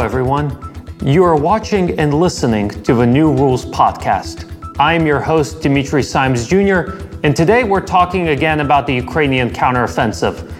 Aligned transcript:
everyone. 0.00 0.56
You 1.04 1.24
are 1.24 1.36
watching 1.36 1.98
and 1.98 2.14
listening 2.14 2.70
to 2.84 2.94
the 2.94 3.06
New 3.06 3.32
Rules 3.32 3.66
podcast. 3.66 4.50
I'm 4.78 5.06
your 5.06 5.20
host, 5.20 5.60
Dimitri 5.60 6.02
Simes 6.02 6.46
Jr., 6.46 6.92
and 7.22 7.36
today 7.36 7.64
we're 7.64 7.82
talking 7.82 8.28
again 8.28 8.60
about 8.60 8.86
the 8.86 8.94
Ukrainian 8.94 9.50
counteroffensive. 9.50 10.50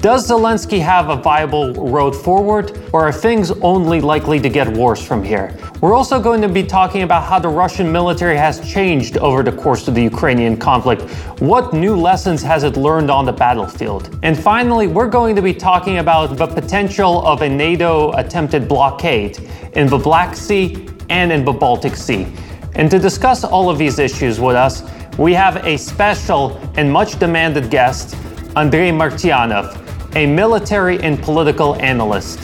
Does 0.00 0.30
Zelensky 0.30 0.80
have 0.80 1.10
a 1.10 1.16
viable 1.16 1.74
road 1.74 2.16
forward, 2.16 2.72
or 2.90 3.06
are 3.06 3.12
things 3.12 3.50
only 3.60 4.00
likely 4.00 4.40
to 4.40 4.48
get 4.48 4.66
worse 4.66 5.04
from 5.04 5.22
here? 5.22 5.54
We're 5.82 5.92
also 5.92 6.18
going 6.18 6.40
to 6.40 6.48
be 6.48 6.62
talking 6.62 7.02
about 7.02 7.24
how 7.24 7.38
the 7.38 7.50
Russian 7.50 7.92
military 7.92 8.38
has 8.38 8.66
changed 8.66 9.18
over 9.18 9.42
the 9.42 9.52
course 9.52 9.88
of 9.88 9.94
the 9.94 10.02
Ukrainian 10.02 10.56
conflict. 10.56 11.02
What 11.42 11.74
new 11.74 11.94
lessons 11.94 12.42
has 12.42 12.64
it 12.64 12.78
learned 12.78 13.10
on 13.10 13.26
the 13.26 13.32
battlefield? 13.32 14.18
And 14.22 14.42
finally, 14.42 14.86
we're 14.86 15.10
going 15.10 15.36
to 15.36 15.42
be 15.42 15.52
talking 15.52 15.98
about 15.98 16.34
the 16.34 16.46
potential 16.46 17.22
of 17.26 17.42
a 17.42 17.48
NATO 17.50 18.12
attempted 18.12 18.66
blockade 18.66 19.38
in 19.74 19.86
the 19.86 19.98
Black 19.98 20.34
Sea 20.34 20.88
and 21.10 21.30
in 21.30 21.44
the 21.44 21.52
Baltic 21.52 21.94
Sea. 21.94 22.26
And 22.74 22.90
to 22.90 22.98
discuss 22.98 23.44
all 23.44 23.68
of 23.68 23.76
these 23.76 23.98
issues 23.98 24.40
with 24.40 24.56
us, 24.56 24.82
we 25.18 25.34
have 25.34 25.62
a 25.66 25.76
special 25.76 26.56
and 26.78 26.90
much 26.90 27.18
demanded 27.18 27.70
guest, 27.70 28.16
Andrei 28.56 28.90
Martyanov 28.90 29.89
a 30.14 30.26
military 30.26 31.00
and 31.00 31.22
political 31.22 31.76
analyst. 31.76 32.40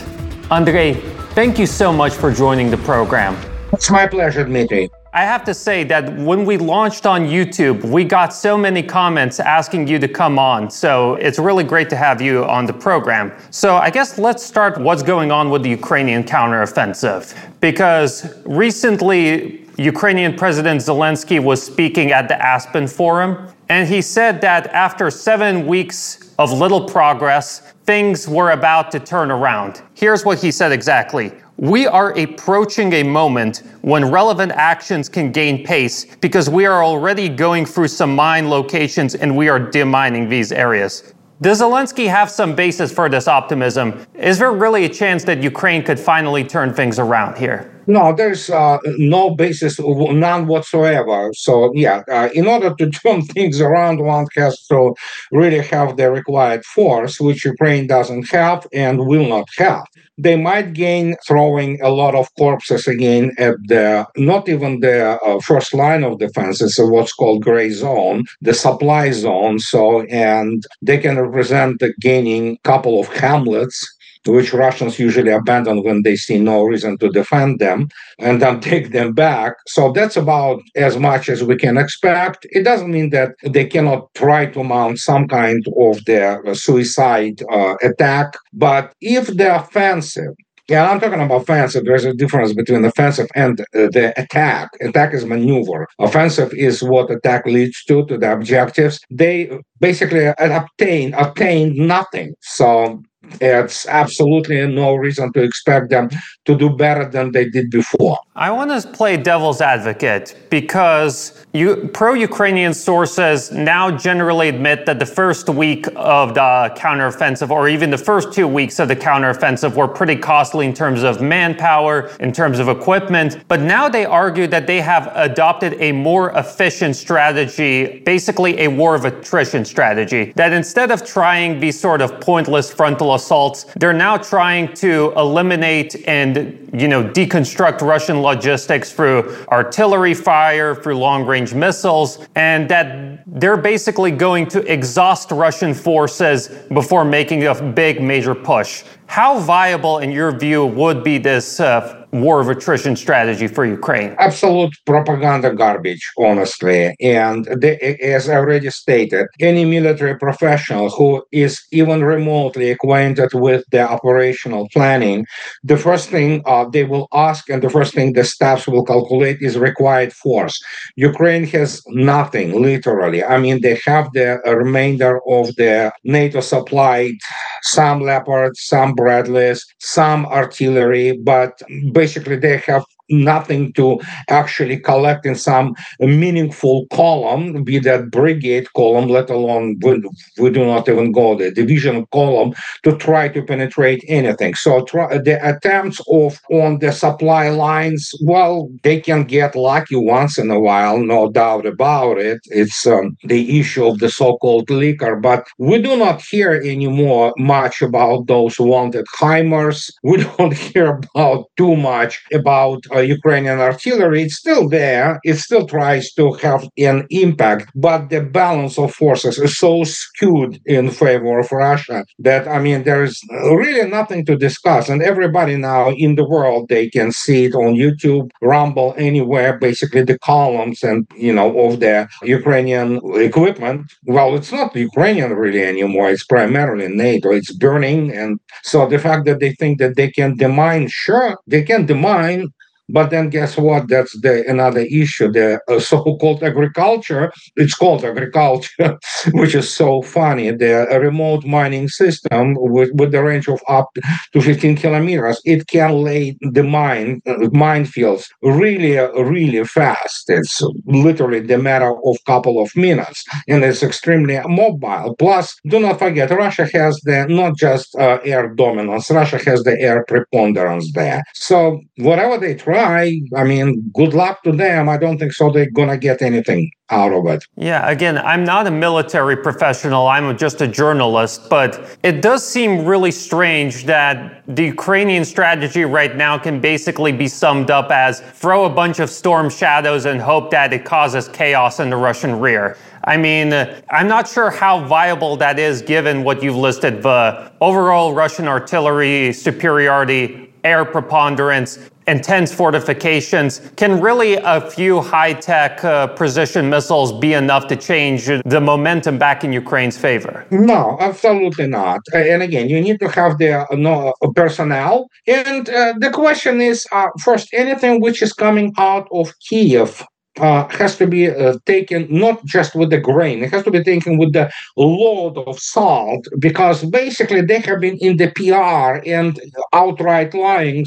Andrei, 0.50 0.94
thank 1.34 1.58
you 1.58 1.66
so 1.66 1.92
much 1.92 2.12
for 2.12 2.32
joining 2.32 2.70
the 2.70 2.76
program. 2.78 3.36
It's 3.72 3.90
my 3.90 4.06
pleasure, 4.06 4.44
Dmitry. 4.44 4.90
I 5.12 5.24
have 5.24 5.44
to 5.44 5.54
say 5.54 5.82
that 5.84 6.14
when 6.18 6.44
we 6.44 6.58
launched 6.58 7.06
on 7.06 7.22
YouTube, 7.22 7.82
we 7.84 8.04
got 8.04 8.34
so 8.34 8.56
many 8.58 8.82
comments 8.82 9.40
asking 9.40 9.88
you 9.88 9.98
to 9.98 10.06
come 10.06 10.38
on. 10.38 10.70
So 10.70 11.14
it's 11.14 11.38
really 11.38 11.64
great 11.64 11.88
to 11.88 11.96
have 11.96 12.20
you 12.20 12.44
on 12.44 12.66
the 12.66 12.74
program. 12.74 13.32
So 13.50 13.76
I 13.76 13.88
guess 13.88 14.18
let's 14.18 14.42
start 14.42 14.78
what's 14.78 15.02
going 15.02 15.32
on 15.32 15.48
with 15.48 15.62
the 15.62 15.70
Ukrainian 15.70 16.22
counteroffensive. 16.22 17.34
Because 17.60 18.34
recently, 18.44 19.66
Ukrainian 19.78 20.36
President 20.36 20.82
Zelensky 20.82 21.42
was 21.42 21.62
speaking 21.62 22.12
at 22.12 22.28
the 22.28 22.40
Aspen 22.44 22.86
Forum, 22.86 23.48
and 23.70 23.88
he 23.88 24.02
said 24.02 24.40
that 24.42 24.66
after 24.68 25.10
seven 25.10 25.66
weeks 25.66 26.25
of 26.38 26.52
little 26.52 26.84
progress, 26.84 27.72
things 27.84 28.28
were 28.28 28.50
about 28.50 28.90
to 28.92 29.00
turn 29.00 29.30
around. 29.30 29.82
Here's 29.94 30.24
what 30.24 30.38
he 30.38 30.50
said 30.50 30.72
exactly. 30.72 31.32
We 31.58 31.86
are 31.86 32.12
approaching 32.18 32.92
a 32.94 33.02
moment 33.02 33.62
when 33.80 34.10
relevant 34.10 34.52
actions 34.52 35.08
can 35.08 35.32
gain 35.32 35.64
pace 35.64 36.04
because 36.16 36.50
we 36.50 36.66
are 36.66 36.84
already 36.84 37.30
going 37.30 37.64
through 37.64 37.88
some 37.88 38.14
mine 38.14 38.50
locations 38.50 39.14
and 39.14 39.34
we 39.34 39.48
are 39.48 39.58
demining 39.58 40.28
these 40.28 40.52
areas. 40.52 41.14
Does 41.40 41.60
Zelensky 41.60 42.08
have 42.08 42.30
some 42.30 42.54
basis 42.54 42.92
for 42.92 43.08
this 43.08 43.28
optimism? 43.28 44.06
Is 44.14 44.38
there 44.38 44.52
really 44.52 44.84
a 44.84 44.88
chance 44.88 45.24
that 45.24 45.42
Ukraine 45.42 45.82
could 45.82 46.00
finally 46.00 46.44
turn 46.44 46.72
things 46.74 46.98
around 46.98 47.38
here? 47.38 47.75
No, 47.86 48.12
there's 48.12 48.50
uh, 48.50 48.78
no 48.98 49.30
basis, 49.34 49.78
none 49.78 50.46
whatsoever. 50.48 51.30
So, 51.34 51.70
yeah, 51.74 52.02
uh, 52.10 52.28
in 52.34 52.46
order 52.46 52.74
to 52.74 52.90
turn 53.02 53.22
things 53.22 53.60
around, 53.60 54.00
one 54.00 54.26
has 54.36 54.60
to 54.66 54.94
really 55.30 55.60
have 55.60 55.96
the 55.96 56.10
required 56.10 56.64
force, 56.64 57.20
which 57.20 57.44
Ukraine 57.44 57.86
doesn't 57.86 58.28
have 58.30 58.66
and 58.72 59.06
will 59.06 59.28
not 59.28 59.48
have. 59.58 59.84
They 60.18 60.34
might 60.36 60.72
gain 60.72 61.14
throwing 61.26 61.80
a 61.82 61.90
lot 61.90 62.14
of 62.14 62.28
corpses 62.38 62.88
again 62.88 63.32
at 63.38 63.54
the, 63.68 64.06
not 64.16 64.48
even 64.48 64.80
the 64.80 65.20
uh, 65.22 65.40
first 65.40 65.74
line 65.74 66.02
of 66.02 66.18
defense, 66.18 66.62
it's 66.62 66.78
what's 66.78 67.12
called 67.12 67.42
gray 67.44 67.70
zone, 67.70 68.24
the 68.40 68.54
supply 68.54 69.10
zone. 69.10 69.58
So, 69.58 70.02
and 70.04 70.64
they 70.80 70.98
can 70.98 71.20
represent 71.20 71.80
the 71.80 71.92
gaining 72.00 72.58
couple 72.64 72.98
of 72.98 73.08
hamlets 73.08 73.95
which 74.28 74.52
Russians 74.52 74.98
usually 74.98 75.30
abandon 75.30 75.82
when 75.82 76.02
they 76.02 76.16
see 76.16 76.38
no 76.38 76.62
reason 76.62 76.98
to 76.98 77.08
defend 77.08 77.58
them 77.58 77.88
and 78.18 78.40
then 78.40 78.60
take 78.70 78.92
them 78.92 79.12
back. 79.12 79.54
So 79.66 79.92
that's 79.92 80.16
about 80.16 80.62
as 80.74 80.98
much 80.98 81.28
as 81.28 81.42
we 81.42 81.56
can 81.56 81.76
expect. 81.76 82.46
It 82.50 82.64
doesn't 82.64 82.90
mean 82.90 83.10
that 83.10 83.32
they 83.42 83.66
cannot 83.66 84.12
try 84.14 84.46
to 84.46 84.64
mount 84.64 84.98
some 84.98 85.28
kind 85.28 85.64
of 85.76 86.04
their 86.04 86.42
suicide 86.54 87.42
uh, 87.50 87.74
attack, 87.82 88.34
but 88.52 88.92
if 89.00 89.26
the 89.36 89.54
offensive 89.54 90.34
yeah, 90.68 90.90
I'm 90.90 90.98
talking 90.98 91.20
about 91.20 91.42
offensive. 91.42 91.84
There's 91.84 92.04
a 92.04 92.12
difference 92.12 92.52
between 92.52 92.84
offensive 92.84 93.28
and 93.36 93.60
uh, 93.60 93.64
the 93.72 94.12
attack. 94.16 94.70
Attack 94.80 95.14
is 95.14 95.24
maneuver. 95.24 95.86
Offensive 96.00 96.52
is 96.54 96.82
what 96.82 97.10
attack 97.10 97.46
leads 97.46 97.84
to, 97.84 98.04
to 98.06 98.18
the 98.18 98.32
objectives. 98.32 98.98
They 99.08 99.50
basically 99.80 100.32
obtain 100.38 101.14
obtain 101.14 101.86
nothing. 101.86 102.34
So 102.40 103.00
it's 103.40 103.86
absolutely 103.86 104.66
no 104.66 104.94
reason 104.94 105.32
to 105.32 105.42
expect 105.42 105.90
them 105.90 106.08
to 106.44 106.56
do 106.56 106.70
better 106.70 107.08
than 107.08 107.32
they 107.32 107.48
did 107.48 107.70
before. 107.70 108.18
I 108.34 108.50
want 108.50 108.70
to 108.70 108.88
play 108.88 109.16
devil's 109.16 109.60
advocate 109.60 110.36
because 110.50 111.46
you, 111.52 111.88
pro-Ukrainian 111.94 112.74
sources 112.74 113.50
now 113.50 113.90
generally 113.90 114.48
admit 114.48 114.84
that 114.86 114.98
the 114.98 115.06
first 115.06 115.48
week 115.48 115.86
of 115.96 116.34
the 116.34 116.72
counteroffensive, 116.76 117.50
or 117.50 117.68
even 117.68 117.90
the 117.90 117.98
first 117.98 118.32
two 118.32 118.46
weeks 118.46 118.78
of 118.78 118.88
the 118.88 118.96
counteroffensive, 118.96 119.74
were 119.74 119.88
pretty 119.88 120.16
costly 120.16 120.66
in 120.66 120.74
terms 120.74 121.02
of 121.02 121.22
manpower, 121.22 122.08
in 122.20 122.30
terms 122.30 122.58
of 122.58 122.68
equipment. 122.68 123.42
But 123.48 123.60
now 123.60 123.88
they 123.88 124.04
argue 124.04 124.46
that 124.48 124.66
they 124.66 124.80
have 124.82 125.10
adopted 125.14 125.74
a 125.80 125.92
more 125.92 126.30
efficient 126.32 126.94
strategy, 126.94 128.00
basically 128.04 128.60
a 128.60 128.68
war 128.68 128.94
of 128.94 129.04
attrition 129.04 129.64
strategy. 129.64 130.32
That 130.36 130.52
instead 130.52 130.90
of 130.90 131.04
trying 131.04 131.58
these 131.58 131.80
sort 131.80 132.02
of 132.02 132.20
pointless 132.20 132.70
frontal 132.70 133.14
assaults, 133.16 133.66
they're 133.76 133.92
now 133.92 134.16
trying 134.16 134.72
to 134.74 135.12
eliminate 135.16 136.06
and 136.06 136.70
you 136.72 136.86
know 136.86 137.02
deconstruct 137.02 137.80
Russian 137.80 138.22
logistics 138.22 138.92
through 138.92 139.36
artillery 139.48 140.14
fire, 140.14 140.74
through 140.74 140.96
long 140.98 141.26
range 141.26 141.52
missiles, 141.52 142.26
and 142.36 142.68
that 142.68 143.22
they're 143.26 143.56
basically 143.56 144.12
going 144.12 144.46
to 144.48 144.60
exhaust 144.72 145.30
Russian 145.32 145.74
forces 145.74 146.48
before 146.72 147.04
making 147.04 147.44
a 147.46 147.54
big 147.54 148.00
major 148.00 148.34
push. 148.34 148.84
How 149.06 149.38
viable, 149.38 149.98
in 149.98 150.10
your 150.10 150.36
view, 150.36 150.66
would 150.66 151.02
be 151.02 151.18
this 151.18 151.60
uh, 151.60 151.95
war 152.12 152.40
of 152.40 152.48
attrition 152.48 152.96
strategy 152.96 153.46
for 153.46 153.64
Ukraine? 153.64 154.14
Absolute 154.18 154.74
propaganda 154.84 155.52
garbage, 155.54 156.10
honestly. 156.18 156.94
And 157.00 157.46
as 157.64 158.28
I 158.28 158.36
already 158.36 158.70
stated, 158.70 159.26
any 159.40 159.64
military 159.64 160.18
professional 160.18 160.90
who 160.90 161.24
is 161.32 161.60
even 161.72 162.04
remotely 162.04 162.70
acquainted 162.70 163.30
with 163.34 163.64
the 163.70 163.82
operational 163.88 164.68
planning, 164.72 165.26
the 165.62 165.76
first 165.76 166.08
thing 166.08 166.42
uh, 166.46 166.64
they 166.68 166.84
will 166.84 167.08
ask 167.12 167.48
and 167.50 167.62
the 167.62 167.70
first 167.70 167.94
thing 167.94 168.12
the 168.12 168.24
staffs 168.24 168.66
will 168.66 168.84
calculate 168.84 169.38
is 169.40 169.58
required 169.58 170.12
force. 170.12 170.58
Ukraine 170.96 171.46
has 171.46 171.82
nothing, 171.88 172.60
literally. 172.60 173.24
I 173.24 173.38
mean, 173.38 173.60
they 173.60 173.80
have 173.84 174.12
the 174.12 174.40
remainder 174.46 175.20
of 175.28 175.54
the 175.56 175.92
NATO 176.04 176.40
supplied 176.40 177.14
some 177.62 178.00
Leopards, 178.00 178.60
some 178.62 178.94
Bradleys, 178.94 179.64
some 179.78 180.26
artillery, 180.26 181.18
but 181.24 181.60
basically 181.96 182.36
they 182.36 182.58
have 182.68 182.84
nothing 183.08 183.72
to 183.74 184.00
actually 184.28 184.78
collect 184.78 185.26
in 185.26 185.34
some 185.34 185.74
meaningful 186.00 186.86
column, 186.92 187.64
be 187.64 187.78
that 187.78 188.10
brigade 188.10 188.72
column, 188.74 189.08
let 189.08 189.30
alone 189.30 189.76
we, 189.82 190.02
we 190.38 190.50
do 190.50 190.64
not 190.64 190.88
even 190.88 191.12
go 191.12 191.36
the 191.36 191.50
division 191.50 192.06
column 192.12 192.54
to 192.82 192.96
try 192.96 193.28
to 193.28 193.42
penetrate 193.42 194.04
anything. 194.08 194.54
So 194.54 194.84
try, 194.84 195.18
the 195.18 195.38
attempts 195.46 196.00
of 196.08 196.38
on 196.50 196.78
the 196.78 196.92
supply 196.92 197.48
lines, 197.48 198.10
well, 198.22 198.68
they 198.82 199.00
can 199.00 199.24
get 199.24 199.54
lucky 199.56 199.96
once 199.96 200.38
in 200.38 200.50
a 200.50 200.60
while, 200.60 200.98
no 200.98 201.30
doubt 201.30 201.66
about 201.66 202.18
it. 202.18 202.40
It's 202.46 202.86
um, 202.86 203.16
the 203.24 203.58
issue 203.60 203.86
of 203.86 203.98
the 203.98 204.10
so-called 204.10 204.70
liquor, 204.70 205.16
but 205.16 205.46
we 205.58 205.80
do 205.80 205.96
not 205.96 206.22
hear 206.22 206.52
anymore 206.52 207.32
much 207.38 207.82
about 207.82 208.26
those 208.26 208.58
wanted 208.58 209.06
HIMARS. 209.18 209.90
We 210.02 210.16
don't 210.38 210.54
hear 210.54 211.00
about 211.14 211.46
too 211.56 211.76
much 211.76 212.22
about 212.32 212.84
uh, 212.96 213.00
Ukrainian 213.00 213.58
artillery, 213.60 214.22
it's 214.22 214.36
still 214.36 214.68
there. 214.68 215.18
It 215.24 215.36
still 215.46 215.66
tries 215.66 216.12
to 216.14 216.24
have 216.34 216.62
an 216.78 217.06
impact, 217.10 217.70
but 217.74 218.00
the 218.10 218.22
balance 218.22 218.78
of 218.78 218.94
forces 218.94 219.38
is 219.38 219.58
so 219.58 219.84
skewed 219.84 220.60
in 220.66 220.90
favor 220.90 221.38
of 221.38 221.52
Russia 221.52 222.04
that, 222.18 222.42
I 222.48 222.58
mean, 222.66 222.84
there 222.84 223.04
is 223.04 223.20
really 223.60 223.88
nothing 223.88 224.24
to 224.26 224.36
discuss. 224.36 224.88
And 224.88 225.02
everybody 225.02 225.56
now 225.56 225.90
in 225.90 226.14
the 226.16 226.28
world, 226.28 226.68
they 226.68 226.88
can 226.88 227.12
see 227.12 227.44
it 227.46 227.54
on 227.54 227.74
YouTube, 227.74 228.30
Rumble, 228.42 228.94
anywhere, 228.96 229.58
basically 229.58 230.02
the 230.02 230.18
columns 230.18 230.82
and, 230.82 231.06
you 231.16 231.32
know, 231.32 231.48
of 231.64 231.80
the 231.80 232.08
Ukrainian 232.22 233.00
equipment. 233.14 233.82
Well, 234.04 234.34
it's 234.36 234.52
not 234.52 234.74
Ukrainian 234.74 235.32
really 235.34 235.62
anymore. 235.62 236.10
It's 236.10 236.24
primarily 236.24 236.88
NATO. 236.88 237.30
It's 237.32 237.52
burning. 237.52 238.12
And 238.12 238.38
so 238.62 238.86
the 238.86 238.98
fact 238.98 239.26
that 239.26 239.40
they 239.40 239.52
think 239.60 239.78
that 239.78 239.96
they 239.96 240.10
can 240.10 240.36
demine, 240.36 240.88
sure, 240.88 241.38
they 241.46 241.62
can 241.62 241.86
demine 241.86 242.48
But 242.88 243.10
then 243.10 243.30
guess 243.30 243.56
what? 243.56 243.88
That's 243.88 244.18
the 244.20 244.44
another 244.48 244.80
issue. 244.80 245.30
The 245.30 245.60
uh, 245.68 245.80
so-called 245.80 246.42
agriculture, 246.42 247.32
it's 247.56 247.74
called 247.74 248.04
agriculture, 248.04 248.98
which 249.32 249.54
is 249.54 249.72
so 249.72 250.02
funny. 250.02 250.50
The 250.50 250.86
remote 251.00 251.44
mining 251.44 251.88
system 251.88 252.54
with, 252.58 252.90
with 252.94 253.12
the 253.12 253.22
range 253.22 253.48
of 253.48 253.60
up 253.68 253.88
to 254.32 254.40
15 254.40 254.76
kilometers, 254.76 255.40
it 255.44 255.66
can 255.66 256.02
lay 256.02 256.36
the 256.40 256.62
mine 256.62 257.20
uh, 257.26 257.34
minefields 257.52 258.26
really, 258.42 258.96
really 258.96 259.64
fast. 259.64 260.28
It's 260.28 260.62
literally 260.86 261.40
the 261.40 261.58
matter 261.58 261.92
of 262.04 262.16
couple 262.26 262.60
of 262.60 262.74
minutes, 262.76 263.24
and 263.48 263.64
it's 263.64 263.82
extremely 263.82 264.38
mobile. 264.46 265.14
Plus, 265.18 265.56
do 265.66 265.80
not 265.80 265.98
forget, 265.98 266.30
Russia 266.30 266.68
has 266.72 267.00
the 267.04 267.26
not 267.28 267.56
just 267.56 267.94
uh, 267.96 268.18
air 268.24 268.54
dominance. 268.54 269.10
Russia 269.10 269.38
has 269.44 269.62
the 269.62 269.78
air 269.80 270.04
preponderance 270.06 270.92
there. 270.92 271.22
So 271.34 271.80
whatever 271.96 272.38
they 272.38 272.54
try, 272.54 272.75
I 272.76 273.44
mean, 273.44 273.90
good 273.94 274.14
luck 274.14 274.42
to 274.44 274.52
them. 274.52 274.88
I 274.88 274.96
don't 274.96 275.18
think 275.18 275.32
so. 275.32 275.50
They're 275.50 275.70
gonna 275.70 275.96
get 275.96 276.22
anything 276.22 276.70
out 276.90 277.12
of 277.12 277.26
it. 277.26 277.44
Yeah, 277.56 277.88
again, 277.90 278.18
I'm 278.18 278.44
not 278.44 278.66
a 278.66 278.70
military 278.70 279.36
professional, 279.36 280.06
I'm 280.06 280.36
just 280.38 280.60
a 280.60 280.68
journalist, 280.68 281.50
but 281.50 281.98
it 282.04 282.22
does 282.22 282.46
seem 282.46 282.84
really 282.84 283.10
strange 283.10 283.86
that 283.86 284.44
the 284.46 284.66
Ukrainian 284.66 285.24
strategy 285.24 285.84
right 285.84 286.14
now 286.14 286.38
can 286.38 286.60
basically 286.60 287.10
be 287.10 287.26
summed 287.26 287.70
up 287.70 287.90
as 287.90 288.20
throw 288.20 288.66
a 288.66 288.70
bunch 288.70 289.00
of 289.00 289.10
storm 289.10 289.50
shadows 289.50 290.04
and 290.04 290.20
hope 290.20 290.50
that 290.52 290.72
it 290.72 290.84
causes 290.84 291.28
chaos 291.28 291.80
in 291.80 291.90
the 291.90 291.96
Russian 291.96 292.38
rear. 292.38 292.76
I 293.04 293.16
mean, 293.16 293.52
I'm 293.90 294.08
not 294.08 294.28
sure 294.28 294.50
how 294.50 294.84
viable 294.84 295.36
that 295.38 295.58
is 295.58 295.82
given 295.82 296.24
what 296.24 296.42
you've 296.42 296.56
listed 296.56 297.02
the 297.02 297.50
overall 297.60 298.14
Russian 298.14 298.46
artillery 298.46 299.32
superiority, 299.32 300.52
air 300.62 300.84
preponderance, 300.84 301.90
intense 302.06 302.52
fortifications. 302.54 303.60
Can 303.76 304.00
really 304.00 304.34
a 304.36 304.60
few 304.70 305.00
high 305.00 305.32
tech 305.32 305.84
uh, 305.84 306.06
precision 306.08 306.70
missiles 306.70 307.12
be 307.12 307.32
enough 307.32 307.66
to 307.68 307.76
change 307.76 308.26
the 308.26 308.60
momentum 308.60 309.18
back 309.18 309.44
in 309.44 309.52
Ukraine's 309.52 309.98
favor? 309.98 310.46
No, 310.50 310.96
absolutely 311.00 311.66
not. 311.66 312.00
And 312.14 312.42
again, 312.42 312.68
you 312.68 312.80
need 312.80 313.00
to 313.00 313.08
have 313.08 313.38
the 313.38 313.60
uh, 313.60 313.66
no, 313.72 314.14
uh, 314.22 314.30
personnel. 314.34 315.08
And 315.26 315.68
uh, 315.68 315.94
the 315.98 316.10
question 316.10 316.60
is 316.60 316.86
uh, 316.92 317.08
first, 317.20 317.48
anything 317.52 318.00
which 318.00 318.22
is 318.22 318.32
coming 318.32 318.72
out 318.78 319.08
of 319.12 319.32
Kiev 319.40 320.04
uh, 320.38 320.68
has 320.68 320.96
to 320.96 321.06
be 321.06 321.28
uh, 321.28 321.56
taken 321.66 322.06
not 322.10 322.44
just 322.44 322.74
with 322.74 322.90
the 322.90 323.00
grain, 323.00 323.42
it 323.42 323.50
has 323.50 323.64
to 323.64 323.70
be 323.70 323.82
taken 323.82 324.18
with 324.18 324.32
the 324.32 324.50
load 324.76 325.38
of 325.46 325.58
salt 325.58 326.26
because 326.38 326.84
basically 326.84 327.40
they 327.40 327.60
have 327.60 327.80
been 327.80 327.96
in 327.98 328.16
the 328.16 328.30
PR 328.36 329.00
and 329.08 329.40
outright 329.72 330.34
lying 330.34 330.84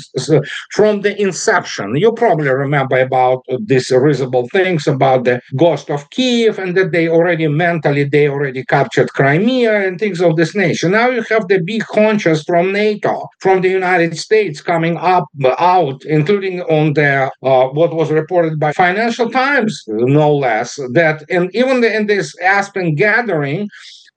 from 0.72 1.02
the 1.02 1.20
inception. 1.20 1.96
You 1.96 2.12
probably 2.14 2.50
remember 2.50 3.00
about 3.00 3.44
these 3.66 3.90
risible 3.92 4.48
things 4.50 4.88
about 4.88 5.24
the 5.24 5.42
ghost 5.58 5.90
of 5.90 6.10
Kiev 6.12 6.60
and 6.60 6.76
that 6.78 6.92
they 6.92 7.08
already 7.08 7.48
mentally 7.48 8.04
they 8.04 8.28
already 8.28 8.64
captured 8.66 9.10
Crimea 9.14 9.88
and 9.88 10.00
things 10.00 10.22
of 10.22 10.36
this 10.36 10.56
nature. 10.56 10.90
Now 10.90 11.10
you 11.10 11.24
have 11.24 11.48
the 11.48 11.60
big 11.60 11.84
hunches 11.84 12.44
from 12.44 12.72
NATO, 12.72 13.28
from 13.40 13.62
the 13.62 13.70
United 13.70 14.18
States 14.18 14.62
coming 14.62 14.98
up 14.98 15.26
out, 15.58 16.04
including 16.06 16.62
on 16.62 16.94
the 16.94 17.32
uh, 17.42 17.68
what 17.70 17.94
was 17.96 18.12
reported 18.12 18.60
by 18.60 18.72
Financial 18.74 19.30
Times 19.30 19.39
times, 19.44 19.74
no 19.88 20.30
less, 20.46 20.70
that 21.00 21.18
and 21.36 21.46
even 21.62 21.78
in 21.84 22.04
this 22.08 22.28
Aspen 22.56 22.88
gathering, 23.06 23.62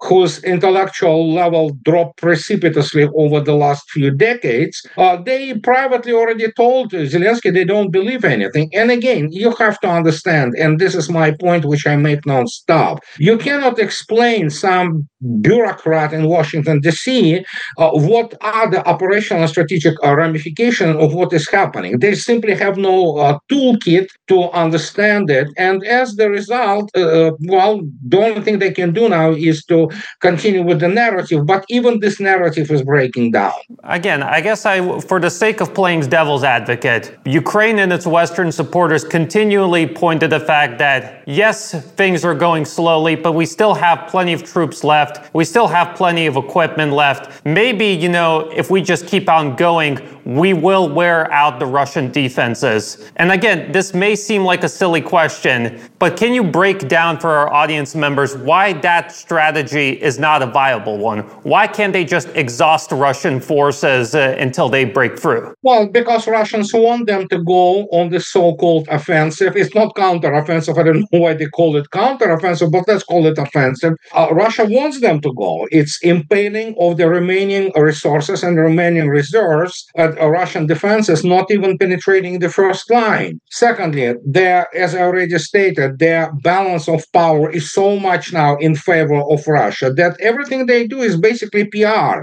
whose 0.08 0.42
intellectual 0.42 1.32
level 1.32 1.70
dropped 1.84 2.16
precipitously 2.20 3.08
over 3.14 3.40
the 3.40 3.54
last 3.54 3.88
few 3.90 4.10
decades, 4.10 4.76
uh, 4.96 5.16
they 5.22 5.54
privately 5.60 6.12
already 6.12 6.50
told 6.52 6.90
Zelensky 6.90 7.52
they 7.52 7.64
don't 7.64 7.92
believe 7.92 8.24
anything. 8.24 8.68
And 8.74 8.90
again, 8.90 9.28
you 9.30 9.54
have 9.62 9.78
to 9.80 9.88
understand, 9.88 10.54
and 10.58 10.80
this 10.80 10.94
is 10.96 11.08
my 11.08 11.30
point, 11.44 11.64
which 11.64 11.86
I 11.86 11.96
make 11.96 12.22
nonstop. 12.22 12.98
You 13.18 13.38
cannot 13.38 13.78
explain 13.78 14.50
some 14.50 15.08
bureaucrat 15.40 16.12
in 16.12 16.26
Washington, 16.26 16.80
D.C., 16.80 17.44
uh, 17.78 17.90
what 17.92 18.34
are 18.40 18.70
the 18.70 18.86
operational 18.86 19.42
and 19.42 19.50
strategic 19.50 19.94
uh, 20.04 20.14
ramifications 20.14 20.96
of 20.96 21.14
what 21.14 21.32
is 21.32 21.48
happening. 21.48 21.98
They 21.98 22.14
simply 22.14 22.54
have 22.54 22.76
no 22.76 23.16
uh, 23.18 23.38
toolkit 23.50 24.08
to 24.28 24.50
understand 24.50 25.30
it. 25.30 25.48
And 25.56 25.84
as 25.84 26.16
the 26.16 26.30
result, 26.30 26.90
uh, 26.96 27.32
well, 27.40 27.80
the 28.06 28.18
only 28.18 28.42
thing 28.42 28.58
they 28.58 28.72
can 28.72 28.92
do 28.92 29.08
now 29.08 29.32
is 29.32 29.64
to 29.66 29.90
continue 30.20 30.62
with 30.62 30.80
the 30.80 30.88
narrative. 30.88 31.46
But 31.46 31.64
even 31.68 32.00
this 32.00 32.20
narrative 32.20 32.70
is 32.70 32.82
breaking 32.82 33.32
down. 33.32 33.52
Again, 33.84 34.22
I 34.22 34.40
guess 34.40 34.66
I, 34.66 35.00
for 35.00 35.20
the 35.20 35.30
sake 35.30 35.60
of 35.60 35.74
playing 35.74 36.00
devil's 36.08 36.44
advocate, 36.44 37.18
Ukraine 37.24 37.78
and 37.78 37.92
its 37.92 38.06
Western 38.06 38.50
supporters 38.52 39.04
continually 39.04 39.86
point 39.86 40.20
to 40.20 40.28
the 40.28 40.40
fact 40.40 40.78
that 40.78 41.22
yes, 41.26 41.72
things 41.94 42.24
are 42.24 42.34
going 42.34 42.64
slowly, 42.64 43.14
but 43.14 43.32
we 43.32 43.46
still 43.46 43.74
have 43.74 44.08
plenty 44.08 44.32
of 44.32 44.42
troops 44.42 44.84
left. 44.84 45.11
We 45.32 45.44
still 45.44 45.68
have 45.68 45.96
plenty 45.96 46.26
of 46.26 46.36
equipment 46.36 46.92
left. 46.92 47.44
Maybe, 47.44 47.86
you 47.86 48.08
know, 48.08 48.50
if 48.50 48.70
we 48.70 48.82
just 48.82 49.06
keep 49.06 49.28
on 49.28 49.56
going, 49.56 49.96
we 50.24 50.52
will 50.52 50.88
wear 50.88 51.30
out 51.32 51.58
the 51.58 51.66
Russian 51.66 52.10
defenses. 52.10 53.10
And 53.16 53.32
again, 53.32 53.72
this 53.72 53.94
may 53.94 54.14
seem 54.14 54.44
like 54.44 54.62
a 54.62 54.68
silly 54.68 55.00
question, 55.00 55.80
but 55.98 56.16
can 56.16 56.32
you 56.32 56.42
break 56.42 56.88
down 56.88 57.18
for 57.18 57.30
our 57.30 57.52
audience 57.52 57.94
members 57.94 58.36
why 58.36 58.72
that 58.74 59.12
strategy 59.12 59.90
is 60.02 60.18
not 60.18 60.42
a 60.42 60.46
viable 60.46 60.98
one? 60.98 61.20
Why 61.44 61.66
can't 61.66 61.92
they 61.92 62.04
just 62.04 62.28
exhaust 62.34 62.92
Russian 62.92 63.40
forces 63.40 64.14
uh, 64.14 64.36
until 64.38 64.68
they 64.68 64.84
break 64.84 65.18
through? 65.18 65.54
Well, 65.62 65.88
because 65.88 66.26
Russians 66.26 66.72
want 66.72 67.06
them 67.06 67.28
to 67.28 67.42
go 67.42 67.86
on 67.92 68.10
the 68.10 68.20
so 68.20 68.54
called 68.56 68.88
offensive. 68.88 69.56
It's 69.56 69.74
not 69.74 69.94
counteroffensive. 69.94 70.78
I 70.78 70.82
don't 70.82 71.00
know 71.12 71.20
why 71.20 71.34
they 71.34 71.46
call 71.46 71.76
it 71.76 71.90
counteroffensive, 71.90 72.70
but 72.70 72.86
let's 72.88 73.04
call 73.04 73.26
it 73.26 73.38
offensive. 73.38 73.94
Uh, 74.12 74.28
Russia 74.32 74.64
wants 74.64 75.00
them 75.00 75.20
to 75.20 75.32
go. 75.34 75.66
It's 75.70 75.98
impaling 76.02 76.74
of 76.78 76.96
the 76.96 77.08
remaining 77.08 77.72
resources 77.76 78.42
and 78.42 78.56
remaining 78.58 79.08
reserves 79.08 79.86
at 79.96 80.11
a 80.18 80.30
Russian 80.30 80.66
defense 80.66 81.08
is 81.08 81.24
not 81.24 81.50
even 81.50 81.78
penetrating 81.78 82.38
the 82.38 82.48
first 82.48 82.90
line. 82.90 83.40
Secondly, 83.50 84.14
there, 84.24 84.68
as 84.76 84.94
I 84.94 85.00
already 85.00 85.38
stated, 85.38 85.98
their 85.98 86.32
balance 86.42 86.88
of 86.88 87.04
power 87.12 87.50
is 87.50 87.72
so 87.72 87.98
much 87.98 88.32
now 88.32 88.56
in 88.56 88.74
favor 88.74 89.20
of 89.30 89.46
Russia 89.46 89.92
that 89.94 90.20
everything 90.20 90.66
they 90.66 90.86
do 90.86 91.00
is 91.00 91.16
basically 91.16 91.64
PR. 91.66 92.22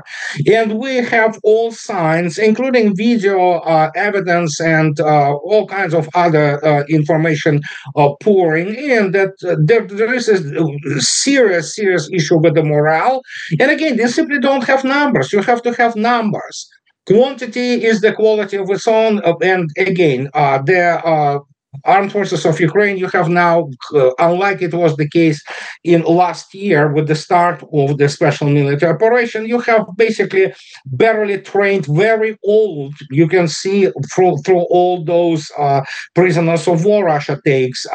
And 0.52 0.80
we 0.80 0.96
have 0.98 1.40
all 1.44 1.72
signs, 1.72 2.38
including 2.38 2.96
video 2.96 3.60
uh, 3.60 3.92
evidence 3.96 4.60
and 4.60 5.00
uh, 5.00 5.34
all 5.34 5.68
kinds 5.68 5.94
of 5.94 6.10
other 6.14 6.64
uh, 6.66 6.84
information 6.90 7.62
uh, 7.96 8.10
pouring 8.22 8.74
in, 8.76 9.12
that 9.12 9.34
uh, 9.48 9.56
there, 9.60 9.86
there 9.88 10.14
is 10.14 10.28
a 10.30 11.02
serious, 11.02 11.76
serious 11.76 12.10
issue 12.12 12.38
with 12.38 12.56
the 12.56 12.64
morale. 12.64 13.22
And 13.60 13.72
again, 13.72 13.98
they 13.98 14.08
simply 14.08 14.40
don't 14.40 14.64
have 14.66 14.84
numbers. 14.84 15.32
You 15.34 15.42
have 15.42 15.62
to 15.64 15.74
have 15.74 15.96
numbers 15.96 16.70
quantity 17.10 17.84
is 17.84 18.02
the 18.02 18.14
quality 18.14 18.58
of 18.58 18.70
its 18.70 18.88
own. 18.88 19.20
Uh, 19.26 19.34
and 19.42 19.70
again, 19.78 20.30
uh, 20.34 20.62
the 20.62 20.82
uh, 21.06 21.40
armed 21.86 22.12
forces 22.12 22.46
of 22.46 22.60
Ukraine, 22.60 22.98
you 22.98 23.08
have 23.08 23.30
now, 23.30 23.70
uh, 23.96 24.12
unlike 24.20 24.62
it 24.62 24.74
was 24.74 24.96
the 24.96 25.10
case 25.10 25.42
in 25.84 26.02
last 26.04 26.54
year 26.54 26.92
with 26.94 27.08
the 27.08 27.16
start 27.16 27.64
of 27.74 27.98
the 27.98 28.10
special 28.10 28.50
military 28.50 28.94
operation, 28.94 29.48
you 29.48 29.60
have 29.60 29.86
basically 29.96 30.54
barely 30.86 31.40
trained, 31.40 31.86
very 31.86 32.38
old. 32.44 32.94
You 33.10 33.28
can 33.28 33.48
see 33.48 33.90
through 34.12 34.38
through 34.44 34.66
all 34.78 35.04
those 35.04 35.52
uh, 35.58 35.82
prisoners 36.16 36.68
of 36.68 36.86
war 36.86 37.06
Russia 37.06 37.40
takes. 37.46 37.86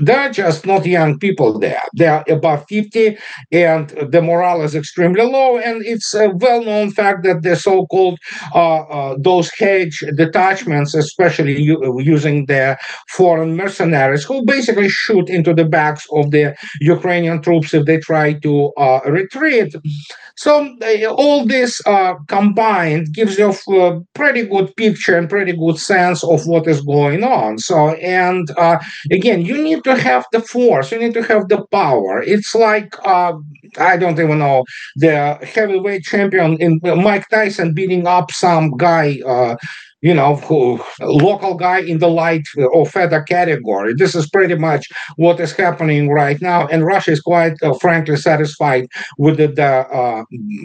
Uh, 0.00 0.04
they're 0.04 0.30
just 0.30 0.66
not 0.66 0.86
young 0.86 1.18
people 1.18 1.58
there. 1.58 1.82
They're 1.94 2.24
above 2.28 2.64
50, 2.68 3.16
and 3.52 3.88
the 3.90 4.22
morale 4.22 4.62
is 4.62 4.74
extremely 4.74 5.22
low. 5.22 5.58
And 5.58 5.84
it's 5.84 6.14
a 6.14 6.30
well 6.30 6.62
known 6.64 6.90
fact 6.90 7.22
that 7.24 7.42
the 7.42 7.56
so 7.56 7.86
called 7.86 8.18
uh, 8.54 8.80
uh, 8.82 9.16
those 9.18 9.50
hedge 9.58 10.02
detachments, 10.16 10.94
especially 10.94 11.60
u- 11.60 12.00
using 12.00 12.46
the 12.46 12.76
foreign 13.10 13.56
mercenaries, 13.56 14.24
who 14.24 14.44
basically 14.44 14.88
shoot 14.88 15.28
into 15.28 15.54
the 15.54 15.64
backs 15.64 16.06
of 16.12 16.30
the 16.30 16.54
Ukrainian 16.80 17.40
troops 17.42 17.72
if 17.74 17.86
they 17.86 17.98
try 17.98 18.34
to 18.34 18.72
uh, 18.76 19.00
retreat. 19.06 19.74
So 20.36 20.68
uh, 20.82 21.06
all 21.14 21.46
this 21.46 21.80
uh, 21.86 22.14
combined 22.28 23.12
gives 23.14 23.38
you 23.38 23.50
a 23.80 24.00
pretty 24.14 24.42
good 24.46 24.74
picture 24.76 25.16
and 25.16 25.28
pretty 25.28 25.52
good 25.52 25.78
sense 25.78 26.24
of 26.24 26.46
what 26.46 26.66
is 26.66 26.80
going 26.80 27.22
on. 27.22 27.58
So, 27.58 27.90
and 27.90 28.50
uh, 28.58 28.78
again, 29.12 29.42
you 29.42 29.62
need 29.62 29.83
to 29.84 29.96
have 29.96 30.24
the 30.32 30.40
force, 30.40 30.92
you 30.92 30.98
need 30.98 31.14
to 31.14 31.22
have 31.22 31.48
the 31.48 31.64
power. 31.70 32.22
It's 32.22 32.54
like 32.54 32.94
uh, 33.04 33.34
I 33.78 33.96
don't 33.96 34.18
even 34.18 34.38
know 34.38 34.64
the 34.96 35.38
heavyweight 35.42 36.02
champion 36.04 36.56
in 36.60 36.80
Mike 36.82 37.28
Tyson 37.28 37.74
beating 37.74 38.06
up 38.06 38.30
some 38.30 38.76
guy 38.76 39.18
uh, 39.26 39.56
you 40.04 40.12
know, 40.12 40.36
who, 40.36 40.78
local 41.00 41.54
guy 41.54 41.78
in 41.80 41.98
the 41.98 42.08
light 42.10 42.42
or 42.74 42.84
feather 42.84 43.22
category. 43.22 43.94
This 43.94 44.14
is 44.14 44.28
pretty 44.28 44.54
much 44.54 44.86
what 45.16 45.40
is 45.40 45.52
happening 45.52 46.10
right 46.10 46.38
now, 46.42 46.66
and 46.66 46.84
Russia 46.84 47.12
is 47.12 47.22
quite 47.22 47.54
uh, 47.62 47.72
frankly 47.80 48.16
satisfied 48.16 48.86
with 49.16 49.38
the, 49.38 49.46
the 49.46 49.64
uh, 49.64 50.24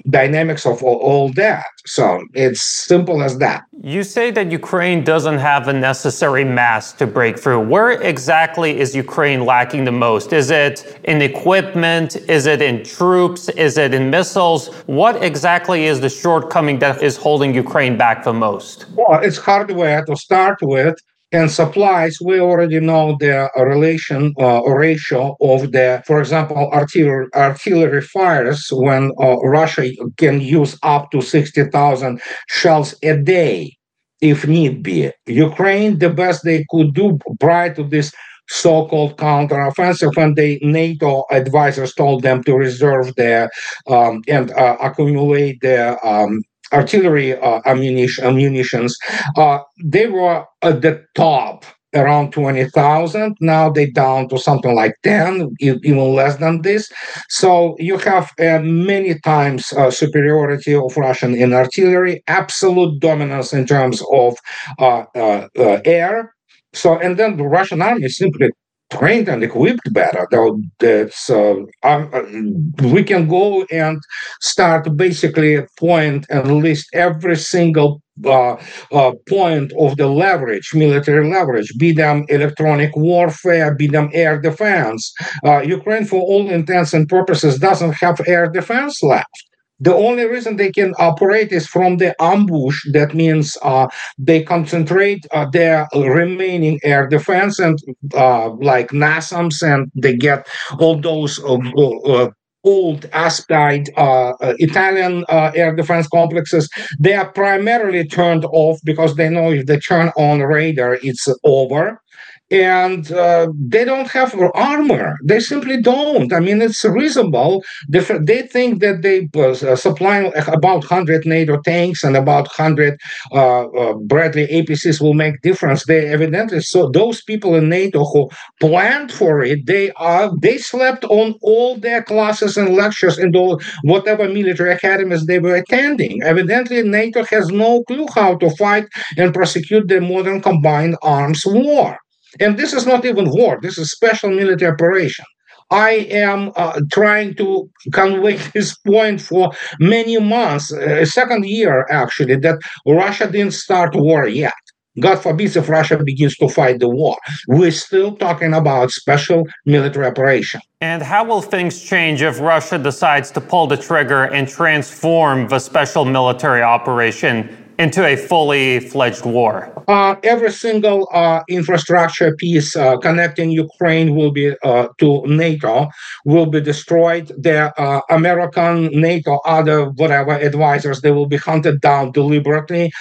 dynamics 0.10 0.66
of 0.66 0.84
all, 0.84 0.98
all 0.98 1.32
that. 1.34 1.64
So 1.86 2.22
it's 2.34 2.62
simple 2.62 3.24
as 3.24 3.38
that. 3.38 3.64
You 3.82 4.04
say 4.04 4.30
that 4.32 4.52
Ukraine 4.52 5.06
doesn't 5.06 5.38
have 5.38 5.66
the 5.66 5.72
necessary 5.72 6.44
mass 6.44 6.92
to 6.94 7.08
break 7.08 7.40
through. 7.40 7.62
Where 7.62 7.92
exactly 7.92 8.78
is 8.78 8.94
Ukraine 8.94 9.46
lacking 9.46 9.86
the 9.86 9.92
most? 9.94 10.34
Is 10.34 10.52
it 10.52 11.00
in 11.06 11.22
equipment? 11.22 12.18
Is 12.28 12.46
it 12.46 12.62
in 12.62 12.84
troops? 12.84 13.48
Is 13.48 13.78
it 13.78 13.94
in 13.94 14.10
missiles? 14.10 14.68
What 14.88 15.24
exactly 15.24 15.86
is 15.86 16.02
the 16.02 16.10
shortcoming 16.10 16.78
that 16.80 17.02
is 17.02 17.16
holding 17.16 17.56
Ukraine 17.56 17.98
back 17.98 18.26
the 18.26 18.34
most? 18.34 18.86
Well, 18.96 19.22
it's 19.24 19.38
hardware 19.38 20.04
to 20.08 20.16
start 20.18 20.58
with. 20.62 21.00
And 21.32 21.52
supplies, 21.52 22.18
we 22.20 22.40
already 22.40 22.80
know 22.80 23.16
the 23.20 23.50
relation 23.56 24.34
uh, 24.40 24.64
ratio 24.64 25.38
of 25.40 25.72
the, 25.72 26.02
for 26.08 26.20
example, 26.20 26.58
artillery, 26.74 27.28
artillery 27.36 28.02
fires 28.02 28.68
when 28.72 29.12
uh, 29.22 29.38
Russia 29.38 29.92
can 30.18 30.42
use 30.42 30.76
up 30.82 31.12
to 31.12 31.22
60,000 31.22 32.20
shells 32.48 32.96
a 33.04 33.16
day 33.16 33.78
if 34.22 34.48
need 34.48 34.84
be. 34.84 35.12
Ukraine, 35.28 36.00
the 36.00 36.10
best 36.10 36.44
they 36.44 36.66
could 36.70 36.94
do 36.94 37.18
prior 37.40 37.74
to 37.76 37.84
this 37.84 38.12
so-called 38.50 39.16
counteroffensive 39.18 40.16
when 40.16 40.34
the 40.34 40.60
NATO 40.64 41.24
advisors 41.32 41.94
told 41.94 42.24
them 42.24 42.44
to 42.44 42.56
reserve 42.56 43.14
their 43.16 43.50
um, 43.88 44.22
and 44.28 44.52
uh, 44.52 44.76
accumulate 44.82 45.62
their 45.62 46.04
um, 46.06 46.42
artillery 46.74 47.38
uh, 47.38 47.62
ammunition, 47.66 48.36
munitions, 48.36 48.98
uh, 49.36 49.60
they 49.84 50.08
were 50.08 50.46
at 50.62 50.82
the 50.82 51.04
top 51.16 51.66
around 51.96 52.32
20,000. 52.32 53.36
Now 53.42 53.70
they 53.70 53.90
down 53.90 54.30
to 54.30 54.38
something 54.38 54.76
like 54.76 54.94
10, 55.04 55.50
even 55.60 56.14
less 56.14 56.38
than 56.38 56.62
this. 56.62 56.90
So 57.30 57.76
you 57.80 57.98
have 58.00 58.32
uh, 58.40 58.60
many 58.60 59.20
times 59.20 59.72
uh, 59.74 59.92
superiority 59.92 60.76
of 60.76 60.96
Russian 60.96 61.36
in 61.36 61.54
artillery, 61.54 62.22
absolute 62.28 63.00
dominance 63.02 63.54
in 63.54 63.66
terms 63.66 64.04
of 64.12 64.38
uh, 64.78 65.04
uh, 65.16 65.48
uh 65.58 65.80
air. 65.86 66.34
So, 66.74 67.00
and 67.00 67.18
then 67.18 67.38
the 67.38 67.46
Russian 67.46 67.82
army 67.82 68.10
simply 68.10 68.52
trained 68.91 69.27
and 69.29 69.43
equipped 69.43 69.93
better. 69.93 70.27
Though 70.31 70.62
that's 70.79 71.29
uh, 71.29 71.55
um, 71.84 72.10
uh, 72.13 72.88
we 72.88 73.03
can 73.03 73.27
go 73.27 73.65
and 73.72 74.00
start 74.41 74.96
basically 74.96 75.65
point 75.77 76.25
and 76.29 76.62
list 76.63 76.89
every 76.93 77.38
single 77.38 78.01
uh, 78.25 78.58
uh, 78.91 79.13
point 79.27 79.72
of 79.79 79.96
the 79.98 80.08
leverage, 80.08 80.72
military 80.74 81.29
leverage, 81.29 81.72
be 81.77 81.91
them 81.91 82.25
electronic 82.29 82.96
warfare, 82.96 83.74
be 83.75 83.88
them 83.88 84.10
air 84.13 84.39
defense. 84.39 85.13
Uh, 85.46 85.60
Ukraine, 85.62 86.05
for 86.05 86.22
all 86.22 86.50
intents 86.50 86.93
and 86.93 87.08
purposes, 87.08 87.60
doesn't 87.60 87.93
have 87.93 88.19
air 88.27 88.48
defense 88.50 89.01
left. 89.01 89.49
The 89.80 89.96
only 89.96 90.26
reason 90.26 90.58
they 90.58 90.72
can 90.72 90.94
operate 91.00 91.52
is 91.52 91.68
from 91.68 91.98
the 91.98 92.14
ambush. 92.22 92.78
That 92.92 93.14
means 93.14 93.58
uh, 93.62 93.88
they 94.18 94.44
concentrate 94.44 95.26
uh, 95.32 95.48
their 95.52 95.88
remaining 95.96 96.80
air 96.84 97.08
defense 97.08 97.60
and 97.60 97.78
uh, 98.14 98.50
like 98.56 98.90
NASAMS, 98.90 99.62
and 99.64 99.92
they 99.96 100.16
get 100.16 100.48
all 100.80 101.00
those 101.00 101.40
uh, 101.44 101.58
uh, 102.06 102.30
old 102.64 103.06
aspide 103.14 103.90
uh, 103.98 104.32
uh, 104.42 104.54
Italian 104.58 105.24
uh, 105.30 105.52
air 105.56 105.74
defense 105.76 106.08
complexes, 106.08 106.70
they 107.00 107.14
are 107.14 107.32
primarily 107.32 108.06
turned 108.06 108.46
off 108.52 108.78
because 108.84 109.16
they 109.16 109.30
know 109.30 109.52
if 109.52 109.66
they 109.66 109.80
turn 109.80 110.12
on 110.18 110.42
radar, 110.42 111.00
it's 111.02 111.28
over 111.44 112.02
and 112.51 113.12
uh, 113.12 113.48
they 113.56 113.86
don't 113.86 114.10
have 114.10 114.34
armor. 114.56 115.18
They 115.24 115.39
simply 115.39 115.82
don't. 115.82 116.34
I 116.34 116.39
mean, 116.39 116.62
it's 116.62 116.84
reasonable. 116.84 117.63
They, 117.88 118.00
they 118.00 118.41
think 118.44 118.82
that 118.82 119.01
they 119.01 119.29
uh, 119.39 119.75
supplying 119.75 120.32
about 120.48 120.79
100 120.89 121.25
NATO 121.25 121.62
tanks 121.62 122.03
and 122.03 122.18
about 122.18 122.48
100 122.58 123.00
uh, 123.32 123.65
uh, 123.65 123.94
Bradley 123.94 124.48
APCs 124.48 125.00
will 125.01 125.13
make 125.13 125.41
difference. 125.41 125.86
They 125.86 126.08
evidently 126.08 126.62
so 126.62 126.89
those 126.89 127.22
people 127.24 127.56
in 127.56 127.70
NATO 127.70 128.03
who 128.03 128.29
planned 128.60 129.12
for 129.12 129.41
it, 129.44 129.65
they 129.65 129.91
are 129.94 130.32
they 130.41 130.58
slept 130.58 131.03
on 131.06 131.36
all 131.41 131.77
their 131.77 132.03
classes 132.03 132.58
and 132.58 132.75
lectures 132.75 133.18
in 133.18 133.32
the 133.32 133.63
whatever 133.84 134.27
military 134.27 134.72
academies 134.74 135.25
they 135.25 135.39
were 135.39 135.56
attending. 135.56 136.22
Evidently, 136.24 136.82
NATO 136.84 137.24
has 137.25 137.50
no 137.50 137.84
clue 137.84 138.08
how 138.13 138.38
to 138.38 138.50
fight 138.51 138.88
and 139.18 139.34
prosecute 139.34 139.88
the 139.88 140.01
modern 140.01 140.41
combined 140.41 140.98
arms 141.01 141.44
war. 141.46 141.98
And 142.40 142.58
this 142.58 142.74
is 142.74 142.86
not 142.86 143.06
even 143.06 143.30
war, 143.30 143.60
this 143.62 143.78
is 143.78 143.92
special 143.92 144.30
military 144.30 144.72
operation. 144.72 145.26
I 145.72 146.08
am 146.10 146.52
uh, 146.56 146.82
trying 146.92 147.36
to 147.36 147.70
convey 147.94 148.38
this 148.54 148.76
point 148.78 149.22
for 149.22 149.52
many 149.80 150.20
months, 150.20 150.72
a 150.72 151.06
second 151.06 151.46
year 151.46 151.86
actually, 151.90 152.38
that 152.38 152.60
Russia 152.86 153.30
didn't 153.30 153.54
start 153.54 153.96
war 153.96 154.28
yet. 154.28 154.54
God 155.00 155.18
forbid 155.18 155.56
if 155.56 155.70
Russia 155.70 156.02
begins 156.04 156.36
to 156.38 156.50
fight 156.50 156.80
the 156.80 156.90
war. 156.90 157.18
We're 157.48 157.72
still 157.72 158.16
talking 158.16 158.54
about 158.54 158.92
special 158.92 159.48
military 159.66 160.08
operation. 160.08 160.60
And 160.82 161.02
how 161.02 161.24
will 161.24 161.42
things 161.42 161.82
change 161.82 162.22
if 162.22 162.40
Russia 162.40 162.78
decides 162.78 163.32
to 163.32 163.42
pull 163.42 163.68
the 163.68 163.78
trigger 163.78 164.24
and 164.24 164.48
transform 164.48 165.48
the 165.48 165.60
special 165.60 166.06
military 166.06 166.62
operation 166.62 167.59
into 167.80 168.06
a 168.06 168.16
fully 168.16 168.80
fledged 168.82 169.26
war? 169.26 169.72
Uh, 169.88 170.16
every 170.24 170.52
single 170.52 171.10
uh, 171.14 171.42
infrastructure 171.50 172.36
piece 172.36 172.76
uh, 172.76 172.98
connecting 172.98 173.50
Ukraine 173.50 174.16
will 174.16 174.32
be 174.32 174.54
uh, 174.64 174.88
to 175.00 175.26
NATO 175.26 175.88
will 176.26 176.46
be 176.46 176.62
destroyed. 176.62 177.32
The 177.38 177.74
uh, 177.82 178.02
American, 178.10 178.90
NATO, 178.92 179.40
other 179.46 179.86
whatever 180.02 180.34
advisors 180.34 181.02
they 181.02 181.12
will 181.12 181.26
be 181.26 181.38
hunted 181.38 181.80
down 181.80 182.12
deliberately, 182.12 182.92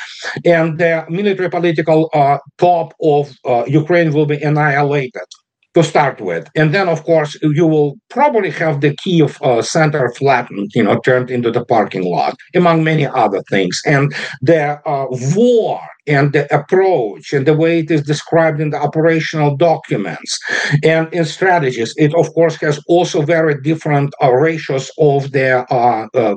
and 0.45 0.79
the 0.79 1.05
military 1.11 1.51
political 1.51 2.09
uh, 2.15 2.39
top 2.59 2.95
of 3.03 3.35
Ukraine 3.67 4.13
will 4.13 4.27
be 4.27 4.41
annihilated 4.41 5.29
to 5.75 5.83
start 5.83 6.21
with. 6.21 6.49
And 6.55 6.75
then, 6.75 6.89
of 6.89 7.05
course, 7.05 7.37
you 7.43 7.67
will 7.67 7.97
probably 8.09 8.51
have 8.51 8.81
the 8.81 8.95
Kiev 8.97 9.39
uh, 9.43 9.63
center 9.63 10.11
flattened, 10.11 10.71
you 10.75 10.83
know, 10.83 10.99
turned 11.01 11.31
into 11.31 11.51
the 11.51 11.65
parking 11.65 12.05
lot, 12.05 12.37
among 12.55 12.85
many 12.85 13.07
other 13.07 13.43
things. 13.51 13.81
And 13.87 14.15
the 14.41 14.81
uh, 14.87 15.07
war 15.37 15.81
and 16.07 16.33
the 16.33 16.53
approach 16.55 17.33
and 17.33 17.47
the 17.47 17.55
way 17.55 17.81
it 17.81 17.91
is 17.91 18.03
described 18.03 18.61
in 18.61 18.71
the 18.71 18.79
operational 18.79 19.57
documents 19.57 20.39
and 20.83 21.13
in 21.13 21.25
strategies, 21.25 21.95
it, 21.97 22.15
of 22.15 22.33
course, 22.33 22.57
has 22.57 22.83
also 22.89 23.23
very 23.23 23.61
different 23.61 24.15
uh, 24.23 24.33
ratios 24.33 24.91
of 24.99 25.33
the 25.33 25.67
uh, 25.71 26.07
uh, 26.15 26.35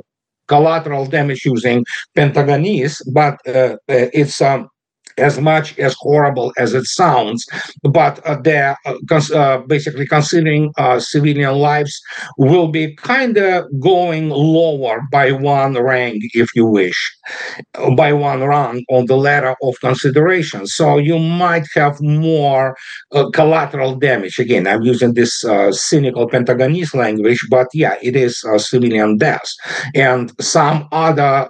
collateral 0.47 1.05
damage 1.05 1.45
using 1.45 1.85
Pentagonese, 2.17 3.01
but 3.13 3.35
uh, 3.47 3.77
it's 3.87 4.41
um, 4.41 4.67
as 5.17 5.39
much 5.39 5.77
as 5.79 5.95
horrible 5.99 6.51
as 6.57 6.73
it 6.73 6.85
sounds, 6.85 7.45
but 7.83 8.25
uh, 8.25 8.37
they're 8.41 8.77
uh, 8.85 8.95
cons- 9.07 9.31
uh, 9.31 9.59
basically 9.67 10.07
considering 10.07 10.71
uh, 10.77 10.99
civilian 10.99 11.55
lives 11.55 12.01
will 12.37 12.67
be 12.67 12.95
kind 12.95 13.37
of 13.37 13.65
going 13.79 14.29
lower 14.29 15.01
by 15.11 15.31
one 15.31 15.77
rank, 15.81 16.21
if 16.33 16.49
you 16.55 16.65
wish, 16.65 17.17
by 17.95 18.13
one 18.13 18.43
rank 18.43 18.85
on 18.89 19.05
the 19.05 19.17
ladder 19.17 19.55
of 19.63 19.79
consideration. 19.81 20.67
So 20.67 20.97
you 20.97 21.19
might 21.19 21.67
have 21.75 22.01
more 22.01 22.75
uh, 23.11 23.29
collateral 23.31 23.95
damage. 23.95 24.39
Again, 24.39 24.67
I'm 24.67 24.83
using 24.83 25.13
this 25.13 25.43
uh, 25.43 25.71
cynical 25.71 26.29
Pentagonese 26.29 26.93
language, 26.93 27.45
but 27.49 27.67
yeah, 27.73 27.95
it 28.01 28.15
is 28.15 28.43
civilian 28.57 29.17
deaths. 29.17 29.55
And 29.95 30.31
some 30.41 30.87
other 30.91 31.47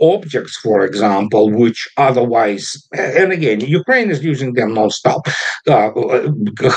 objects, 0.00 0.56
for 0.58 0.84
example, 0.84 1.50
which 1.50 1.88
otherwise 1.96 2.67
and 2.92 3.32
again, 3.32 3.60
Ukraine 3.60 4.10
is 4.10 4.24
using 4.24 4.54
them 4.54 4.74
non-stop, 4.74 5.22
uh, 5.66 5.90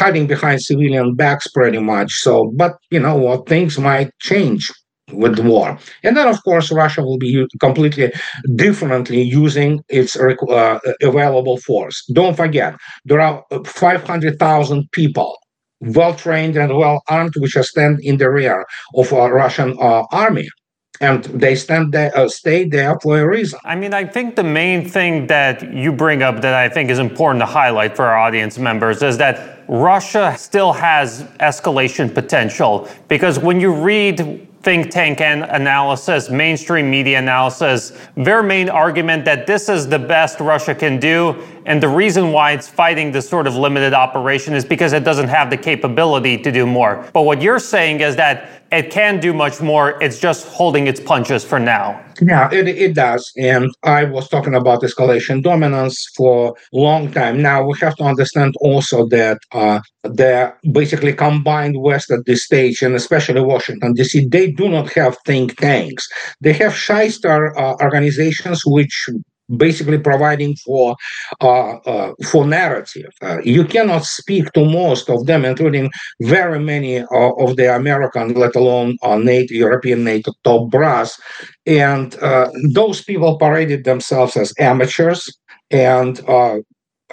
hiding 0.02 0.28
behind 0.28 0.62
civilian 0.62 1.16
backs 1.16 1.48
pretty 1.48 1.80
much. 1.80 2.12
So, 2.26 2.52
but 2.56 2.74
you 2.90 3.00
know 3.00 3.16
what, 3.16 3.48
things 3.48 3.78
might 3.78 4.12
change 4.20 4.70
with 5.14 5.36
the 5.36 5.44
war. 5.44 5.78
And 6.04 6.16
then, 6.16 6.28
of 6.28 6.44
course, 6.44 6.72
Russia 6.72 7.02
will 7.02 7.18
be 7.18 7.46
completely 7.60 8.12
differently 8.56 9.22
using 9.22 9.82
its 9.90 10.16
uh, 10.16 10.80
available 11.02 11.58
force. 11.58 12.04
Don't 12.14 12.36
forget, 12.36 12.76
there 13.06 13.20
are 13.20 13.44
500,000 13.66 14.92
people 14.92 15.38
well 15.82 16.14
trained 16.14 16.56
and 16.58 16.78
well 16.78 17.02
armed, 17.10 17.34
which 17.38 17.56
are 17.56 17.64
stand 17.64 18.00
in 18.02 18.18
the 18.18 18.30
rear 18.30 18.66
of 18.96 19.12
a 19.12 19.32
Russian 19.32 19.76
uh, 19.80 20.04
army 20.12 20.48
and 21.02 21.24
they 21.26 21.56
stand 21.56 21.92
there, 21.92 22.16
uh, 22.16 22.30
stay 22.30 22.64
there 22.64 22.98
for 23.00 23.20
a 23.20 23.28
reason. 23.28 23.60
I 23.66 23.76
mean, 23.76 23.94
I 23.94 24.06
think 24.06 24.36
the 24.36 24.44
main 24.44 24.88
thing 24.88 25.28
that 25.28 25.74
you 25.74 25.92
bring 25.92 26.22
up 26.22 26.42
that 26.42 26.54
I 26.54 26.70
think 26.70 26.90
is 26.90 27.00
important 27.00 27.42
to 27.42 27.48
highlight 27.48 27.96
for 27.96 28.06
our 28.06 28.18
audience 28.18 28.58
members 28.58 29.02
is 29.02 29.18
that 29.18 29.64
Russia 29.68 30.36
still 30.38 30.72
has 30.74 31.24
escalation 31.40 32.14
potential 32.14 32.88
because 33.08 33.40
when 33.40 33.60
you 33.60 33.74
read 33.74 34.48
think 34.64 34.92
tank 34.92 35.22
analysis, 35.22 36.30
mainstream 36.30 36.90
media 36.90 37.18
analysis, 37.18 37.94
their 38.16 38.44
main 38.44 38.70
argument 38.70 39.26
that 39.26 39.48
this 39.48 39.70
is 39.70 39.88
the 39.88 39.98
best 39.98 40.40
Russia 40.40 40.76
can 40.76 41.00
do. 41.00 41.36
And 41.66 41.82
the 41.82 41.88
reason 41.88 42.32
why 42.32 42.52
it's 42.52 42.68
fighting 42.68 43.12
this 43.12 43.30
sort 43.30 43.48
of 43.48 43.56
limited 43.56 43.94
operation 43.94 44.54
is 44.54 44.66
because 44.66 44.94
it 44.94 45.04
doesn't 45.04 45.28
have 45.28 45.50
the 45.50 45.58
capability 45.58 46.38
to 46.38 46.52
do 46.52 46.66
more. 46.66 47.08
But 47.14 47.24
what 47.24 47.42
you're 47.42 47.60
saying 47.60 48.02
is 48.02 48.16
that 48.16 48.62
it 48.72 48.90
can 48.90 49.20
do 49.20 49.34
much 49.34 49.62
more. 49.62 50.02
It's 50.02 50.20
just 50.20 50.48
holding 50.48 50.88
its 50.88 51.00
punches 51.00 51.44
for 51.44 51.60
now. 51.60 52.02
Yeah, 52.22 52.50
it, 52.54 52.68
it 52.68 52.94
does. 52.96 53.32
And 53.38 53.70
I 53.84 54.06
was 54.06 54.30
talking 54.30 54.56
about 54.56 54.82
escalation 54.82 55.44
dominance 55.44 56.08
for 56.16 56.56
a 56.74 56.78
long 56.78 57.12
time. 57.12 57.42
Now 57.42 57.66
we 57.66 57.78
have 57.82 57.96
to 57.98 58.04
understand 58.04 58.56
also 58.62 59.08
that 59.08 59.40
uh, 59.52 59.82
the 60.04 60.54
basically 60.72 61.14
combined 61.14 61.82
West 61.82 62.12
at 62.12 62.26
this 62.26 62.46
stage, 62.46 62.82
and 62.82 62.96
especially 62.96 63.42
Washington 63.42 63.94
D.C., 63.94 64.28
they 64.28 64.52
do 64.52 64.70
not 64.70 64.92
have 64.94 65.18
think 65.26 65.58
tanks. 65.58 66.08
They 66.40 66.54
have 66.54 66.76
shyster 66.76 67.58
uh, 67.58 67.76
organizations 67.82 68.64
which 68.66 69.10
basically 69.58 69.98
providing 69.98 70.56
for 70.56 70.96
uh, 71.42 71.78
uh, 71.86 72.14
for 72.30 72.46
narrative. 72.46 73.12
Uh, 73.22 73.40
you 73.44 73.66
cannot 73.66 74.06
speak 74.06 74.52
to 74.54 74.66
most 74.66 75.10
of 75.10 75.26
them, 75.26 75.46
including 75.46 75.90
very 76.22 76.60
many 76.60 77.00
uh, 77.00 77.32
of 77.40 77.56
the 77.56 77.74
American, 77.76 78.34
let 78.34 78.56
alone 78.56 78.98
uh, 79.04 79.18
NATO, 79.18 79.54
European 79.54 80.04
NATO 80.04 80.32
top 80.44 80.70
brass, 80.70 81.20
and 81.66 82.16
uh, 82.22 82.50
those 82.74 83.04
people 83.04 83.38
paraded 83.38 83.84
themselves 83.84 84.38
as 84.38 84.54
amateurs 84.60 85.30
and. 85.70 86.22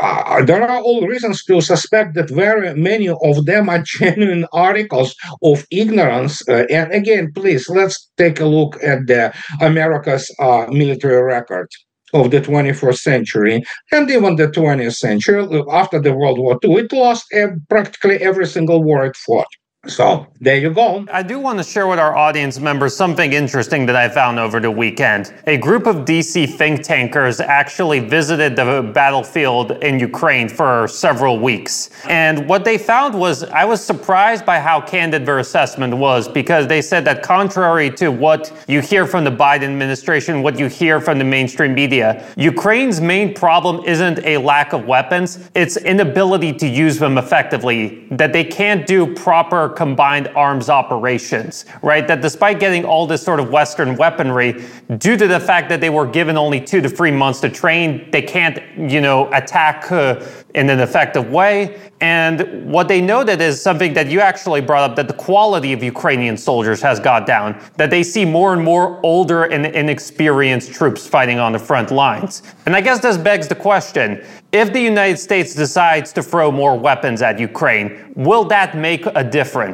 Uh, 0.00 0.45
there 0.45 0.62
are 0.62 0.80
all 0.80 1.07
reasons 1.09 1.45
to 1.45 1.61
suspect 1.61 2.14
that 2.14 2.30
very 2.30 2.73
many 2.75 3.09
of 3.09 3.47
them 3.47 3.68
are 3.68 3.83
genuine 3.99 4.47
articles 4.52 5.14
of 5.42 5.66
ignorance. 5.73 6.49
Uh, 6.49 6.64
and 6.71 6.92
again, 6.92 7.33
please 7.35 7.68
let's 7.68 8.09
take 8.16 8.38
a 8.38 8.45
look 8.45 8.78
at 8.83 9.07
the 9.09 9.35
America's 9.61 10.33
uh, 10.38 10.66
military 10.71 11.21
record 11.21 11.68
of 12.15 12.31
the 12.31 12.41
21st 12.41 12.99
century 12.99 13.62
and 13.93 14.11
even 14.11 14.37
the 14.37 14.49
20th 14.49 14.97
century 14.97 15.47
after 15.71 16.00
the 16.00 16.15
World 16.15 16.38
War 16.38 16.59
II, 16.65 16.77
it 16.77 16.93
lost 16.93 17.27
eh, 17.33 17.49
practically 17.69 18.17
every 18.17 18.47
single 18.47 18.83
war 18.83 19.05
it 19.07 19.17
fought. 19.17 19.47
So 19.88 20.26
there 20.40 20.57
you 20.57 20.71
go. 20.71 21.07
I 21.11 21.23
do 21.23 21.38
want 21.38 21.59
to 21.59 21.64
share 21.64 21.87
with 21.87 21.99
our 21.99 22.14
audience 22.14 22.61
members 22.61 22.95
something 22.95 23.33
interesting 23.33 23.87
that 23.87 23.97
I 23.97 24.09
found 24.09 24.38
over 24.38 24.61
the 24.61 24.71
weekend. 24.71 25.33
A 25.47 25.57
group 25.57 25.87
of 25.87 26.04
DC 26.04 26.54
think 26.57 26.83
tankers 26.83 27.40
actually 27.40 28.00
visited 28.00 28.54
the 28.54 28.90
battlefield 28.95 29.73
in 29.83 29.99
Ukraine 29.99 30.49
for 30.49 30.87
several 30.88 31.38
weeks. 31.38 31.88
And 32.07 32.47
what 32.47 32.64
they 32.64 32.76
found 32.76 33.18
was 33.18 33.45
I 33.45 33.64
was 33.64 33.83
surprised 33.83 34.45
by 34.45 34.61
how 34.61 34.80
candid 34.80 35.25
their 35.25 35.38
assessment 35.38 35.97
was 35.97 36.28
because 36.28 36.66
they 36.66 36.83
said 36.83 37.04
that 37.07 37.23
contrary 37.23 37.90
to 37.92 38.11
what 38.11 38.52
you 38.68 38.83
hear 38.83 39.07
from 39.07 39.25
the 39.25 39.30
Biden 39.30 39.64
administration, 39.64 40.42
what 40.42 40.59
you 40.59 40.66
hear 40.66 41.00
from 41.00 41.18
the 41.18 41.25
mainstream 41.25 41.73
media, 41.73 42.26
Ukraine's 42.37 43.00
main 43.00 43.33
problem 43.33 43.83
isn't 43.87 44.18
a 44.25 44.37
lack 44.37 44.75
of 44.75 44.85
weapons, 44.87 45.50
it's 45.54 45.78
inability 45.78 46.52
to 46.52 46.68
use 46.68 46.99
them 46.99 47.16
effectively, 47.16 48.07
that 48.11 48.35
they 48.35 48.45
can't 48.45 48.87
do 48.87 49.14
proper 49.14 49.71
combined 49.78 50.26
arms 50.35 50.68
operations, 50.68 51.64
right? 51.82 52.08
That 52.08 52.20
despite 52.20 52.58
getting 52.58 52.85
all 52.85 53.06
this 53.06 53.23
sort 53.23 53.38
of 53.38 53.50
Western 53.50 53.97
weaponry, 53.97 54.64
due 54.99 55.16
to 55.16 55.28
the 55.28 55.38
fact 55.38 55.68
that 55.68 55.80
they 55.80 55.88
were 55.88 56.04
given 56.04 56.37
only 56.37 56.61
two 56.61 56.80
to 56.80 56.88
three 56.88 57.12
months 57.12 57.38
to 57.42 57.49
train, 57.49 58.11
they 58.11 58.20
can't, 58.20 58.58
you 58.90 59.00
know, 59.00 59.32
attack 59.32 59.92
uh, 59.92 60.20
in 60.56 60.68
an 60.68 60.80
effective 60.80 61.30
way. 61.30 61.80
And 62.00 62.73
what 62.73 62.88
they 62.88 63.00
noted 63.00 63.40
is 63.40 63.62
something 63.62 63.92
that 63.94 64.08
you 64.08 64.20
actually 64.20 64.62
brought 64.62 64.90
up 64.90 64.97
that 64.97 65.06
the 65.06 65.14
quality 65.28 65.73
of 65.73 65.80
Ukrainian 65.82 66.37
soldiers 66.37 66.80
has 66.82 66.99
got 66.99 67.25
down, 67.25 67.49
that 67.76 67.90
they 67.90 68.02
see 68.02 68.25
more 68.25 68.52
and 68.54 68.62
more 68.62 68.99
older 69.04 69.44
and 69.44 69.64
inexperienced 69.66 70.73
troops 70.73 71.06
fighting 71.06 71.38
on 71.38 71.52
the 71.52 71.58
front 71.70 71.92
lines. 71.92 72.42
And 72.66 72.75
I 72.75 72.80
guess 72.80 72.99
this 72.99 73.16
begs 73.16 73.47
the 73.47 73.61
question 73.70 74.25
if 74.50 74.73
the 74.73 74.80
United 74.80 75.18
States 75.18 75.54
decides 75.54 76.11
to 76.14 76.23
throw 76.23 76.50
more 76.50 76.75
weapons 76.88 77.20
at 77.20 77.38
Ukraine, 77.38 77.88
will 78.16 78.44
that 78.44 78.75
make 78.75 79.04
a 79.23 79.23
difference? 79.23 79.68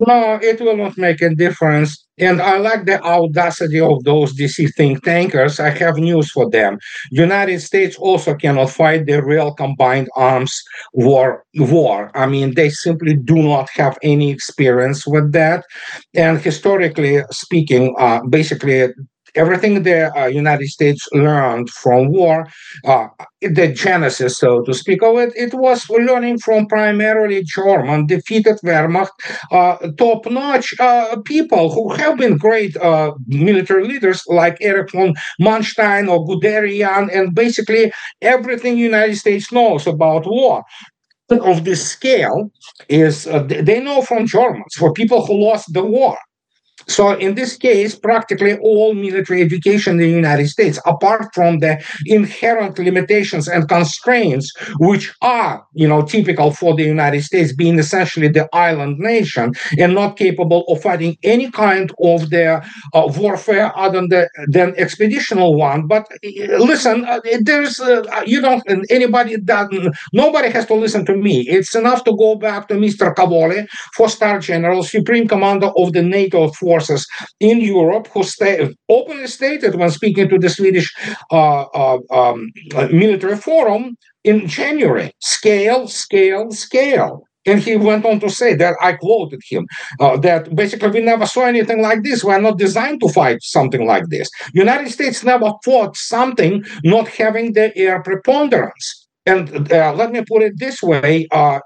No, 0.00 0.38
it 0.42 0.60
will 0.60 0.76
not 0.76 0.98
make 0.98 1.22
a 1.22 1.34
difference. 1.34 2.04
And 2.18 2.42
I 2.42 2.58
like 2.58 2.84
the 2.84 3.00
audacity 3.02 3.80
of 3.80 4.02
those 4.04 4.36
DC 4.36 4.74
think 4.74 5.04
tankers. 5.04 5.60
I 5.60 5.70
have 5.70 5.96
news 5.96 6.30
for 6.30 6.50
them. 6.50 6.78
United 7.10 7.60
States 7.60 7.96
also 7.96 8.34
cannot 8.34 8.70
fight 8.70 9.06
the 9.06 9.22
real 9.22 9.54
combined 9.54 10.08
arms 10.16 10.62
war. 10.92 11.44
War. 11.56 12.10
I 12.14 12.26
mean, 12.26 12.54
they 12.54 12.70
simply 12.70 13.14
do 13.14 13.36
not 13.36 13.68
have 13.74 13.96
any 14.02 14.30
experience 14.30 15.06
with 15.06 15.32
that. 15.32 15.64
And 16.14 16.40
historically 16.40 17.22
speaking, 17.30 17.94
uh, 17.98 18.20
basically 18.28 18.88
everything 19.34 19.82
the 19.82 20.16
uh, 20.16 20.26
United 20.26 20.68
States 20.68 21.08
learned 21.12 21.70
from 21.70 22.12
war, 22.12 22.46
uh, 22.84 23.08
the 23.40 23.68
genesis, 23.68 24.38
so 24.38 24.62
to 24.62 24.72
speak 24.72 25.02
of 25.02 25.18
it, 25.18 25.32
it 25.36 25.54
was 25.54 25.88
learning 25.90 26.38
from 26.38 26.66
primarily 26.66 27.42
German 27.42 28.06
defeated 28.06 28.56
Wehrmacht, 28.64 29.10
uh, 29.50 29.76
top-notch 29.98 30.74
uh, 30.80 31.16
people 31.24 31.70
who 31.72 31.92
have 31.94 32.18
been 32.18 32.36
great 32.36 32.76
uh, 32.76 33.12
military 33.26 33.86
leaders 33.86 34.22
like 34.28 34.56
Erich 34.60 34.92
von 34.92 35.14
Manstein 35.40 36.08
or 36.08 36.24
Guderian, 36.26 37.14
and 37.14 37.34
basically 37.34 37.92
everything 38.22 38.78
United 38.78 39.16
States 39.16 39.52
knows 39.52 39.86
about 39.86 40.26
war 40.26 40.64
of 41.30 41.64
this 41.64 41.86
scale 41.88 42.50
is 42.88 43.26
uh, 43.26 43.42
they 43.42 43.80
know 43.80 44.02
from 44.02 44.26
Germans, 44.26 44.74
for 44.76 44.92
people 44.92 45.24
who 45.26 45.34
lost 45.34 45.72
the 45.72 45.84
war. 45.84 46.16
So 46.88 47.16
in 47.16 47.34
this 47.34 47.56
case, 47.56 47.94
practically 47.94 48.58
all 48.58 48.94
military 48.94 49.42
education 49.42 49.92
in 49.92 49.98
the 49.98 50.08
United 50.08 50.48
States, 50.48 50.78
apart 50.86 51.34
from 51.34 51.58
the 51.58 51.82
inherent 52.06 52.78
limitations 52.78 53.48
and 53.48 53.68
constraints, 53.68 54.52
which 54.78 55.14
are, 55.22 55.64
you 55.74 55.88
know, 55.88 56.02
typical 56.02 56.50
for 56.50 56.74
the 56.74 56.84
United 56.84 57.22
States, 57.22 57.52
being 57.52 57.78
essentially 57.78 58.28
the 58.28 58.48
island 58.52 58.98
nation 58.98 59.52
and 59.78 59.94
not 59.94 60.16
capable 60.16 60.64
of 60.68 60.82
fighting 60.82 61.16
any 61.22 61.50
kind 61.50 61.92
of 62.02 62.30
the 62.30 62.62
uh, 62.92 63.12
warfare 63.16 63.76
other 63.76 63.94
than, 63.94 64.08
the, 64.08 64.28
than 64.48 64.74
expeditional 64.76 65.54
one. 65.54 65.86
But 65.86 66.06
uh, 66.24 66.56
listen, 66.58 67.04
uh, 67.04 67.20
there's, 67.40 67.80
uh, 67.80 68.02
you 68.26 68.40
don't, 68.40 68.62
anybody 68.90 69.36
that, 69.36 69.68
nobody 70.12 70.50
has 70.50 70.66
to 70.66 70.74
listen 70.74 71.06
to 71.06 71.16
me. 71.16 71.40
It's 71.48 71.74
enough 71.74 72.04
to 72.04 72.16
go 72.16 72.34
back 72.34 72.68
to 72.68 72.74
Mr. 72.74 73.14
Cavoli, 73.14 73.66
four-star 73.94 74.40
general, 74.40 74.82
supreme 74.82 75.28
commander 75.28 75.70
of 75.76 75.92
the 75.92 76.02
NATO 76.02 76.48
force 76.48 76.73
forces 76.74 77.06
in 77.40 77.56
Europe 77.60 78.06
who 78.12 78.22
openly 78.88 79.28
stated 79.38 79.72
when 79.80 79.90
speaking 79.90 80.28
to 80.28 80.38
the 80.38 80.50
Swedish 80.58 80.88
uh, 81.30 81.64
uh, 81.82 81.98
um, 82.20 82.38
military 83.04 83.38
forum 83.48 83.82
in 84.30 84.36
January 84.58 85.08
scale, 85.20 85.82
scale, 86.04 86.50
scale. 86.66 87.14
And 87.46 87.60
he 87.60 87.74
went 87.76 88.06
on 88.10 88.20
to 88.20 88.30
say 88.40 88.50
that 88.62 88.74
I 88.80 88.90
quoted 89.04 89.42
him 89.52 89.66
uh, 90.00 90.16
that 90.26 90.42
basically 90.62 90.90
we 90.96 91.02
never 91.12 91.26
saw 91.26 91.42
anything 91.54 91.80
like 91.88 92.00
this. 92.02 92.24
We 92.24 92.32
are 92.32 92.46
not 92.48 92.56
designed 92.66 93.00
to 93.02 93.10
fight 93.18 93.40
something 93.56 93.84
like 93.92 94.06
this. 94.14 94.28
United 94.54 94.90
States 94.96 95.22
never 95.32 95.50
fought 95.66 95.94
something 95.94 96.64
not 96.94 97.06
having 97.22 97.52
the 97.52 97.68
air 97.76 98.02
preponderance. 98.08 98.86
And 99.26 99.70
uh, 99.70 99.92
let 100.00 100.10
me 100.14 100.20
put 100.32 100.40
it 100.48 100.54
this 100.64 100.78
way: 100.82 101.28
uh, 101.40 101.60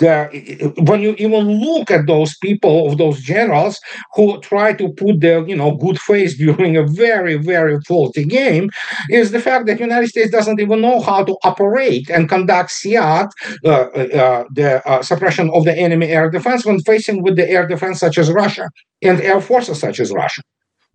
when 0.00 1.00
you 1.02 1.14
even 1.18 1.60
look 1.60 1.90
at 1.90 2.06
those 2.06 2.36
people 2.38 2.90
of 2.90 2.98
those 2.98 3.20
generals 3.20 3.80
who 4.14 4.40
try 4.40 4.72
to 4.72 4.88
put 4.94 5.20
their 5.20 5.46
you 5.46 5.56
know 5.56 5.76
good 5.76 6.00
face 6.00 6.36
during 6.36 6.76
a 6.76 6.86
very 6.86 7.36
very 7.36 7.78
faulty 7.86 8.24
game 8.24 8.70
is 9.10 9.30
the 9.30 9.40
fact 9.40 9.66
that 9.66 9.80
united 9.80 10.08
states 10.08 10.30
doesn't 10.30 10.60
even 10.60 10.80
know 10.80 11.00
how 11.00 11.24
to 11.24 11.36
operate 11.44 12.08
and 12.10 12.28
conduct 12.28 12.70
SEAD, 12.70 13.26
uh, 13.64 13.68
uh, 13.68 14.44
the 14.54 14.82
uh, 14.86 15.02
suppression 15.02 15.50
of 15.50 15.64
the 15.64 15.76
enemy 15.76 16.06
air 16.06 16.30
defense 16.30 16.64
when 16.64 16.80
facing 16.80 17.22
with 17.22 17.36
the 17.36 17.48
air 17.48 17.66
defense 17.66 18.00
such 18.00 18.18
as 18.18 18.30
russia 18.30 18.68
and 19.02 19.20
air 19.20 19.40
forces 19.40 19.78
such 19.78 20.00
as 20.00 20.12
russia 20.12 20.42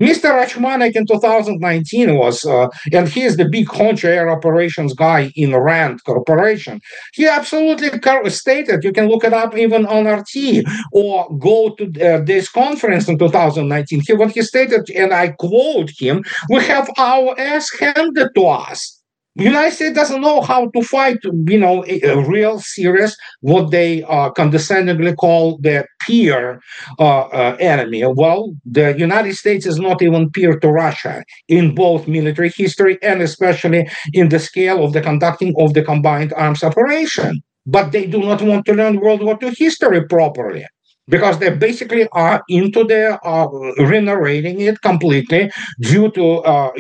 Mr. 0.01 0.29
Ochmanek 0.43 0.93
in 0.95 1.05
2019 1.05 2.17
was, 2.17 2.43
uh, 2.43 2.67
and 2.91 3.08
he 3.08 3.21
is 3.21 3.38
the 3.38 3.47
big 3.47 3.67
honcho 3.67 4.10
air 4.10 4.29
operations 4.29 4.93
guy 4.93 5.31
in 5.36 5.55
RAND 5.55 6.03
Corporation. 6.03 6.81
He 7.13 7.25
absolutely 7.27 7.89
stated, 8.29 8.84
you 8.84 8.91
can 8.91 9.08
look 9.08 9.23
it 9.23 9.31
up 9.31 9.55
even 9.58 9.86
on 9.86 10.05
RT 10.05 10.65
or 10.91 11.38
go 11.38 11.75
to 11.75 11.86
uh, 12.01 12.21
this 12.25 12.49
conference 12.49 13.08
in 13.08 13.17
2019. 13.17 14.01
He, 14.05 14.13
what 14.13 14.31
he 14.31 14.41
stated, 14.41 14.89
and 14.89 15.13
I 15.13 15.29
quote 15.29 15.91
him, 15.97 16.23
we 16.49 16.62
have 16.65 16.89
our 16.97 17.39
ass 17.39 17.71
handed 17.79 18.29
to 18.36 18.45
us. 18.45 19.01
United 19.36 19.74
States 19.76 19.95
doesn't 19.95 20.21
know 20.21 20.39
how 20.41 20.69
to 20.69 20.82
fight, 20.82 21.17
you 21.24 21.60
know, 21.60 21.84
a, 21.88 22.00
a 22.02 22.26
real 22.26 22.58
serious, 22.60 23.17
what 23.41 23.69
they 23.69 24.02
uh, 24.04 24.30
condescendingly 24.32 25.13
call 25.13 25.58
the 25.58 25.86
peer 26.02 26.62
uh, 27.00 27.21
uh, 27.28 27.58
enemy. 27.60 28.04
Well, 28.06 28.56
the 28.65 28.98
United 28.98 29.36
States 29.36 29.65
is 29.65 29.78
not 29.78 30.02
even 30.02 30.30
peer 30.32 30.58
to 30.58 30.69
Russia 30.69 31.24
in 31.50 31.76
both 31.76 32.08
military 32.08 32.50
history 32.50 32.98
and 33.02 33.21
especially 33.21 33.89
in 34.13 34.30
the 34.30 34.39
scale 34.39 34.86
of 34.86 34.93
the 34.93 35.02
conducting 35.02 35.54
of 35.60 35.74
the 35.74 35.84
combined 35.84 36.32
arms 36.34 36.63
operation. 36.63 37.41
But 37.65 37.91
they 37.91 38.06
do 38.06 38.19
not 38.19 38.41
want 38.41 38.65
to 38.67 38.74
learn 38.74 39.02
World 39.02 39.21
War 39.24 39.38
II 39.41 39.54
history 39.58 40.08
properly. 40.08 40.65
Because 41.08 41.39
they 41.39 41.50
basically 41.50 42.08
are 42.13 42.44
into 42.50 42.84
their 42.84 43.20
uh, 43.26 43.48
renovating 43.80 44.62
it 44.62 44.82
completely 44.82 45.52
due 45.82 46.10
to 46.12 46.38
uh, 46.39 46.72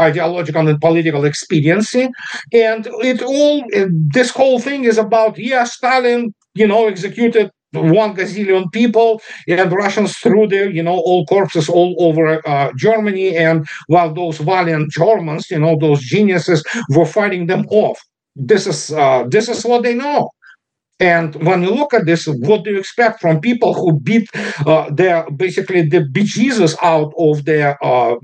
ideological 0.00 0.66
and 0.68 0.80
political 0.80 1.24
expediency 1.24 2.08
and 2.52 2.88
it 3.00 3.22
all 3.22 3.64
this 4.12 4.30
whole 4.30 4.58
thing 4.58 4.84
is 4.84 4.98
about 4.98 5.38
yeah 5.38 5.64
stalin 5.64 6.34
you 6.54 6.66
know 6.66 6.86
executed 6.88 7.50
one 7.72 8.14
gazillion 8.16 8.72
people 8.72 9.20
and 9.46 9.70
Russians 9.72 10.16
threw 10.16 10.46
their, 10.46 10.70
you 10.70 10.82
know, 10.82 10.98
all 11.04 11.26
corpses 11.26 11.68
all 11.68 11.94
over 11.98 12.46
uh, 12.48 12.72
Germany. 12.76 13.36
And 13.36 13.66
while 13.88 14.12
those 14.12 14.38
valiant 14.38 14.90
Germans, 14.90 15.50
you 15.50 15.58
know, 15.58 15.76
those 15.78 16.00
geniuses 16.00 16.64
were 16.90 17.04
fighting 17.04 17.46
them 17.46 17.66
off. 17.70 18.00
This 18.34 18.66
is 18.66 18.92
uh, 18.92 19.24
this 19.28 19.48
is 19.48 19.64
what 19.64 19.82
they 19.82 19.94
know. 19.94 20.30
And 21.00 21.34
when 21.46 21.62
you 21.62 21.70
look 21.70 21.94
at 21.94 22.06
this, 22.06 22.26
what 22.26 22.64
do 22.64 22.72
you 22.72 22.78
expect 22.78 23.20
from 23.20 23.40
people 23.40 23.72
who 23.74 24.00
beat 24.00 24.28
uh, 24.66 24.90
their 24.90 25.30
basically 25.30 25.82
the 25.82 26.00
bejesus 26.00 26.76
out 26.82 27.12
of 27.16 27.44
their 27.44 27.78
uh, 27.84 28.16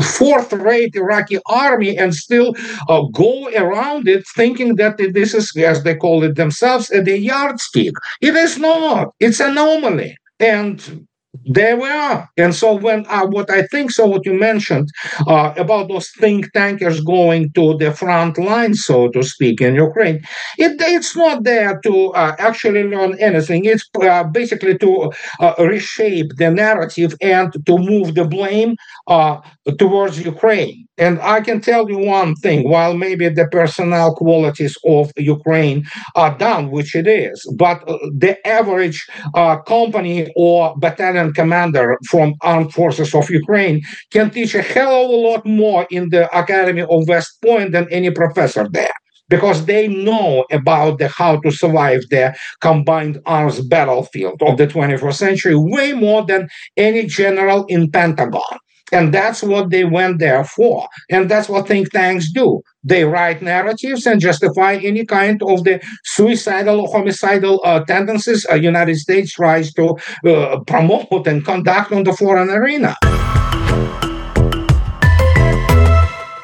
fourth-rate 0.00 0.94
Iraqi 0.96 1.38
army 1.46 1.96
and 1.96 2.14
still 2.14 2.54
uh, 2.88 3.02
go 3.12 3.48
around 3.54 4.08
it 4.08 4.24
thinking 4.34 4.76
that 4.76 4.96
this 4.98 5.34
is, 5.34 5.54
as 5.56 5.84
they 5.84 5.94
call 5.94 6.24
it 6.24 6.36
themselves, 6.36 6.90
a 6.90 7.02
yardstick. 7.02 7.94
It 8.20 8.34
is 8.34 8.58
not. 8.58 9.08
It's 9.20 9.40
anomaly. 9.40 10.16
And 10.40 11.06
there 11.44 11.76
we 11.76 11.88
are. 11.88 12.28
And 12.36 12.54
so 12.54 12.74
when 12.74 13.04
uh, 13.08 13.26
what 13.26 13.50
I 13.50 13.62
think, 13.66 13.90
so 13.90 14.06
what 14.06 14.24
you 14.24 14.34
mentioned 14.34 14.88
uh, 15.26 15.52
about 15.56 15.88
those 15.88 16.10
think 16.10 16.52
tankers 16.52 17.00
going 17.00 17.50
to 17.52 17.76
the 17.78 17.92
front 17.92 18.38
line, 18.38 18.74
so 18.74 19.08
to 19.08 19.22
speak, 19.22 19.60
in 19.60 19.74
Ukraine, 19.74 20.20
it, 20.58 20.80
it's 20.80 21.16
not 21.16 21.42
there 21.44 21.80
to 21.84 22.08
uh, 22.12 22.36
actually 22.38 22.84
learn 22.84 23.18
anything. 23.18 23.64
It's 23.64 23.88
uh, 24.00 24.24
basically 24.24 24.78
to 24.78 25.12
uh, 25.40 25.54
reshape 25.58 26.36
the 26.36 26.50
narrative 26.50 27.14
and 27.20 27.52
to 27.66 27.78
move 27.78 28.14
the 28.14 28.24
blame 28.24 28.76
uh, 29.08 29.40
towards 29.78 30.20
Ukraine. 30.24 30.83
And 30.96 31.20
I 31.20 31.40
can 31.40 31.60
tell 31.60 31.90
you 31.90 31.98
one 31.98 32.36
thing 32.36 32.68
while 32.68 32.94
maybe 32.96 33.28
the 33.28 33.48
personnel 33.48 34.14
qualities 34.14 34.76
of 34.86 35.10
Ukraine 35.16 35.84
are 36.14 36.36
down, 36.38 36.70
which 36.70 36.94
it 36.94 37.08
is, 37.08 37.44
but 37.56 37.82
uh, 37.88 37.98
the 38.16 38.34
average 38.46 39.04
uh, 39.34 39.56
company 39.62 40.32
or 40.36 40.74
battalion 40.78 41.32
commander 41.32 41.98
from 42.08 42.34
armed 42.42 42.72
forces 42.72 43.12
of 43.12 43.28
Ukraine 43.28 43.82
can 44.12 44.30
teach 44.30 44.54
a 44.54 44.62
hell 44.62 45.04
of 45.04 45.10
a 45.10 45.14
lot 45.28 45.44
more 45.44 45.84
in 45.90 46.10
the 46.10 46.24
Academy 46.36 46.82
of 46.82 47.08
West 47.08 47.42
Point 47.42 47.72
than 47.72 47.88
any 47.90 48.10
professor 48.12 48.68
there 48.70 48.94
because 49.28 49.64
they 49.64 49.88
know 49.88 50.44
about 50.52 50.98
the 50.98 51.08
how 51.08 51.40
to 51.40 51.50
survive 51.50 52.02
the 52.10 52.34
combined 52.60 53.18
arms 53.26 53.60
battlefield 53.60 54.40
of 54.42 54.58
the 54.58 54.66
21st 54.66 55.14
century 55.14 55.54
way 55.56 55.92
more 55.92 56.24
than 56.24 56.48
any 56.76 57.06
general 57.06 57.64
in 57.66 57.90
Pentagon. 57.90 58.58
And 58.94 59.12
that's 59.12 59.42
what 59.42 59.70
they 59.70 59.84
went 59.84 60.20
there 60.20 60.44
for. 60.44 60.88
And 61.10 61.28
that's 61.28 61.48
what 61.48 61.66
think 61.66 61.90
tanks 61.90 62.30
do. 62.30 62.62
They 62.84 63.04
write 63.04 63.42
narratives 63.42 64.06
and 64.06 64.20
justify 64.20 64.74
any 64.74 65.04
kind 65.04 65.42
of 65.42 65.64
the 65.64 65.82
suicidal 66.04 66.80
or 66.82 66.88
homicidal 66.88 67.60
uh, 67.64 67.84
tendencies 67.84 68.46
a 68.48 68.56
United 68.58 68.96
States 68.96 69.32
tries 69.32 69.72
to 69.74 69.96
uh, 70.26 70.60
promote 70.60 71.26
and 71.26 71.44
conduct 71.44 71.92
on 71.92 72.04
the 72.04 72.12
foreign 72.12 72.50
arena. 72.50 72.96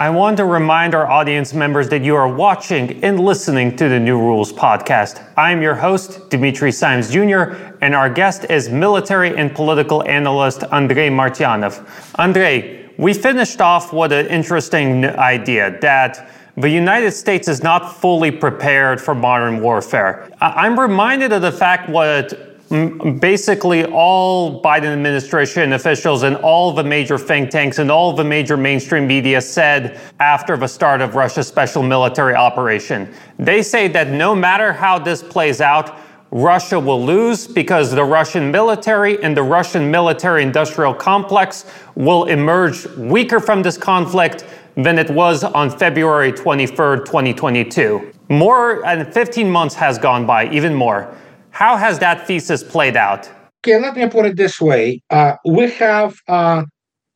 I 0.00 0.08
want 0.08 0.38
to 0.38 0.46
remind 0.46 0.94
our 0.94 1.06
audience 1.06 1.52
members 1.52 1.90
that 1.90 2.02
you 2.02 2.16
are 2.16 2.26
watching 2.26 3.04
and 3.04 3.20
listening 3.20 3.76
to 3.76 3.86
the 3.86 4.00
New 4.00 4.18
Rules 4.18 4.50
podcast. 4.50 5.22
I 5.36 5.52
am 5.52 5.60
your 5.60 5.74
host, 5.74 6.30
Dimitri 6.30 6.72
Simes 6.72 7.12
Jr., 7.12 7.52
and 7.82 7.94
our 7.94 8.08
guest 8.08 8.46
is 8.48 8.70
military 8.70 9.36
and 9.36 9.54
political 9.54 10.02
analyst 10.04 10.64
Andrei 10.72 11.10
Martyanov. 11.10 11.84
Andrei, 12.18 12.88
we 12.96 13.12
finished 13.12 13.60
off 13.60 13.92
with 13.92 14.12
an 14.12 14.26
interesting 14.28 15.04
idea 15.04 15.78
that 15.82 16.30
the 16.56 16.70
United 16.70 17.10
States 17.12 17.46
is 17.46 17.62
not 17.62 17.94
fully 18.00 18.30
prepared 18.30 19.02
for 19.02 19.14
modern 19.14 19.60
warfare. 19.60 20.30
I'm 20.40 20.80
reminded 20.80 21.30
of 21.34 21.42
the 21.42 21.52
fact 21.52 21.90
what 21.90 22.49
basically 22.70 23.85
all 23.87 24.62
Biden 24.62 24.92
administration 24.92 25.72
officials 25.72 26.22
and 26.22 26.37
all 26.37 26.72
the 26.72 26.85
major 26.85 27.18
think 27.18 27.50
tanks 27.50 27.80
and 27.80 27.90
all 27.90 28.12
the 28.12 28.22
major 28.22 28.56
mainstream 28.56 29.09
media 29.09 29.40
said 29.40 30.00
after 30.20 30.56
the 30.56 30.68
start 30.68 31.00
of 31.00 31.16
Russia's 31.16 31.48
special 31.48 31.83
military 31.83 32.35
operation. 32.35 33.12
They 33.40 33.62
say 33.62 33.88
that 33.88 34.11
no 34.11 34.37
matter 34.37 34.72
how 34.72 35.00
this 35.00 35.20
plays 35.20 35.61
out, 35.61 35.98
Russia 36.30 36.78
will 36.78 37.04
lose 37.04 37.48
because 37.48 37.90
the 37.90 38.04
Russian 38.04 38.52
military 38.52 39.20
and 39.20 39.37
the 39.37 39.42
Russian 39.42 39.90
military 39.90 40.44
industrial 40.44 40.94
complex 40.94 41.64
will 41.96 42.26
emerge 42.26 42.87
weaker 42.96 43.40
from 43.40 43.62
this 43.62 43.76
conflict 43.76 44.44
than 44.76 44.96
it 44.96 45.11
was 45.11 45.42
on 45.42 45.76
February 45.76 46.33
23rd, 46.33 47.04
2022. 47.04 48.12
More 48.28 48.80
than 48.85 49.11
15 49.11 49.50
months 49.50 49.74
has 49.74 49.98
gone 49.98 50.24
by, 50.24 50.48
even 50.50 50.72
more. 50.72 51.12
How 51.50 51.76
has 51.76 51.98
that 51.98 52.26
thesis 52.26 52.62
played 52.62 52.96
out? 52.96 53.28
Okay, 53.62 53.78
let 53.78 53.96
me 53.96 54.08
put 54.08 54.26
it 54.26 54.36
this 54.36 54.60
way. 54.60 55.02
Uh, 55.10 55.36
we 55.44 55.70
have 55.72 56.16
uh, 56.28 56.64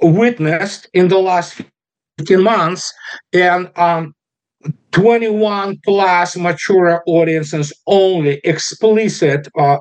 witnessed 0.03 0.88
in 0.92 1.09
the 1.09 1.18
last 1.18 1.62
15 2.18 2.42
months 2.42 2.92
and 3.33 3.70
um, 3.77 4.14
21 4.95 5.77
plus 5.85 6.37
mature 6.37 7.03
audiences 7.07 7.73
only 7.89 8.41
explicit 8.45 9.49
uh, 9.59 9.79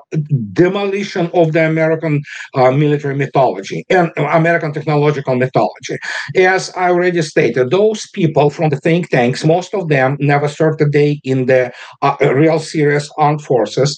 demolition 0.53 1.29
of 1.35 1.53
the 1.53 1.63
American 1.63 2.23
uh, 2.55 2.71
military 2.71 3.15
mythology 3.15 3.85
and 3.91 4.11
American 4.17 4.73
technological 4.73 5.35
mythology. 5.35 5.97
As 6.35 6.71
I 6.75 6.89
already 6.89 7.21
stated, 7.21 7.69
those 7.69 8.07
people 8.13 8.49
from 8.49 8.71
the 8.71 8.77
think 8.77 9.09
tanks, 9.09 9.45
most 9.45 9.75
of 9.75 9.87
them 9.87 10.17
never 10.19 10.47
served 10.47 10.81
a 10.81 10.89
day 10.89 11.21
in 11.23 11.45
the 11.45 11.71
uh, 12.01 12.15
real 12.19 12.57
serious 12.57 13.07
armed 13.19 13.43
forces. 13.43 13.95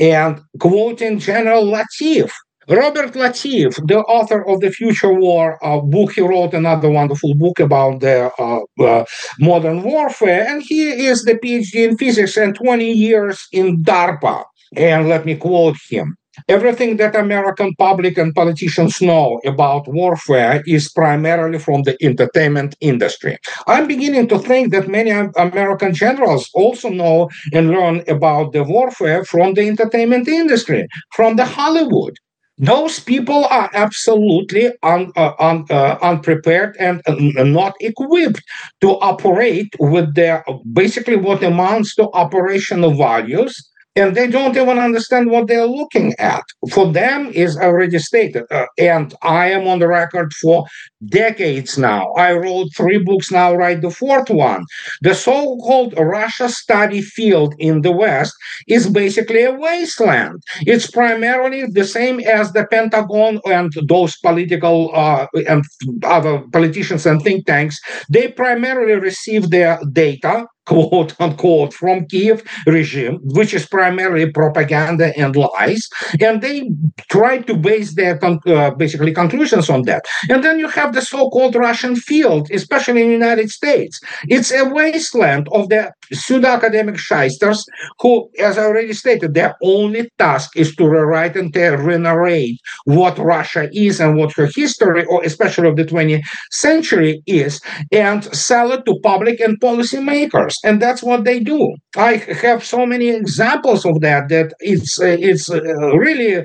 And 0.00 0.40
quoting 0.58 1.20
General 1.20 1.64
Latiff, 1.64 2.32
Robert 2.68 3.14
Latiff, 3.14 3.74
the 3.86 4.00
author 4.00 4.46
of 4.46 4.60
the 4.60 4.70
Future 4.70 5.14
War 5.14 5.58
uh, 5.64 5.80
book, 5.80 6.12
he 6.12 6.20
wrote 6.20 6.52
another 6.52 6.90
wonderful 6.90 7.34
book 7.34 7.60
about 7.60 8.00
the 8.00 8.30
uh, 8.38 8.60
uh, 8.84 9.04
modern 9.40 9.82
warfare, 9.82 10.46
and 10.46 10.62
he 10.62 11.06
is 11.06 11.22
the 11.24 11.34
PhD 11.34 11.88
in 11.88 11.96
physics 11.96 12.36
and 12.36 12.54
20 12.54 12.92
years 12.92 13.48
in 13.52 13.82
DARPA. 13.82 14.44
And 14.76 15.08
let 15.08 15.24
me 15.24 15.36
quote 15.36 15.78
him. 15.88 16.14
Everything 16.46 16.98
that 16.98 17.16
American 17.16 17.74
public 17.78 18.18
and 18.18 18.34
politicians 18.34 19.00
know 19.00 19.40
about 19.46 19.88
warfare 19.88 20.62
is 20.66 20.92
primarily 20.92 21.58
from 21.58 21.84
the 21.84 21.96
entertainment 22.04 22.76
industry. 22.80 23.38
I'm 23.66 23.88
beginning 23.88 24.28
to 24.28 24.38
think 24.38 24.72
that 24.72 24.88
many 24.88 25.10
American 25.10 25.94
generals 25.94 26.50
also 26.52 26.90
know 26.90 27.30
and 27.54 27.70
learn 27.70 28.04
about 28.08 28.52
the 28.52 28.62
warfare 28.62 29.24
from 29.24 29.54
the 29.54 29.66
entertainment 29.66 30.28
industry, 30.28 30.86
from 31.14 31.36
the 31.36 31.46
Hollywood 31.46 32.14
those 32.58 32.98
people 32.98 33.44
are 33.46 33.70
absolutely 33.72 34.72
un, 34.82 35.12
uh, 35.16 35.32
un, 35.38 35.64
uh, 35.70 35.96
unprepared 36.02 36.76
and 36.78 37.00
uh, 37.06 37.14
not 37.44 37.74
equipped 37.80 38.42
to 38.80 38.90
operate 38.98 39.74
with 39.78 40.14
their 40.14 40.44
basically 40.72 41.16
what 41.16 41.42
amounts 41.42 41.94
to 41.94 42.10
operational 42.12 42.94
values 42.94 43.67
and 43.98 44.16
they 44.16 44.28
don't 44.28 44.56
even 44.56 44.78
understand 44.78 45.30
what 45.30 45.48
they're 45.48 45.66
looking 45.66 46.14
at. 46.18 46.44
For 46.70 46.90
them, 46.92 47.30
is 47.34 47.56
already 47.56 47.98
stated, 47.98 48.44
uh, 48.50 48.66
and 48.78 49.14
I 49.22 49.50
am 49.50 49.66
on 49.66 49.78
the 49.80 49.88
record 49.88 50.32
for 50.34 50.66
decades 51.06 51.78
now. 51.78 52.12
I 52.12 52.32
wrote 52.32 52.68
three 52.76 52.98
books 52.98 53.30
now, 53.30 53.54
write 53.54 53.82
the 53.82 53.90
fourth 53.90 54.30
one. 54.30 54.64
The 55.02 55.14
so-called 55.14 55.94
Russia 55.96 56.48
study 56.48 57.02
field 57.02 57.54
in 57.58 57.82
the 57.82 57.92
West 57.92 58.34
is 58.66 58.88
basically 58.88 59.42
a 59.44 59.52
wasteland. 59.52 60.42
It's 60.62 60.90
primarily 60.90 61.66
the 61.66 61.84
same 61.84 62.20
as 62.20 62.52
the 62.52 62.66
Pentagon 62.66 63.40
and 63.46 63.72
those 63.88 64.16
political 64.18 64.90
uh, 64.94 65.26
and 65.46 65.64
other 66.02 66.42
politicians 66.52 67.06
and 67.06 67.22
think 67.22 67.46
tanks. 67.46 67.78
They 68.10 68.28
primarily 68.28 68.94
receive 68.94 69.50
their 69.50 69.78
data 69.92 70.46
quote 70.68 71.14
unquote 71.18 71.72
from 71.72 72.06
Kiev 72.06 72.42
regime, 72.66 73.18
which 73.22 73.54
is 73.54 73.66
primarily 73.66 74.30
propaganda 74.30 75.12
and 75.16 75.34
lies, 75.34 75.88
and 76.20 76.42
they 76.42 76.70
try 77.10 77.38
to 77.38 77.54
base 77.56 77.94
their 77.94 78.18
con- 78.18 78.40
uh, 78.46 78.70
basically 78.72 79.12
conclusions 79.14 79.70
on 79.70 79.82
that. 79.82 80.04
And 80.28 80.44
then 80.44 80.58
you 80.58 80.68
have 80.68 80.92
the 80.92 81.02
so-called 81.02 81.54
Russian 81.54 81.96
field, 81.96 82.48
especially 82.52 83.02
in 83.02 83.08
the 83.08 83.14
United 83.14 83.50
States. 83.50 83.98
It's 84.28 84.52
a 84.52 84.64
wasteland 84.68 85.48
of 85.52 85.68
the 85.70 85.90
pseudo-academic 86.12 86.98
shysters 86.98 87.64
who, 88.00 88.30
as 88.38 88.58
I 88.58 88.64
already 88.64 88.92
stated, 88.92 89.34
their 89.34 89.56
only 89.62 90.10
task 90.18 90.56
is 90.56 90.74
to 90.76 90.88
rewrite 90.88 91.36
and 91.36 91.52
to 91.54 91.98
narrate 91.98 92.58
what 92.84 93.18
Russia 93.18 93.68
is 93.72 94.00
and 94.00 94.16
what 94.16 94.32
her 94.32 94.48
history, 94.54 95.04
or 95.06 95.22
especially 95.24 95.68
of 95.68 95.76
the 95.76 95.84
20th 95.84 96.22
century, 96.50 97.22
is, 97.26 97.60
and 97.92 98.24
sell 98.36 98.72
it 98.72 98.84
to 98.86 98.98
public 99.02 99.40
and 99.40 99.60
policymakers. 99.60 100.57
And 100.64 100.80
that's 100.80 101.02
what 101.02 101.24
they 101.24 101.40
do. 101.40 101.74
I 101.96 102.16
have 102.16 102.64
so 102.64 102.86
many 102.86 103.08
examples 103.08 103.84
of 103.84 104.00
that 104.00 104.28
that 104.28 104.52
it's 104.60 105.00
uh, 105.00 105.16
it's 105.18 105.50
uh, 105.50 105.62
really 105.96 106.44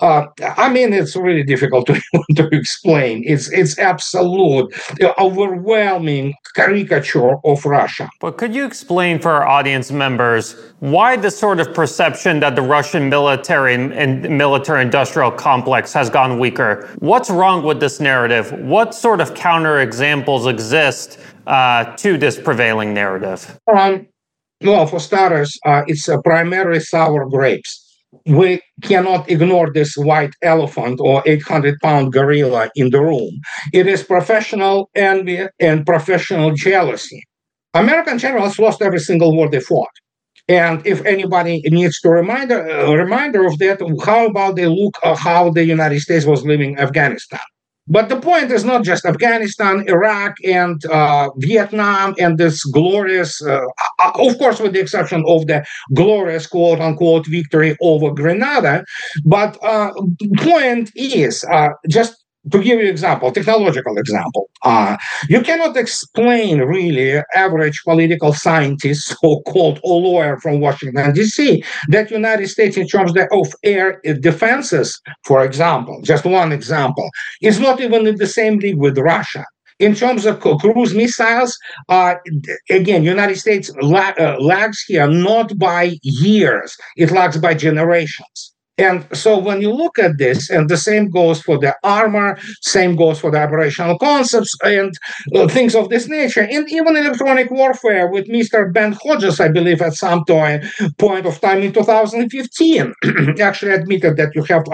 uh, 0.00 0.26
I 0.56 0.68
mean, 0.70 0.92
it's 0.92 1.14
really 1.14 1.44
difficult 1.44 1.86
to, 1.86 2.00
to 2.36 2.48
explain. 2.52 3.22
It's 3.24 3.50
it's 3.52 3.78
absolute, 3.78 4.74
overwhelming 5.18 6.34
caricature 6.56 7.36
of 7.44 7.64
Russia. 7.64 8.08
But 8.20 8.36
could 8.36 8.54
you 8.54 8.64
explain 8.64 9.18
for 9.18 9.30
our 9.30 9.46
audience 9.46 9.90
members 9.90 10.56
why 10.80 11.16
the 11.16 11.30
sort 11.30 11.60
of 11.60 11.72
perception 11.72 12.40
that 12.40 12.56
the 12.56 12.62
Russian 12.62 13.08
military 13.08 13.74
and 13.74 14.36
military-industrial 14.36 15.32
complex 15.32 15.92
has 15.92 16.10
gone 16.10 16.38
weaker? 16.38 16.88
What's 16.98 17.30
wrong 17.30 17.62
with 17.62 17.80
this 17.80 18.00
narrative? 18.00 18.52
What 18.60 18.94
sort 18.94 19.20
of 19.20 19.34
counterexamples 19.34 20.48
exist 20.48 21.18
uh, 21.46 21.96
to 21.96 22.18
this 22.18 22.38
prevailing 22.38 22.94
narrative? 22.94 23.58
Um, 23.72 24.06
well, 24.62 24.86
for 24.86 25.00
starters, 25.00 25.58
uh, 25.66 25.82
it's 25.86 26.08
uh, 26.08 26.20
primarily 26.22 26.80
sour 26.80 27.28
grapes 27.28 27.84
we 28.26 28.60
cannot 28.82 29.30
ignore 29.30 29.72
this 29.72 29.96
white 29.96 30.34
elephant 30.42 31.00
or 31.00 31.22
800 31.26 31.78
pound 31.80 32.12
gorilla 32.12 32.70
in 32.74 32.90
the 32.90 33.00
room. 33.00 33.40
It 33.72 33.86
is 33.86 34.02
professional 34.02 34.90
envy 34.94 35.46
and 35.60 35.86
professional 35.86 36.52
jealousy. 36.52 37.22
American 37.74 38.18
generals 38.18 38.58
lost 38.58 38.82
every 38.82 39.00
single 39.00 39.34
war 39.34 39.48
they 39.48 39.60
fought. 39.60 39.90
And 40.46 40.86
if 40.86 41.04
anybody 41.06 41.62
needs 41.66 42.00
to 42.00 42.10
remind 42.10 42.52
a 42.52 42.94
reminder 42.94 43.46
of 43.46 43.58
that, 43.58 43.80
how 44.04 44.26
about 44.26 44.56
they 44.56 44.66
look 44.66 44.98
at 45.02 45.16
how 45.16 45.50
the 45.50 45.64
United 45.64 46.00
States 46.00 46.26
was 46.26 46.44
leaving 46.44 46.78
Afghanistan? 46.78 47.40
But 47.86 48.08
the 48.08 48.18
point 48.18 48.50
is 48.50 48.64
not 48.64 48.82
just 48.82 49.04
Afghanistan, 49.04 49.84
Iraq, 49.88 50.36
and 50.42 50.82
uh, 50.86 51.28
Vietnam, 51.36 52.14
and 52.18 52.38
this 52.38 52.64
glorious, 52.64 53.42
uh, 53.42 53.60
uh, 54.02 54.12
of 54.14 54.38
course, 54.38 54.58
with 54.58 54.72
the 54.72 54.80
exception 54.80 55.22
of 55.26 55.46
the 55.46 55.64
glorious 55.94 56.46
quote 56.46 56.80
unquote 56.80 57.26
victory 57.26 57.76
over 57.82 58.10
Grenada. 58.12 58.84
But 59.24 59.62
uh, 59.62 59.92
point 60.38 60.90
is 60.96 61.44
uh, 61.52 61.70
just 61.90 62.23
to 62.50 62.58
give 62.62 62.78
you 62.78 62.84
an 62.84 62.90
example, 62.90 63.32
technological 63.32 63.96
example, 63.96 64.50
uh, 64.64 64.96
you 65.28 65.40
cannot 65.40 65.76
explain 65.76 66.60
really 66.60 67.22
average 67.34 67.82
political 67.84 68.32
scientist, 68.32 69.16
so-called 69.20 69.80
or 69.82 70.00
lawyer 70.00 70.38
from 70.38 70.60
Washington 70.60 71.12
D.C., 71.12 71.62
that 71.88 72.10
United 72.10 72.48
States, 72.48 72.76
in 72.76 72.86
terms 72.86 73.12
of 73.16 73.46
air 73.62 74.00
defenses, 74.20 75.00
for 75.24 75.44
example, 75.44 76.00
just 76.02 76.24
one 76.24 76.52
example, 76.52 77.08
is 77.40 77.58
not 77.60 77.80
even 77.80 78.06
in 78.06 78.16
the 78.16 78.26
same 78.26 78.58
league 78.58 78.78
with 78.78 78.98
Russia. 78.98 79.44
In 79.80 79.94
terms 79.94 80.24
of 80.24 80.38
cruise 80.38 80.94
missiles, 80.94 81.58
uh, 81.88 82.14
again, 82.70 83.02
United 83.02 83.38
States 83.38 83.72
lag, 83.82 84.18
uh, 84.20 84.36
lags 84.38 84.80
here 84.86 85.08
not 85.08 85.58
by 85.58 85.96
years; 86.02 86.76
it 86.96 87.10
lags 87.10 87.38
by 87.38 87.54
generations. 87.54 88.53
And 88.76 89.06
so 89.16 89.38
when 89.38 89.60
you 89.60 89.72
look 89.72 89.98
at 90.00 90.18
this, 90.18 90.50
and 90.50 90.68
the 90.68 90.76
same 90.76 91.08
goes 91.08 91.40
for 91.40 91.58
the 91.58 91.76
armor, 91.84 92.36
same 92.60 92.96
goes 92.96 93.20
for 93.20 93.30
the 93.30 93.40
operational 93.40 93.96
concepts 93.98 94.52
and 94.64 94.92
uh, 95.34 95.46
things 95.46 95.76
of 95.76 95.90
this 95.90 96.08
nature, 96.08 96.42
and 96.42 96.68
even 96.72 96.96
electronic 96.96 97.50
warfare 97.52 98.08
with 98.08 98.26
Mr. 98.28 98.72
Ben 98.72 98.92
Hodges, 98.92 99.38
I 99.38 99.48
believe, 99.48 99.80
at 99.80 99.94
some 99.94 100.24
point, 100.24 100.64
point 100.98 101.24
of 101.24 101.40
time 101.40 101.62
in 101.62 101.72
2015, 101.72 102.94
actually 103.40 103.72
admitted 103.72 104.16
that 104.16 104.34
you 104.34 104.42
have 104.44 104.64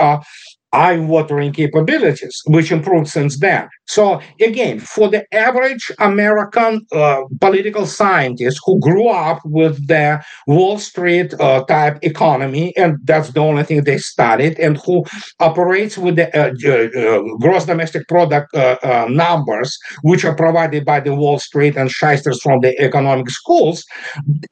a 0.72 0.76
eye-watering 0.76 1.52
capabilities, 1.52 2.42
which 2.46 2.72
improved 2.72 3.08
since 3.08 3.38
then. 3.38 3.68
So 3.86 4.20
again, 4.40 4.78
for 4.78 5.08
the 5.08 5.22
average 5.34 5.90
American 5.98 6.86
uh, 6.92 7.22
political 7.40 7.86
scientist 7.86 8.60
who 8.64 8.78
grew 8.80 9.08
up 9.08 9.40
with 9.44 9.88
the 9.88 10.22
Wall 10.46 10.78
Street 10.78 11.34
uh, 11.40 11.64
type 11.64 11.98
economy, 12.02 12.72
and 12.76 12.98
that's 13.04 13.30
the 13.30 13.40
only 13.40 13.64
thing 13.64 13.82
they 13.82 13.98
studied, 13.98 14.58
and 14.60 14.78
who 14.84 15.04
operates 15.40 15.98
with 15.98 16.16
the 16.16 16.28
uh, 16.38 16.50
uh 16.50 17.36
gross 17.40 17.64
domestic 17.66 18.06
product 18.08 18.54
uh, 18.54 18.76
uh, 18.82 19.06
numbers, 19.10 19.76
which 20.02 20.24
are 20.24 20.36
provided 20.36 20.84
by 20.84 21.00
the 21.00 21.14
Wall 21.14 21.38
Street 21.38 21.76
and 21.76 21.90
shysters 21.90 22.40
from 22.40 22.60
the 22.60 22.72
economic 22.80 23.28
schools, 23.30 23.84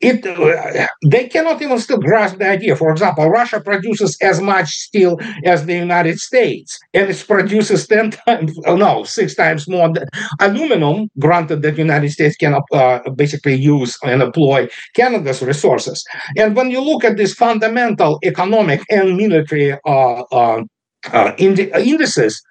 it 0.01 0.23
they 1.07 1.29
cannot 1.29 1.63
even 1.63 1.79
still 1.79 1.99
grasp 1.99 2.39
the 2.39 2.49
idea. 2.49 2.75
For 2.75 2.91
example, 2.91 3.29
Russia 3.29 3.61
produces 3.61 4.17
as 4.21 4.41
much 4.41 4.69
steel 4.69 5.19
as 5.45 5.67
the 5.67 5.75
United 5.75 6.08
United 6.09 6.21
States, 6.21 6.79
and 6.95 7.11
it 7.11 7.25
produces 7.27 7.87
10 7.87 8.11
times, 8.11 8.59
oh 8.67 8.77
no, 8.77 9.05
six 9.05 9.35
times 9.35 9.69
more 9.69 9.93
than 9.93 10.07
aluminum, 10.41 11.09
granted 11.19 11.63
that 11.63 11.73
the 11.77 11.83
United 11.83 12.11
States 12.11 12.37
can 12.37 12.55
uh, 12.73 13.11
basically 13.15 13.55
use 13.55 13.97
and 14.03 14.23
employ 14.23 14.69
Canada's 14.95 15.43
resources. 15.43 16.05
And 16.37 16.57
when 16.57 16.71
you 16.71 16.81
look 16.81 17.05
at 17.05 17.17
these 17.17 17.35
fundamental 17.35 18.19
economic 18.25 18.81
and 18.91 19.17
military 19.17 19.73
uh, 19.87 20.23
uh, 20.33 20.63
uh 21.13 21.33
indices, 21.39 22.43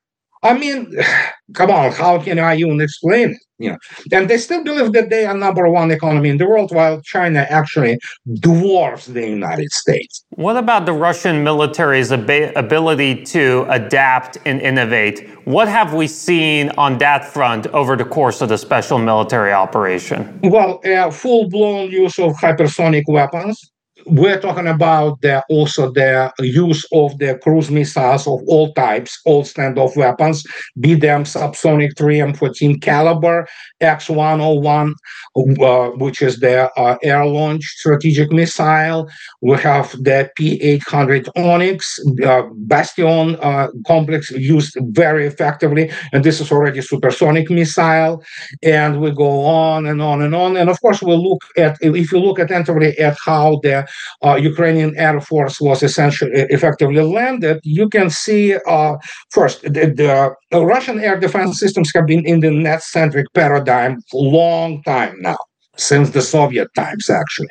I 0.43 0.57
mean, 0.57 0.93
come 1.53 1.71
on, 1.71 1.91
how 1.91 2.19
can 2.19 2.39
I 2.39 2.55
even 2.55 2.81
explain 2.81 3.31
it? 3.31 3.37
You 3.59 3.71
know, 3.71 3.77
and 4.11 4.29
they 4.29 4.37
still 4.37 4.63
believe 4.63 4.91
that 4.93 5.09
they 5.09 5.25
are 5.25 5.35
number 5.35 5.67
one 5.67 5.89
economy 5.89 6.29
in 6.29 6.37
the 6.37 6.47
world, 6.47 6.71
while 6.71 7.01
China 7.01 7.47
actually 7.49 7.97
dwarfs 8.35 9.07
the 9.07 9.27
United 9.27 9.71
States. 9.71 10.23
What 10.29 10.57
about 10.57 10.85
the 10.85 10.93
Russian 10.93 11.43
military's 11.43 12.11
ab- 12.11 12.55
ability 12.55 13.23
to 13.23 13.65
adapt 13.69 14.37
and 14.45 14.61
innovate? 14.61 15.27
What 15.45 15.67
have 15.67 15.95
we 15.95 16.07
seen 16.07 16.69
on 16.77 16.99
that 16.99 17.25
front 17.25 17.65
over 17.67 17.95
the 17.95 18.05
course 18.05 18.41
of 18.41 18.49
the 18.49 18.59
special 18.59 18.99
military 18.99 19.53
operation? 19.53 20.39
Well, 20.43 20.79
uh, 20.85 21.09
full 21.09 21.49
blown 21.49 21.89
use 21.89 22.19
of 22.19 22.33
hypersonic 22.33 23.05
weapons 23.07 23.71
we're 24.09 24.39
talking 24.39 24.67
about 24.67 25.21
the, 25.21 25.43
also 25.49 25.91
the 25.91 26.31
use 26.39 26.85
of 26.93 27.17
the 27.19 27.37
cruise 27.43 27.69
missiles 27.69 28.27
of 28.27 28.41
all 28.47 28.73
types, 28.73 29.19
all 29.25 29.43
standoff 29.43 29.95
weapons, 29.95 30.43
be 30.79 30.95
them 30.95 31.23
subsonic 31.23 31.93
3M14 31.95 32.79
Kalibr, 32.79 33.45
X101, 33.81 34.93
uh, 35.61 35.89
which 35.97 36.21
is 36.21 36.39
the 36.39 36.71
uh, 36.79 36.97
air 37.03 37.25
launch 37.25 37.63
strategic 37.63 38.31
missile. 38.31 39.07
We 39.41 39.57
have 39.57 39.91
the 39.91 40.29
P800 40.39 41.29
Onyx 41.35 41.99
uh, 42.25 42.43
Bastion 42.53 43.35
uh, 43.41 43.67
complex 43.85 44.31
used 44.31 44.77
very 44.81 45.27
effectively, 45.27 45.91
and 46.13 46.23
this 46.23 46.39
is 46.39 46.51
already 46.51 46.81
supersonic 46.81 47.49
missile. 47.49 48.23
And 48.63 49.01
we 49.01 49.11
go 49.11 49.45
on 49.45 49.85
and 49.85 50.01
on 50.01 50.21
and 50.21 50.33
on. 50.33 50.57
And 50.57 50.69
of 50.69 50.79
course, 50.81 51.01
we'll 51.01 51.21
look 51.21 51.43
at 51.57 51.77
if 51.81 52.11
you 52.11 52.19
look 52.19 52.39
attentively 52.39 52.97
at 52.97 53.17
how 53.23 53.59
the 53.63 53.87
uh, 54.25 54.35
Ukrainian 54.35 54.95
Air 54.97 55.19
Force 55.21 55.59
was 55.61 55.83
essentially 55.83 56.31
effectively 56.49 57.01
landed, 57.01 57.59
you 57.63 57.89
can 57.89 58.09
see 58.09 58.55
uh, 58.67 58.95
first 59.31 59.61
the, 59.63 60.35
the 60.51 60.65
Russian 60.65 60.99
air 60.99 61.19
defense 61.19 61.59
systems 61.59 61.91
have 61.93 62.05
been 62.05 62.25
in 62.25 62.39
the 62.39 62.51
net-centric 62.51 63.27
paradigm 63.33 63.97
for 64.09 64.25
a 64.25 64.29
long 64.29 64.83
time 64.83 65.15
now 65.19 65.37
since 65.77 66.11
the 66.11 66.21
Soviet 66.21 66.67
times, 66.75 67.09
actually. 67.09 67.49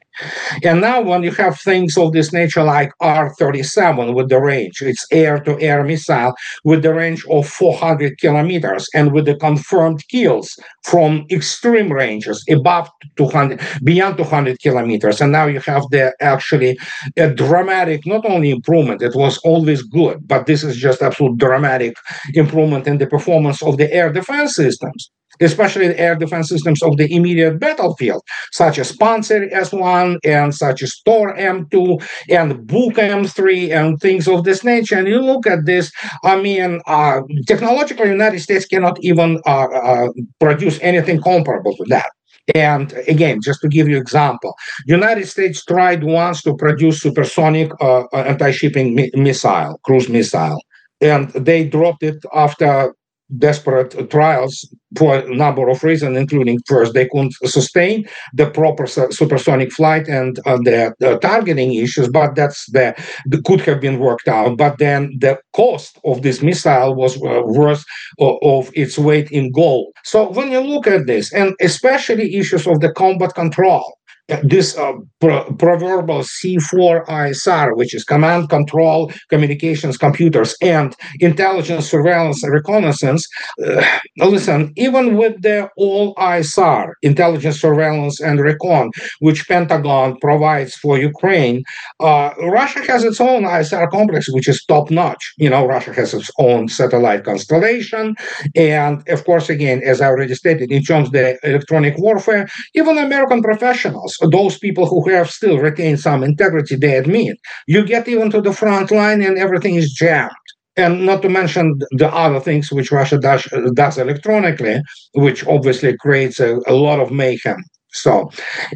And 0.62 0.80
now, 0.80 1.00
when 1.00 1.22
you 1.22 1.30
have 1.32 1.60
things 1.60 1.96
of 1.96 2.12
this 2.12 2.32
nature 2.32 2.62
like 2.62 2.90
R 3.00 3.34
37 3.38 4.14
with 4.14 4.28
the 4.28 4.40
range, 4.40 4.80
it's 4.80 5.06
air 5.10 5.38
to 5.40 5.60
air 5.60 5.84
missile 5.84 6.34
with 6.64 6.82
the 6.82 6.94
range 6.94 7.24
of 7.30 7.46
400 7.48 8.18
kilometers 8.18 8.88
and 8.94 9.12
with 9.12 9.26
the 9.26 9.36
confirmed 9.36 10.06
kills 10.08 10.56
from 10.84 11.26
extreme 11.30 11.92
ranges 11.92 12.44
above 12.50 12.88
200, 13.16 13.60
beyond 13.84 14.16
200 14.16 14.58
kilometers. 14.60 15.20
And 15.20 15.32
now 15.32 15.46
you 15.46 15.60
have 15.60 15.84
the 15.90 16.14
actually 16.20 16.78
a 17.16 17.32
dramatic, 17.32 18.06
not 18.06 18.24
only 18.24 18.50
improvement, 18.50 19.02
it 19.02 19.14
was 19.14 19.38
always 19.38 19.82
good, 19.82 20.26
but 20.26 20.46
this 20.46 20.64
is 20.64 20.76
just 20.76 21.02
absolute 21.02 21.36
dramatic 21.38 21.94
improvement 22.34 22.86
in 22.86 22.98
the 22.98 23.06
performance 23.06 23.62
of 23.62 23.76
the 23.76 23.92
air 23.92 24.12
defense 24.12 24.56
systems 24.56 25.10
especially 25.40 25.88
the 25.88 25.99
air 25.99 26.14
defense 26.16 26.49
systems 26.49 26.83
of 26.83 26.96
the 26.96 27.12
immediate 27.14 27.59
battlefield, 27.59 28.22
such 28.53 28.79
as 28.79 28.92
Pantsir 28.96 29.53
S1 29.53 30.18
and 30.25 30.55
such 30.55 30.83
as 30.83 31.01
Tor 31.05 31.35
M2 31.37 32.03
and 32.31 32.66
Buk 32.66 32.94
M3 32.94 33.70
and 33.70 34.01
things 34.01 34.29
of 34.29 34.44
this 34.44 34.64
nature. 34.64 34.96
And 34.96 35.09
you 35.09 35.20
look 35.20 35.46
at 35.46 35.66
this, 35.66 35.92
I 36.25 36.40
mean, 36.40 36.81
uh, 36.87 37.20
technologically, 37.46 38.07
the 38.07 38.12
United 38.12 38.40
States 38.40 38.66
cannot 38.66 38.99
even 39.03 39.40
uh, 39.46 39.66
uh, 39.66 40.09
produce 40.40 40.79
anything 40.83 41.20
comparable 41.20 41.77
to 41.77 41.85
that. 41.88 42.11
And 42.55 42.92
again, 43.09 43.40
just 43.42 43.61
to 43.62 43.68
give 43.68 43.88
you 43.88 43.96
example, 43.96 44.55
United 44.87 45.27
States 45.27 45.64
tried 45.64 46.05
once 46.05 46.42
to 46.42 46.55
produce 46.55 47.01
supersonic 47.01 47.72
uh, 47.81 48.05
anti-shipping 48.12 48.94
mi- 48.94 49.11
missile, 49.14 49.81
cruise 49.85 50.09
missile, 50.09 50.61
and 51.01 51.31
they 51.31 51.64
dropped 51.64 52.03
it 52.03 52.16
after 52.33 52.94
desperate 53.38 54.10
trials 54.10 54.68
for 54.96 55.16
a 55.16 55.34
number 55.34 55.68
of 55.68 55.82
reasons, 55.82 56.16
including 56.16 56.58
first, 56.66 56.94
they 56.94 57.08
couldn't 57.08 57.34
sustain 57.44 58.06
the 58.32 58.48
proper 58.48 58.86
supersonic 58.86 59.72
flight 59.72 60.08
and 60.08 60.38
uh, 60.46 60.56
the, 60.58 60.94
the, 61.00 61.18
targeting 61.18 61.74
issues, 61.74 62.08
but 62.08 62.34
that's 62.34 62.70
the, 62.70 62.94
the, 63.26 63.42
could 63.42 63.60
have 63.60 63.80
been 63.80 63.98
worked 63.98 64.28
out. 64.28 64.56
But 64.56 64.78
then 64.78 65.16
the 65.18 65.38
cost 65.54 65.98
of 66.04 66.22
this 66.22 66.40
missile 66.42 66.94
was 66.94 67.16
uh, 67.16 67.42
worth 67.44 67.84
of 68.20 68.70
its 68.74 68.96
weight 68.96 69.30
in 69.30 69.50
gold. 69.52 69.92
So 70.04 70.30
when 70.30 70.50
you 70.50 70.60
look 70.60 70.86
at 70.86 71.06
this, 71.06 71.32
and 71.32 71.54
especially 71.60 72.36
issues 72.36 72.66
of 72.66 72.80
the 72.80 72.92
combat 72.92 73.34
control, 73.34 73.96
this 74.42 74.76
uh, 74.76 74.92
pro- 75.20 75.44
proverbial 75.54 76.20
C4 76.20 77.06
ISR, 77.06 77.76
which 77.76 77.94
is 77.94 78.04
command, 78.04 78.48
control, 78.48 79.12
communications, 79.30 79.96
computers, 79.96 80.56
and 80.60 80.94
intelligence, 81.20 81.88
surveillance, 81.88 82.42
and 82.42 82.52
reconnaissance. 82.52 83.26
Uh, 83.64 83.84
listen, 84.18 84.72
even 84.76 85.16
with 85.16 85.40
the 85.42 85.68
all 85.76 86.14
ISR, 86.16 86.92
intelligence, 87.02 87.60
surveillance, 87.60 88.20
and 88.20 88.40
recon, 88.40 88.90
which 89.20 89.46
Pentagon 89.48 90.16
provides 90.20 90.74
for 90.74 90.98
Ukraine, 90.98 91.62
uh, 92.00 92.30
Russia 92.40 92.80
has 92.90 93.04
its 93.04 93.20
own 93.20 93.44
ISR 93.44 93.88
complex, 93.90 94.28
which 94.28 94.48
is 94.48 94.64
top 94.64 94.90
notch. 94.90 95.34
You 95.38 95.50
know, 95.50 95.66
Russia 95.66 95.92
has 95.92 96.14
its 96.14 96.30
own 96.38 96.68
satellite 96.68 97.24
constellation, 97.24 98.16
and 98.56 99.08
of 99.08 99.24
course, 99.24 99.48
again, 99.48 99.82
as 99.84 100.00
I 100.00 100.06
already 100.06 100.34
stated, 100.34 100.72
in 100.72 100.82
terms 100.82 101.08
of 101.08 101.12
the 101.12 101.38
electronic 101.44 101.96
warfare, 101.98 102.48
even 102.74 102.98
American 102.98 103.40
professionals, 103.42 104.15
those 104.31 104.59
people 104.59 104.87
who 104.87 105.09
have 105.11 105.31
still 105.31 105.59
retained 105.59 106.00
some 106.00 106.22
integrity, 106.22 106.76
they 106.76 106.96
admit, 106.96 107.37
you 107.66 107.85
get 107.85 108.09
even 108.09 108.31
to 108.31 108.40
the 108.40 108.52
front 108.52 108.90
line 108.90 109.22
and 109.22 109.38
everything 109.38 109.74
is 109.74 109.92
jammed. 109.92 110.31
And 110.76 111.07
not 111.07 111.22
to 111.22 111.31
mention 111.31 111.79
the 111.92 112.09
other 112.09 112.38
things 112.38 112.70
which 112.70 112.92
Russia 112.92 113.18
does, 113.18 113.48
does 113.74 113.96
electronically, 113.96 114.81
which 115.14 115.46
obviously 115.46 115.96
creates 115.96 116.38
a, 116.38 116.61
a 116.66 116.74
lot 116.74 117.00
of 117.00 117.11
mayhem. 117.11 117.64
So, 117.92 118.31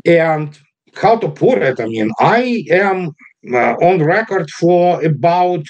and 0.07 0.59
how 0.95 1.17
to 1.17 1.29
put 1.29 1.59
it, 1.59 1.79
I 1.79 1.87
mean, 1.87 2.11
I 2.19 2.65
am 2.71 3.11
uh, 3.53 3.75
on 3.75 4.03
record 4.03 4.51
for 4.51 5.03
about 5.05 5.63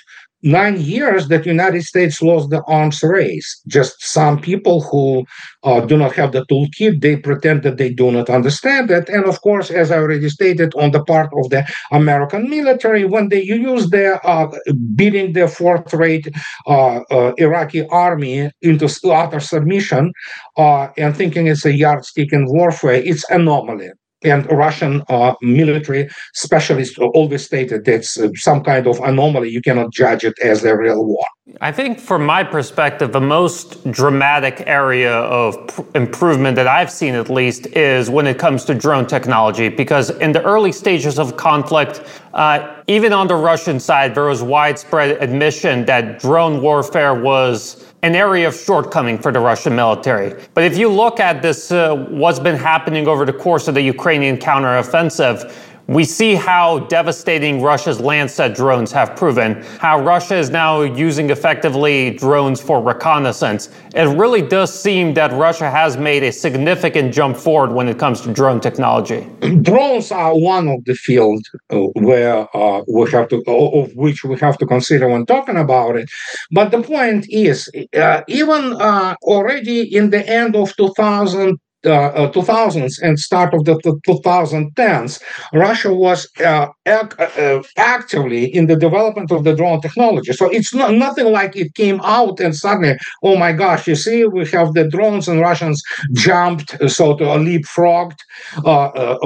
nine 0.42 0.80
years 0.80 1.28
that 1.28 1.46
United 1.46 1.82
States 1.82 2.22
lost 2.22 2.50
the 2.50 2.62
arms 2.64 3.02
race. 3.02 3.60
Just 3.66 4.02
some 4.02 4.40
people 4.40 4.80
who 4.80 5.24
uh, 5.62 5.80
do 5.80 5.96
not 5.96 6.12
have 6.14 6.32
the 6.32 6.44
toolkit, 6.46 7.00
they 7.00 7.16
pretend 7.16 7.62
that 7.62 7.76
they 7.76 7.92
do 7.92 8.10
not 8.10 8.30
understand 8.30 8.90
it. 8.90 9.08
And 9.08 9.24
of 9.24 9.40
course, 9.42 9.70
as 9.70 9.90
I 9.90 9.98
already 9.98 10.28
stated, 10.28 10.74
on 10.74 10.92
the 10.92 11.04
part 11.04 11.30
of 11.36 11.50
the 11.50 11.66
American 11.92 12.48
military, 12.48 13.04
when 13.04 13.28
they 13.28 13.42
use 13.42 13.90
their 13.90 14.24
uh, 14.26 14.50
beating 14.94 15.32
the 15.32 15.48
fourth-rate 15.48 16.28
uh, 16.66 17.00
uh 17.10 17.32
Iraqi 17.38 17.86
army 17.88 18.50
into 18.62 18.88
utter 19.10 19.40
submission 19.40 20.12
uh, 20.56 20.88
and 20.96 21.16
thinking 21.16 21.46
it's 21.46 21.64
a 21.64 21.72
yardstick 21.72 22.32
in 22.32 22.46
warfare, 22.46 22.94
it's 22.94 23.28
anomaly 23.30 23.90
and 24.22 24.50
Russian 24.50 25.02
uh, 25.08 25.34
military 25.40 26.08
specialists 26.34 26.98
always 26.98 27.44
stated 27.44 27.86
it's 27.88 28.18
uh, 28.18 28.28
some 28.34 28.62
kind 28.62 28.86
of 28.86 28.98
anomaly. 29.00 29.50
You 29.50 29.62
cannot 29.62 29.92
judge 29.92 30.24
it 30.24 30.38
as 30.42 30.64
a 30.64 30.76
real 30.76 31.04
war. 31.04 31.24
I 31.60 31.72
think, 31.72 31.98
from 31.98 32.24
my 32.24 32.44
perspective, 32.44 33.12
the 33.12 33.20
most 33.20 33.90
dramatic 33.90 34.62
area 34.66 35.12
of 35.12 35.66
pr- 35.66 35.82
improvement 35.94 36.54
that 36.56 36.68
I've 36.68 36.90
seen, 36.90 37.14
at 37.14 37.28
least, 37.28 37.66
is 37.68 38.08
when 38.08 38.26
it 38.26 38.38
comes 38.38 38.64
to 38.66 38.74
drone 38.74 39.06
technology. 39.06 39.68
Because 39.68 40.10
in 40.10 40.32
the 40.32 40.42
early 40.44 40.70
stages 40.70 41.18
of 41.18 41.36
conflict, 41.36 42.02
uh, 42.34 42.76
even 42.86 43.12
on 43.12 43.26
the 43.26 43.34
Russian 43.34 43.80
side, 43.80 44.14
there 44.14 44.24
was 44.24 44.42
widespread 44.42 45.20
admission 45.22 45.84
that 45.86 46.20
drone 46.20 46.62
warfare 46.62 47.14
was 47.14 47.89
an 48.02 48.14
area 48.14 48.48
of 48.48 48.54
shortcoming 48.54 49.18
for 49.18 49.30
the 49.30 49.40
Russian 49.40 49.76
military. 49.76 50.42
But 50.54 50.64
if 50.64 50.78
you 50.78 50.88
look 50.88 51.20
at 51.20 51.42
this, 51.42 51.70
uh, 51.70 51.94
what's 52.08 52.38
been 52.38 52.56
happening 52.56 53.06
over 53.06 53.26
the 53.26 53.32
course 53.32 53.68
of 53.68 53.74
the 53.74 53.82
Ukrainian 53.82 54.38
counteroffensive, 54.38 55.52
we 55.90 56.04
see 56.04 56.36
how 56.36 56.78
devastating 56.86 57.60
Russia's 57.60 57.98
Lancet 57.98 58.54
drones 58.54 58.92
have 58.92 59.16
proven, 59.16 59.60
how 59.80 60.00
Russia 60.00 60.36
is 60.36 60.48
now 60.48 60.82
using 60.82 61.30
effectively 61.30 62.10
drones 62.10 62.60
for 62.60 62.80
reconnaissance. 62.80 63.70
It 63.96 64.04
really 64.16 64.40
does 64.40 64.72
seem 64.72 65.14
that 65.14 65.32
Russia 65.32 65.68
has 65.68 65.96
made 65.96 66.22
a 66.22 66.30
significant 66.30 67.12
jump 67.12 67.36
forward 67.36 67.72
when 67.72 67.88
it 67.88 67.98
comes 67.98 68.20
to 68.20 68.32
drone 68.32 68.60
technology. 68.60 69.28
Drones 69.62 70.12
are 70.12 70.38
one 70.38 70.68
of 70.68 70.84
the 70.84 70.94
fields 70.94 71.50
uh, 71.70 71.78
where 71.96 72.46
uh, 72.56 72.82
we 72.86 73.10
have 73.10 73.28
to, 73.30 73.42
of 73.48 73.90
which 73.96 74.22
we 74.22 74.38
have 74.38 74.58
to 74.58 74.66
consider 74.66 75.08
when 75.08 75.26
talking 75.26 75.56
about 75.56 75.96
it. 75.96 76.08
But 76.52 76.70
the 76.70 76.82
point 76.82 77.26
is, 77.30 77.68
uh, 77.96 78.20
even 78.28 78.80
uh, 78.80 79.16
already 79.22 79.92
in 79.92 80.10
the 80.10 80.24
end 80.24 80.54
of 80.54 80.76
2000 80.76 81.58
uh, 81.86 82.28
2000s 82.30 82.98
uh, 83.02 83.06
and 83.06 83.18
start 83.18 83.54
of 83.54 83.64
the 83.64 83.78
2010s, 84.04 85.20
Russia 85.52 85.92
was 85.94 86.28
uh, 86.44 86.66
ac- 86.86 87.16
uh, 87.18 87.62
actively 87.76 88.44
in 88.54 88.66
the 88.66 88.76
development 88.76 89.30
of 89.30 89.44
the 89.44 89.54
drone 89.54 89.80
technology. 89.80 90.32
So 90.32 90.48
it's 90.50 90.74
not 90.74 90.92
nothing 90.94 91.32
like 91.32 91.56
it 91.56 91.74
came 91.74 92.00
out 92.02 92.40
and 92.40 92.54
suddenly, 92.54 92.96
oh 93.22 93.36
my 93.36 93.52
gosh, 93.52 93.86
you 93.88 93.94
see, 93.96 94.24
we 94.24 94.46
have 94.48 94.74
the 94.74 94.88
drones 94.88 95.28
and 95.28 95.40
Russians 95.40 95.82
jumped, 96.14 96.70
so 96.90 97.16
to 97.16 97.24
leapfrogged, 97.24 98.18
uh, 98.64 99.16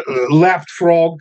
left 0.30 0.70
frog 0.70 1.18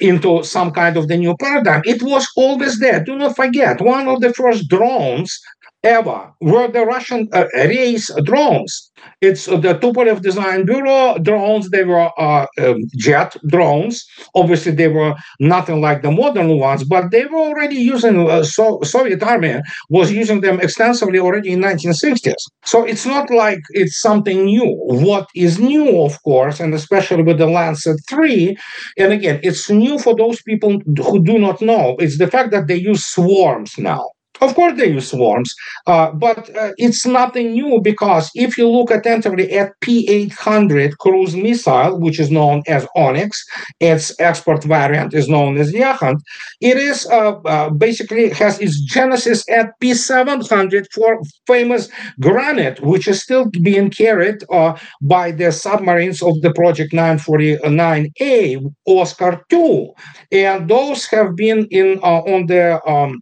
into 0.00 0.42
some 0.42 0.70
kind 0.70 0.96
of 0.96 1.08
the 1.08 1.16
new 1.16 1.36
paradigm. 1.36 1.82
It 1.84 2.02
was 2.02 2.26
always 2.36 2.78
there. 2.80 3.02
Do 3.04 3.16
not 3.16 3.36
forget, 3.36 3.80
one 3.80 4.08
of 4.08 4.20
the 4.20 4.32
first 4.32 4.68
drones 4.68 5.38
ever 5.84 6.32
were 6.40 6.68
the 6.68 6.84
Russian 6.84 7.28
uh, 7.32 7.46
race 7.54 8.10
drones. 8.24 8.90
It's 9.20 9.46
the 9.46 9.78
Tupolev 9.80 10.22
Design 10.22 10.64
Bureau 10.66 11.16
drones. 11.18 11.70
They 11.70 11.84
were 11.84 12.10
uh, 12.18 12.46
um, 12.60 12.78
jet 12.96 13.36
drones. 13.46 14.04
Obviously, 14.34 14.72
they 14.72 14.88
were 14.88 15.14
nothing 15.40 15.80
like 15.80 16.02
the 16.02 16.10
modern 16.10 16.58
ones, 16.58 16.84
but 16.84 17.10
they 17.10 17.24
were 17.26 17.38
already 17.38 17.76
using. 17.76 18.28
Uh, 18.28 18.42
so 18.42 18.80
Soviet 18.82 19.22
army 19.22 19.60
was 19.88 20.10
using 20.12 20.40
them 20.40 20.60
extensively 20.60 21.18
already 21.18 21.52
in 21.52 21.60
1960s. 21.60 22.42
So 22.64 22.84
it's 22.84 23.06
not 23.06 23.30
like 23.30 23.60
it's 23.70 24.00
something 24.00 24.44
new. 24.44 24.76
What 24.86 25.28
is 25.34 25.58
new, 25.58 26.02
of 26.02 26.20
course, 26.22 26.60
and 26.60 26.74
especially 26.74 27.22
with 27.22 27.38
the 27.38 27.46
Lancet 27.46 27.98
3, 28.08 28.56
and 28.98 29.12
again, 29.12 29.40
it's 29.42 29.70
new 29.70 29.98
for 29.98 30.14
those 30.16 30.42
people 30.42 30.80
who 30.96 31.22
do 31.22 31.38
not 31.38 31.60
know. 31.62 31.96
It's 31.98 32.18
the 32.18 32.26
fact 32.26 32.50
that 32.50 32.66
they 32.66 32.76
use 32.76 33.04
swarms 33.04 33.78
now. 33.78 34.04
Of 34.40 34.54
course, 34.54 34.74
they 34.78 34.88
use 34.88 35.10
swarms, 35.10 35.54
uh, 35.86 36.12
but 36.12 36.54
uh, 36.56 36.72
it's 36.76 37.04
nothing 37.04 37.52
new 37.52 37.80
because 37.82 38.30
if 38.34 38.56
you 38.56 38.68
look 38.68 38.90
attentively 38.90 39.52
at 39.52 39.72
P-800 39.80 40.98
cruise 40.98 41.34
missile, 41.34 41.98
which 41.98 42.20
is 42.20 42.30
known 42.30 42.62
as 42.68 42.86
Onyx, 42.94 43.44
its 43.80 44.14
export 44.20 44.62
variant 44.64 45.14
is 45.14 45.28
known 45.28 45.58
as 45.58 45.72
Yakhont, 45.72 46.20
it 46.60 46.76
is 46.76 47.06
uh, 47.06 47.32
uh 47.44 47.70
basically 47.70 48.30
has 48.30 48.60
its 48.60 48.80
genesis 48.80 49.44
at 49.50 49.78
P-700 49.80 50.86
for 50.92 51.20
famous 51.46 51.88
Granite, 52.20 52.80
which 52.80 53.08
is 53.08 53.22
still 53.22 53.50
being 53.62 53.90
carried 53.90 54.44
uh, 54.50 54.76
by 55.02 55.32
the 55.32 55.50
submarines 55.50 56.22
of 56.22 56.40
the 56.42 56.52
Project 56.52 56.92
949A, 56.92 58.72
Oscar 58.86 59.44
II, 59.52 59.90
and 60.32 60.68
those 60.68 61.06
have 61.06 61.34
been 61.34 61.66
in 61.70 61.98
uh, 62.02 62.22
on 62.34 62.46
the 62.46 62.80
um, 62.88 63.20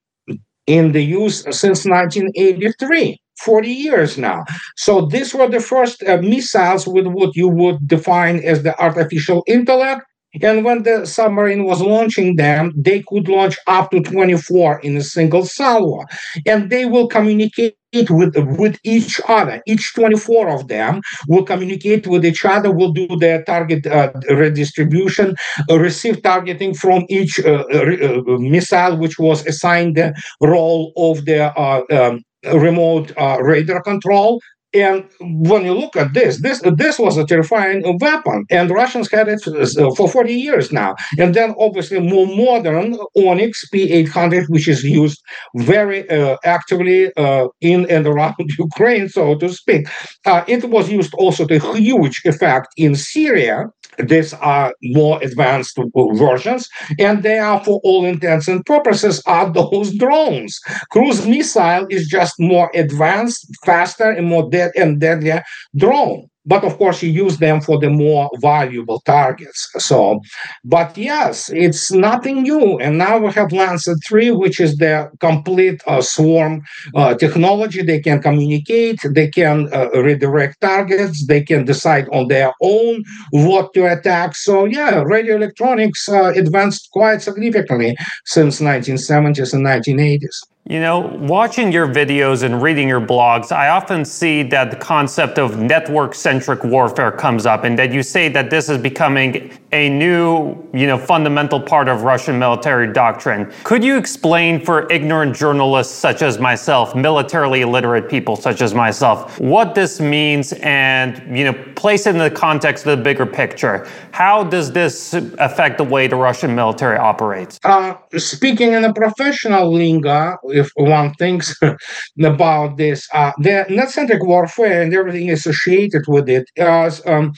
in 0.66 0.92
the 0.92 1.02
use 1.02 1.42
since 1.50 1.84
1983. 1.84 3.20
40 3.42 3.68
years 3.68 4.16
now. 4.16 4.44
So 4.76 5.02
these 5.06 5.34
were 5.34 5.48
the 5.48 5.60
first 5.60 6.02
uh, 6.02 6.16
missiles 6.22 6.86
with 6.86 7.06
what 7.06 7.36
you 7.36 7.48
would 7.48 7.86
define 7.86 8.38
as 8.38 8.62
the 8.62 8.78
artificial 8.80 9.44
intellect. 9.46 10.04
And 10.42 10.64
when 10.64 10.82
the 10.82 11.06
submarine 11.06 11.64
was 11.64 11.80
launching 11.80 12.36
them, 12.36 12.72
they 12.76 13.02
could 13.06 13.28
launch 13.28 13.56
up 13.66 13.90
to 13.90 14.00
24 14.00 14.80
in 14.80 14.96
a 14.96 15.02
single 15.02 15.44
salvo. 15.44 16.04
And 16.46 16.70
they 16.70 16.84
will 16.84 17.08
communicate 17.08 17.76
with, 18.10 18.36
with 18.58 18.78
each 18.84 19.20
other. 19.28 19.62
Each 19.66 19.94
24 19.94 20.48
of 20.48 20.68
them 20.68 21.00
will 21.28 21.44
communicate 21.44 22.06
with 22.06 22.24
each 22.24 22.44
other, 22.44 22.70
will 22.70 22.92
do 22.92 23.06
their 23.18 23.42
target 23.44 23.86
uh, 23.86 24.12
redistribution, 24.28 25.34
uh, 25.70 25.78
receive 25.78 26.22
targeting 26.22 26.74
from 26.74 27.04
each 27.08 27.40
uh, 27.40 27.64
uh, 27.72 28.22
uh 28.28 28.38
missile, 28.38 28.96
which 28.96 29.18
was 29.18 29.46
assigned 29.46 29.96
the 29.96 30.14
role 30.42 30.92
of 30.96 31.24
the 31.24 31.44
uh, 31.58 31.82
um, 31.90 32.22
remote 32.52 33.12
radar 33.40 33.82
control 33.82 34.40
and 34.76 35.04
when 35.20 35.64
you 35.64 35.74
look 35.74 35.96
at 35.96 36.12
this, 36.12 36.40
this 36.42 36.60
this 36.76 36.98
was 36.98 37.16
a 37.16 37.26
terrifying 37.26 37.82
weapon, 38.00 38.44
and 38.50 38.70
Russians 38.70 39.10
had 39.10 39.28
it 39.28 39.42
uh, 39.46 39.94
for 39.94 40.08
40 40.08 40.32
years 40.32 40.72
now. 40.72 40.94
And 41.18 41.34
then, 41.34 41.54
obviously, 41.58 41.98
more 42.00 42.26
modern 42.26 42.96
Onyx 43.16 43.64
P800, 43.72 44.48
which 44.48 44.68
is 44.68 44.84
used 44.84 45.22
very 45.56 46.08
uh, 46.10 46.36
actively 46.44 47.12
uh, 47.16 47.48
in 47.60 47.88
and 47.90 48.06
around 48.06 48.34
Ukraine, 48.58 49.08
so 49.08 49.34
to 49.36 49.48
speak. 49.48 49.88
Uh, 50.24 50.44
it 50.46 50.64
was 50.68 50.90
used 50.90 51.14
also 51.14 51.46
to 51.46 51.58
huge 51.74 52.22
effect 52.24 52.68
in 52.76 52.94
Syria. 52.94 53.66
These 53.98 54.34
are 54.34 54.74
more 54.82 55.22
advanced 55.22 55.78
versions, 56.14 56.68
and 56.98 57.22
they 57.22 57.38
are, 57.38 57.62
for 57.64 57.80
all 57.84 58.04
intents 58.04 58.48
and 58.48 58.64
purposes, 58.64 59.22
are 59.26 59.52
those 59.52 59.96
drones. 59.96 60.58
Cruise 60.90 61.26
missile 61.26 61.86
is 61.90 62.06
just 62.06 62.34
more 62.38 62.70
advanced, 62.74 63.46
faster, 63.64 64.10
and 64.10 64.26
more 64.26 64.48
dead 64.50 64.72
and 64.76 65.00
deadlier 65.00 65.42
drone. 65.76 66.28
But 66.46 66.64
of 66.64 66.78
course 66.78 67.02
you 67.02 67.10
use 67.10 67.38
them 67.38 67.60
for 67.60 67.78
the 67.78 67.90
more 67.90 68.30
valuable 68.38 69.00
targets. 69.00 69.68
So, 69.78 70.20
but 70.64 70.96
yes, 70.96 71.50
it's 71.50 71.92
nothing 71.92 72.42
new. 72.42 72.78
And 72.78 72.98
now 72.98 73.18
we 73.18 73.32
have 73.32 73.52
Lancet 73.52 73.98
3, 74.06 74.30
which 74.30 74.60
is 74.60 74.76
the 74.76 75.10
complete 75.20 75.82
uh, 75.86 76.02
swarm 76.02 76.62
uh, 76.94 77.14
technology. 77.14 77.82
They 77.82 78.00
can 78.00 78.22
communicate, 78.22 79.00
they 79.10 79.28
can 79.28 79.68
uh, 79.72 79.88
redirect 79.90 80.60
targets, 80.60 81.26
they 81.26 81.42
can 81.42 81.64
decide 81.64 82.08
on 82.12 82.28
their 82.28 82.52
own 82.62 83.02
what 83.30 83.74
to 83.74 83.92
attack. 83.92 84.36
So 84.36 84.64
yeah, 84.64 85.02
radio 85.02 85.36
electronics 85.36 86.08
uh, 86.08 86.32
advanced 86.34 86.90
quite 86.92 87.22
significantly 87.22 87.96
since 88.24 88.60
1970s 88.60 89.52
and 89.52 89.66
1980s. 89.66 90.55
You 90.68 90.80
know, 90.80 90.98
watching 91.20 91.70
your 91.70 91.86
videos 91.86 92.42
and 92.42 92.60
reading 92.60 92.88
your 92.88 93.00
blogs, 93.00 93.52
I 93.52 93.68
often 93.68 94.04
see 94.04 94.42
that 94.44 94.72
the 94.72 94.76
concept 94.76 95.38
of 95.38 95.60
network 95.60 96.12
centric 96.12 96.64
warfare 96.64 97.12
comes 97.12 97.46
up, 97.46 97.62
and 97.62 97.78
that 97.78 97.92
you 97.92 98.02
say 98.02 98.28
that 98.30 98.50
this 98.50 98.68
is 98.68 98.76
becoming 98.76 99.56
a 99.70 99.88
new, 99.88 100.56
you 100.74 100.88
know, 100.88 100.98
fundamental 100.98 101.60
part 101.60 101.86
of 101.86 102.02
Russian 102.02 102.36
military 102.36 102.92
doctrine. 102.92 103.52
Could 103.62 103.84
you 103.84 103.96
explain 103.96 104.64
for 104.64 104.90
ignorant 104.90 105.36
journalists 105.36 105.94
such 105.94 106.20
as 106.20 106.40
myself, 106.40 106.96
militarily 106.96 107.60
illiterate 107.60 108.08
people 108.08 108.34
such 108.34 108.60
as 108.60 108.74
myself, 108.74 109.38
what 109.38 109.76
this 109.76 110.00
means 110.00 110.52
and, 110.54 111.36
you 111.36 111.44
know, 111.44 111.52
place 111.76 112.08
it 112.08 112.10
in 112.10 112.18
the 112.18 112.28
context 112.28 112.86
of 112.86 112.98
the 112.98 113.04
bigger 113.04 113.26
picture? 113.26 113.86
How 114.10 114.42
does 114.42 114.72
this 114.72 115.14
affect 115.38 115.78
the 115.78 115.84
way 115.84 116.08
the 116.08 116.16
Russian 116.16 116.56
military 116.56 116.98
operates? 116.98 117.60
Uh, 117.62 117.94
speaking 118.16 118.72
in 118.72 118.84
a 118.84 118.92
professional 118.92 119.72
lingo, 119.72 120.38
if 120.56 120.70
one 120.76 121.12
thinks 121.14 121.54
about 122.24 122.76
this, 122.76 123.08
uh, 123.14 123.32
the 123.38 123.66
net-centric 123.68 124.22
warfare 124.22 124.82
and 124.82 124.94
everything 124.94 125.30
associated 125.30 126.02
with 126.08 126.28
it 126.28 126.44
is, 126.56 127.06
um, 127.06 127.32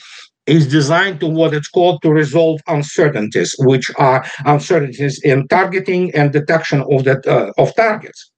is 0.47 0.67
designed 0.67 1.19
to 1.19 1.27
what 1.27 1.53
it's 1.53 1.69
called 1.69 2.01
to 2.01 2.11
resolve 2.11 2.59
uncertainties, 2.67 3.55
which 3.59 3.91
are 3.97 4.25
uncertainties 4.45 5.21
in 5.23 5.47
targeting 5.47 6.13
and 6.15 6.33
detection 6.33 6.83
of 6.91 7.03
that 7.03 7.25
uh, 7.27 7.51
of 7.57 7.75
targets. 7.75 8.28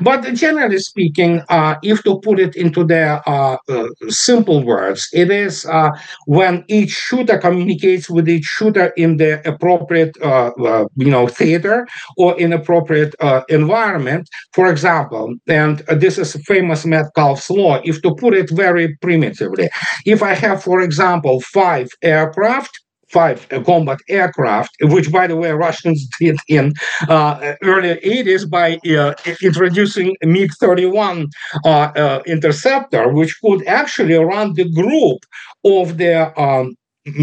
But 0.00 0.22
generally 0.34 0.78
speaking, 0.78 1.42
uh, 1.48 1.76
if 1.82 2.02
to 2.04 2.20
put 2.20 2.38
it 2.38 2.56
into 2.56 2.84
the 2.84 3.22
uh, 3.26 3.56
uh, 3.68 3.88
simple 4.08 4.64
words, 4.64 5.08
it 5.12 5.30
is 5.30 5.66
uh, 5.66 5.90
when 6.26 6.64
each 6.68 6.90
shooter 6.90 7.38
communicates 7.38 8.10
with 8.10 8.28
each 8.28 8.44
shooter 8.44 8.92
in 8.96 9.16
the 9.16 9.46
appropriate, 9.48 10.16
uh, 10.22 10.50
uh, 10.64 10.86
you 10.96 11.10
know, 11.10 11.28
theater 11.28 11.86
or 12.16 12.38
in 12.38 12.52
appropriate 12.52 13.14
environment. 13.48 14.28
For 14.52 14.70
example, 14.70 15.34
and 15.46 15.78
this 15.88 16.18
is 16.18 16.36
famous 16.46 16.84
Metcalfe's 16.84 17.50
law. 17.50 17.80
If 17.84 18.02
to 18.02 18.14
put 18.14 18.34
it 18.34 18.50
very 18.50 18.96
primitively, 18.96 19.68
if 20.04 20.22
I 20.22 20.34
have, 20.34 20.62
for 20.62 20.80
example, 20.80 21.40
five 21.40 21.88
aircraft 22.02 22.80
five 23.08 23.48
combat 23.64 23.98
aircraft, 24.08 24.70
which, 24.82 25.10
by 25.12 25.26
the 25.26 25.36
way, 25.36 25.50
Russians 25.52 26.08
did 26.18 26.36
in 26.48 26.72
uh, 27.08 27.54
early 27.62 27.94
80s 27.96 28.48
by 28.48 28.78
uh, 28.96 29.14
introducing 29.42 30.16
MiG-31 30.22 31.26
uh, 31.64 31.68
uh, 31.68 32.22
interceptor, 32.26 33.12
which 33.12 33.38
could 33.40 33.66
actually 33.66 34.14
run 34.14 34.54
the 34.54 34.70
group 34.70 35.18
of 35.64 35.98
the 35.98 36.38
um, 36.40 36.74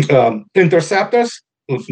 um, 0.09 0.45
interceptors 0.55 1.41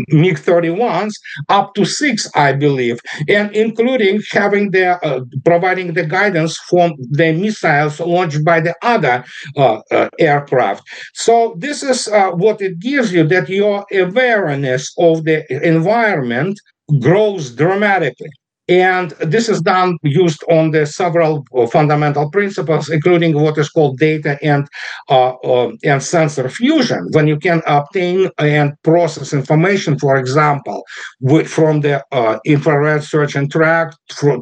MiG 0.10 0.38
31s 0.38 1.14
up 1.50 1.74
to 1.76 1.86
six, 1.86 2.30
I 2.36 2.54
believe, 2.54 3.00
and 3.28 3.56
including 3.56 4.22
having 4.32 4.72
the 4.72 5.00
uh, 5.06 5.22
providing 5.46 5.94
the 5.94 6.06
guidance 6.06 6.58
from 6.70 6.94
the 7.12 7.32
missiles 7.34 8.00
launched 8.00 8.44
by 8.44 8.60
the 8.60 8.76
other 8.82 9.24
uh, 9.56 9.80
uh, 9.92 10.10
aircraft. 10.20 10.84
So 11.14 11.56
this 11.58 11.84
is 11.84 12.08
uh, 12.08 12.32
what 12.32 12.62
it 12.62 12.80
gives 12.80 13.14
you 13.14 13.24
that 13.28 13.50
your 13.50 13.86
awareness 13.94 14.94
of 14.98 15.24
the 15.24 15.46
environment 15.66 16.60
grows 17.00 17.52
dramatically. 17.56 18.30
And 18.72 19.12
this 19.20 19.50
is 19.50 19.60
done 19.62 19.98
used 20.02 20.46
on 20.50 20.72
the 20.72 20.86
several 20.86 21.46
uh, 21.54 21.68
fundamental 21.68 22.30
principles, 22.30 22.90
including 22.90 23.34
what 23.34 23.58
is 23.58 23.70
called 23.70 23.98
data 23.98 24.40
and 24.42 24.66
uh, 25.10 25.32
uh, 25.44 25.72
and 25.84 26.02
sensor 26.02 26.48
fusion. 26.48 27.06
When 27.12 27.28
you 27.28 27.38
can 27.38 27.62
obtain 27.68 28.30
and 28.38 28.72
process 28.84 29.34
information, 29.34 30.00
for 30.00 30.16
example, 30.16 30.84
with, 31.20 31.50
from 31.50 31.82
the 31.82 32.02
uh, 32.14 32.40
infrared 32.46 33.04
search 33.04 33.36
and 33.36 33.52
track 33.52 33.94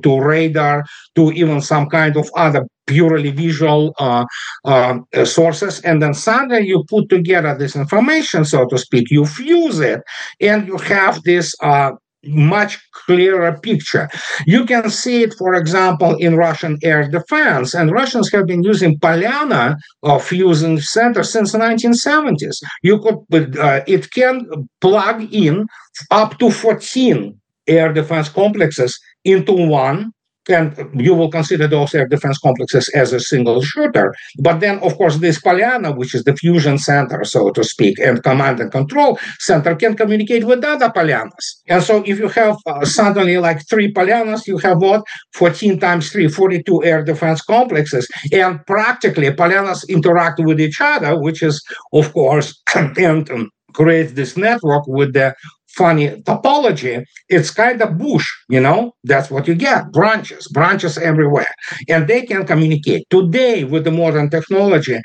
to 0.04 0.20
radar 0.22 0.84
to 1.16 1.32
even 1.32 1.60
some 1.60 1.90
kind 1.90 2.16
of 2.16 2.30
other 2.36 2.68
purely 2.86 3.32
visual 3.32 3.96
uh, 3.98 4.26
uh, 4.66 5.00
sources. 5.24 5.82
And 5.82 6.04
then 6.04 6.14
suddenly 6.14 6.68
you 6.68 6.84
put 6.88 7.10
together 7.10 7.58
this 7.58 7.76
information, 7.76 8.46
so 8.46 8.68
to 8.68 8.78
speak, 8.78 9.10
you 9.10 9.26
fuse 9.26 9.80
it, 9.80 10.02
and 10.40 10.68
you 10.68 10.78
have 10.78 11.24
this 11.24 11.56
uh, 11.64 11.92
much 12.26 12.80
clearer 12.92 13.58
picture. 13.60 14.10
You 14.46 14.66
can 14.66 14.90
see 14.90 15.24
it, 15.24 15.34
for 15.38 15.54
example, 15.54 16.16
in 16.16 16.36
Russian 16.36 16.78
air 16.84 17.08
defense, 17.08 17.74
and 17.74 17.92
Russians 17.92 18.32
have 18.32 18.46
been 18.46 18.64
using 18.64 19.00
Polyana 19.00 19.78
of 20.04 20.24
fusion 20.24 20.80
center 20.80 21.24
since 21.24 21.52
the 21.52 21.60
1970s. 21.60 22.58
You 22.84 23.00
could, 23.00 23.58
uh, 23.58 23.82
it 23.88 24.12
can 24.12 24.46
plug 24.82 25.34
in 25.34 25.66
up 26.12 26.38
to 26.40 26.52
14 26.52 27.40
air 27.68 27.94
defense 27.94 28.30
complexes 28.30 29.00
into 29.24 29.54
one 29.54 30.12
and 30.50 30.76
you 30.94 31.14
will 31.14 31.30
consider 31.30 31.68
those 31.68 31.94
air 31.94 32.08
defense 32.08 32.38
complexes 32.38 32.90
as 32.90 33.14
a 33.14 33.20
single 33.20 33.62
shooter. 33.62 34.14
But 34.40 34.60
then, 34.60 34.80
of 34.80 34.98
course, 34.98 35.18
this 35.18 35.40
Polyana, 35.40 35.96
which 35.96 36.16
is 36.16 36.24
the 36.24 36.36
fusion 36.36 36.78
center, 36.78 37.24
so 37.24 37.52
to 37.52 37.64
speak, 37.64 38.00
and 38.00 38.24
command 38.24 38.60
and 38.60 38.72
control 38.72 39.20
center, 39.40 39.76
can 39.76 39.96
communicate 39.96 40.44
with 40.44 40.64
other 40.64 40.90
Polyanas. 40.90 41.46
And 41.68 41.84
so, 41.84 42.04
if 42.06 42.20
you 42.20 42.30
have 42.30 42.58
uh, 42.66 42.86
suddenly 42.86 43.38
like 43.38 43.68
three 43.70 43.92
Polyanas, 43.94 44.48
you 44.48 44.58
have 44.60 44.80
what? 44.82 45.04
14 45.34 45.80
times 45.80 46.12
3, 46.12 46.28
42 46.28 46.84
air 46.84 47.04
defense 47.04 47.42
complexes. 47.42 48.08
And 48.32 48.66
practically, 48.66 49.30
Polyanas 49.32 49.88
interact 49.88 50.40
with 50.40 50.60
each 50.60 50.82
other, 50.82 51.20
which 51.20 51.44
is, 51.44 51.64
of 51.94 52.14
course, 52.14 52.62
and 52.76 53.30
um, 53.32 53.50
creates 53.74 54.14
this 54.14 54.36
network 54.36 54.86
with 54.88 55.14
the 55.14 55.36
funny 55.76 56.22
topology, 56.22 57.04
it's 57.30 57.52
kind 57.52 57.82
of 57.82 57.98
bush, 57.98 58.28
you 58.50 58.60
know, 58.60 58.94
that's 59.04 59.30
what 59.30 59.48
you 59.48 59.56
get 59.56 59.92
branches, 59.92 60.48
branches 60.48 60.98
everywhere. 60.98 61.54
And 61.88 62.08
they 62.08 62.24
can 62.24 62.46
communicate. 62.46 63.10
Today, 63.10 63.64
with 63.64 63.84
the 63.84 63.92
modern 63.92 64.30
technology, 64.30 65.00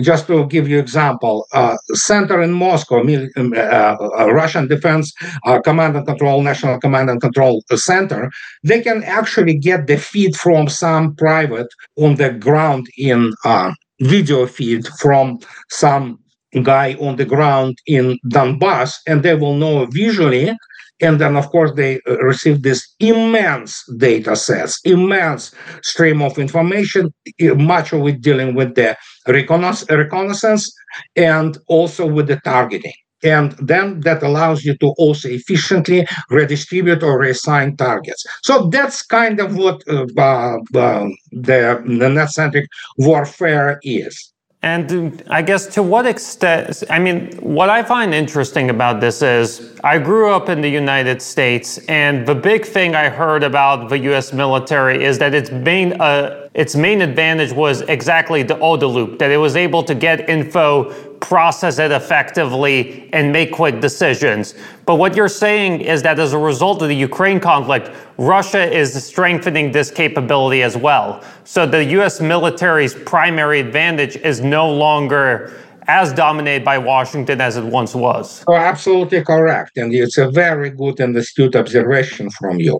just 0.00 0.26
to 0.28 0.46
give 0.46 0.68
you 0.68 0.78
example, 0.78 1.46
uh, 1.52 1.76
center 1.92 2.40
in 2.42 2.52
Moscow, 2.52 3.00
um, 3.00 3.52
uh, 3.54 3.56
uh, 3.56 4.32
Russian 4.32 4.66
Defense 4.68 5.12
uh, 5.46 5.60
Command 5.60 5.96
and 5.96 6.06
Control, 6.06 6.42
National 6.42 6.78
Command 6.80 7.10
and 7.10 7.20
Control 7.20 7.62
Center, 7.74 8.30
they 8.64 8.80
can 8.80 9.02
actually 9.04 9.58
get 9.58 9.86
the 9.86 9.98
feed 9.98 10.36
from 10.36 10.68
some 10.68 11.14
private 11.16 11.68
on 11.96 12.14
the 12.16 12.30
ground 12.30 12.86
in 12.96 13.32
uh, 13.44 13.72
video 14.00 14.46
feed 14.46 14.86
from 14.98 15.38
some 15.68 16.18
guy 16.62 16.94
on 17.00 17.16
the 17.16 17.24
ground 17.24 17.78
in 17.86 18.18
Donbass, 18.28 18.94
and 19.06 19.22
they 19.22 19.34
will 19.34 19.54
know 19.54 19.86
visually. 19.86 20.56
And 21.02 21.18
then, 21.18 21.34
of 21.36 21.48
course, 21.48 21.72
they 21.76 21.98
uh, 22.06 22.18
receive 22.18 22.62
this 22.62 22.86
immense 23.00 23.84
data 23.96 24.36
sets, 24.36 24.80
immense 24.84 25.54
stream 25.82 26.20
of 26.20 26.38
information, 26.38 27.14
much 27.40 27.94
of 27.94 28.06
it 28.06 28.20
dealing 28.20 28.54
with 28.54 28.74
the 28.74 28.96
reconnaissance 29.26 30.74
and 31.16 31.56
also 31.68 32.06
with 32.06 32.26
the 32.26 32.38
targeting. 32.44 32.92
And 33.22 33.52
then 33.52 34.00
that 34.00 34.22
allows 34.22 34.64
you 34.64 34.76
to 34.78 34.88
also 34.96 35.28
efficiently 35.28 36.06
redistribute 36.30 37.02
or 37.02 37.20
reassign 37.20 37.76
targets. 37.76 38.24
So 38.42 38.68
that's 38.68 39.02
kind 39.02 39.40
of 39.40 39.56
what 39.56 39.82
uh, 39.88 40.06
uh, 40.18 40.58
the, 40.72 41.82
the 41.86 42.08
net-centric 42.08 42.66
warfare 42.96 43.78
is. 43.82 44.29
And 44.62 45.22
I 45.30 45.40
guess 45.40 45.66
to 45.74 45.82
what 45.82 46.04
extent, 46.04 46.82
I 46.90 46.98
mean, 46.98 47.32
what 47.40 47.70
I 47.70 47.82
find 47.82 48.12
interesting 48.12 48.68
about 48.68 49.00
this 49.00 49.22
is 49.22 49.74
I 49.82 49.98
grew 49.98 50.30
up 50.30 50.50
in 50.50 50.60
the 50.60 50.68
United 50.68 51.22
States, 51.22 51.78
and 51.88 52.26
the 52.26 52.34
big 52.34 52.66
thing 52.66 52.94
I 52.94 53.08
heard 53.08 53.42
about 53.42 53.88
the 53.88 53.98
US 54.10 54.34
military 54.34 55.02
is 55.02 55.18
that 55.18 55.32
its 55.32 55.50
main, 55.50 55.98
uh, 55.98 56.39
its 56.54 56.74
main 56.74 57.00
advantage 57.00 57.52
was 57.52 57.82
exactly 57.82 58.42
the 58.42 58.56
OODA 58.56 58.92
loop, 58.92 59.18
that 59.20 59.30
it 59.30 59.36
was 59.36 59.54
able 59.54 59.84
to 59.84 59.94
get 59.94 60.28
info 60.28 60.92
process 61.20 61.78
it 61.78 61.92
effectively 61.92 63.08
and 63.12 63.30
make 63.30 63.52
quick 63.52 63.80
decisions. 63.80 64.54
But 64.84 64.96
what 64.96 65.14
you're 65.14 65.28
saying 65.28 65.82
is 65.82 66.02
that 66.02 66.18
as 66.18 66.32
a 66.32 66.38
result 66.38 66.82
of 66.82 66.88
the 66.88 66.96
Ukraine 66.96 67.38
conflict, 67.38 67.90
Russia 68.18 68.62
is 68.62 69.04
strengthening 69.04 69.70
this 69.70 69.90
capability 69.90 70.62
as 70.62 70.76
well. 70.76 71.22
So 71.44 71.66
the 71.66 71.84
US 72.00 72.20
military's 72.20 72.94
primary 72.94 73.60
advantage 73.60 74.16
is 74.16 74.40
no 74.40 74.70
longer 74.72 75.52
as 75.90 76.12
dominated 76.12 76.64
by 76.64 76.78
Washington 76.78 77.40
as 77.40 77.56
it 77.56 77.64
once 77.64 77.94
was. 77.96 78.44
Oh, 78.46 78.54
absolutely 78.54 79.22
correct. 79.24 79.72
And 79.76 79.92
it's 79.92 80.16
a 80.16 80.30
very 80.30 80.70
good 80.70 81.00
and 81.00 81.16
astute 81.16 81.56
observation 81.56 82.30
from 82.30 82.60
you. 82.60 82.78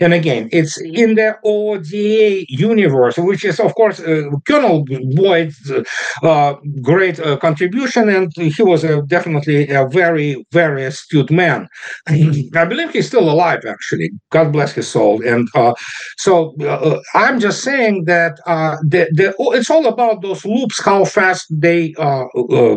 And 0.00 0.14
again, 0.14 0.48
it's 0.52 0.80
in 0.80 1.16
the 1.16 1.36
OODA 1.44 2.46
universe, 2.48 3.18
which 3.18 3.44
is, 3.44 3.58
of 3.58 3.74
course, 3.74 3.98
uh, 4.00 4.30
Colonel 4.46 4.84
Boyd's 5.16 5.58
uh, 6.22 6.54
great 6.80 7.18
uh, 7.18 7.36
contribution, 7.36 8.08
and 8.08 8.32
he 8.36 8.62
was 8.62 8.82
definitely 9.06 9.68
a 9.68 9.86
very, 9.88 10.46
very 10.52 10.84
astute 10.84 11.32
man. 11.32 11.68
I 12.08 12.64
believe 12.64 12.90
he's 12.92 13.08
still 13.08 13.28
alive, 13.28 13.62
actually. 13.68 14.10
God 14.30 14.52
bless 14.52 14.72
his 14.72 14.88
soul. 14.88 15.14
And 15.26 15.48
uh, 15.54 15.74
so 16.16 16.54
uh, 16.62 17.00
I'm 17.14 17.40
just 17.40 17.64
saying 17.64 18.04
that 18.04 18.38
uh, 18.46 18.76
the, 18.82 19.02
the, 19.12 19.34
it's 19.58 19.70
all 19.70 19.86
about 19.86 20.22
those 20.22 20.44
loops, 20.44 20.80
how 20.82 21.04
fast 21.04 21.46
they, 21.50 21.94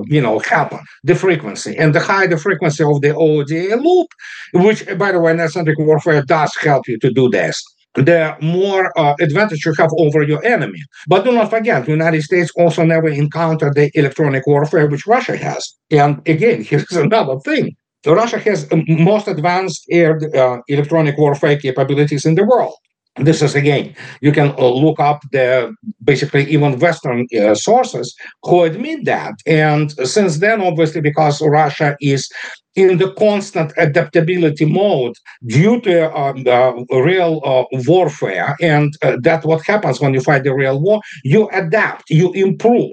you 0.07 0.21
know, 0.21 0.39
happen, 0.39 0.79
the 1.03 1.15
frequency. 1.15 1.75
And 1.77 1.93
the 1.93 1.99
higher 1.99 2.27
the 2.27 2.37
frequency 2.37 2.83
of 2.83 3.01
the 3.01 3.09
OODA 3.09 3.81
loop, 3.83 4.07
which, 4.53 4.85
by 4.97 5.11
the 5.11 5.19
way, 5.19 5.33
asymmetric 5.33 5.75
warfare 5.79 6.23
does 6.23 6.55
help 6.61 6.87
you 6.87 6.97
to 6.99 7.11
do 7.11 7.29
this 7.29 7.63
the 7.95 8.35
more 8.41 8.91
uh, 8.99 9.15
advantage 9.21 9.65
you 9.65 9.73
have 9.77 9.89
over 9.97 10.21
your 10.21 10.43
enemy. 10.45 10.79
But 11.07 11.23
do 11.23 11.31
not 11.31 11.49
forget, 11.49 11.85
the 11.85 11.91
United 11.91 12.23
States 12.23 12.51
also 12.57 12.83
never 12.83 13.07
encountered 13.07 13.75
the 13.75 13.89
electronic 13.93 14.45
warfare 14.45 14.87
which 14.87 15.07
Russia 15.07 15.37
has. 15.37 15.73
And 15.91 16.21
again, 16.27 16.63
here's 16.69 16.91
another 16.91 17.39
thing. 17.39 17.75
Russia 18.05 18.37
has 18.37 18.67
most 18.87 19.27
advanced 19.27 19.85
air 19.89 20.19
uh, 20.35 20.57
electronic 20.67 21.17
warfare 21.17 21.57
capabilities 21.57 22.25
in 22.25 22.35
the 22.35 22.43
world. 22.43 22.75
This 23.17 23.41
is 23.41 23.55
again, 23.55 23.95
you 24.19 24.33
can 24.33 24.49
uh, 24.57 24.67
look 24.67 24.99
up 24.99 25.21
the 25.31 25.73
basically 26.03 26.43
even 26.49 26.79
Western 26.79 27.25
uh, 27.39 27.55
sources 27.55 28.13
who 28.43 28.63
admit 28.63 29.05
that. 29.05 29.35
And 29.45 29.91
since 30.05 30.39
then, 30.39 30.59
obviously, 30.59 30.99
because 30.99 31.41
Russia 31.41 31.95
is 32.01 32.29
in 32.75 32.97
the 32.97 33.13
constant 33.13 33.71
adaptability 33.77 34.65
mode 34.65 35.13
due 35.45 35.79
to 35.81 36.13
um, 36.13 36.43
uh, 36.45 36.73
real 36.99 37.41
uh, 37.45 37.63
warfare. 37.87 38.55
And 38.61 38.93
uh, 39.01 39.15
that's 39.21 39.45
what 39.45 39.65
happens 39.65 40.01
when 40.01 40.13
you 40.13 40.19
fight 40.19 40.43
the 40.43 40.53
real 40.53 40.81
war. 40.81 40.99
You 41.23 41.47
adapt, 41.53 42.09
you 42.09 42.33
improve 42.33 42.91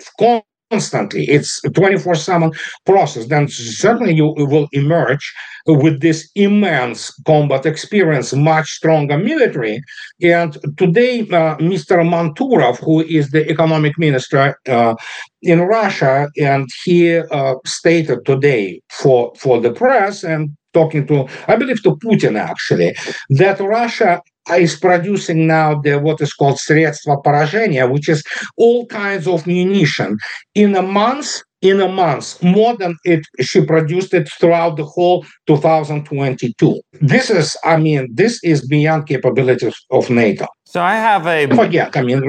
constantly. 0.72 1.24
It's 1.28 1.62
a 1.64 1.70
24 1.70 2.14
7 2.14 2.50
process. 2.86 3.26
Then 3.26 3.46
certainly 3.48 4.14
you 4.14 4.34
will 4.36 4.68
emerge 4.72 5.32
with 5.66 6.00
this 6.00 6.30
immense 6.34 7.12
combat 7.26 7.66
experience, 7.66 8.32
much 8.32 8.68
stronger 8.70 9.18
military. 9.18 9.82
And 10.22 10.56
today, 10.76 11.20
uh, 11.20 11.56
Mr. 11.58 11.96
Manturov, 12.12 12.78
who 12.78 13.02
is 13.02 13.30
the 13.30 13.48
economic 13.48 13.98
minister 13.98 14.56
uh, 14.68 14.94
in 15.42 15.60
Russia, 15.60 16.28
and 16.40 16.68
he 16.84 17.18
uh, 17.18 17.54
stated 17.66 18.24
today 18.24 18.80
for, 18.90 19.32
for 19.38 19.60
the 19.60 19.72
press 19.72 20.24
and 20.24 20.50
talking 20.72 21.06
to, 21.06 21.28
I 21.48 21.56
believe, 21.56 21.82
to 21.82 21.96
Putin 21.96 22.38
actually, 22.38 22.96
that 23.28 23.60
Russia 23.60 24.22
is 24.57 24.77
producing 24.77 25.47
now 25.47 25.79
the 25.81 25.99
what 25.99 26.21
is 26.21 26.33
called 26.33 26.57
средства 26.57 27.21
поражения, 27.23 27.85
which 27.87 28.07
is 28.09 28.23
all 28.55 28.85
kinds 28.85 29.27
of 29.27 29.45
munition 29.45 30.17
in 30.55 30.75
a 30.75 30.81
month 30.81 31.41
in 31.61 31.81
a 31.81 31.87
month, 31.87 32.41
more 32.43 32.77
than 32.77 32.95
it 33.03 33.25
she 33.41 33.65
produced 33.65 34.13
it 34.13 34.29
throughout 34.29 34.77
the 34.77 34.85
whole 34.85 35.25
2022. 35.47 36.81
This 37.01 37.29
is, 37.29 37.57
I 37.63 37.77
mean, 37.77 38.07
this 38.13 38.39
is 38.43 38.67
beyond 38.67 39.07
capabilities 39.07 39.75
of 39.89 40.09
NATO. 40.09 40.45
So 40.65 40.81
I 40.81 40.95
have 40.95 41.25
a. 41.25 41.47
Forget, 41.47 41.97
I 41.97 42.03
mean, 42.03 42.21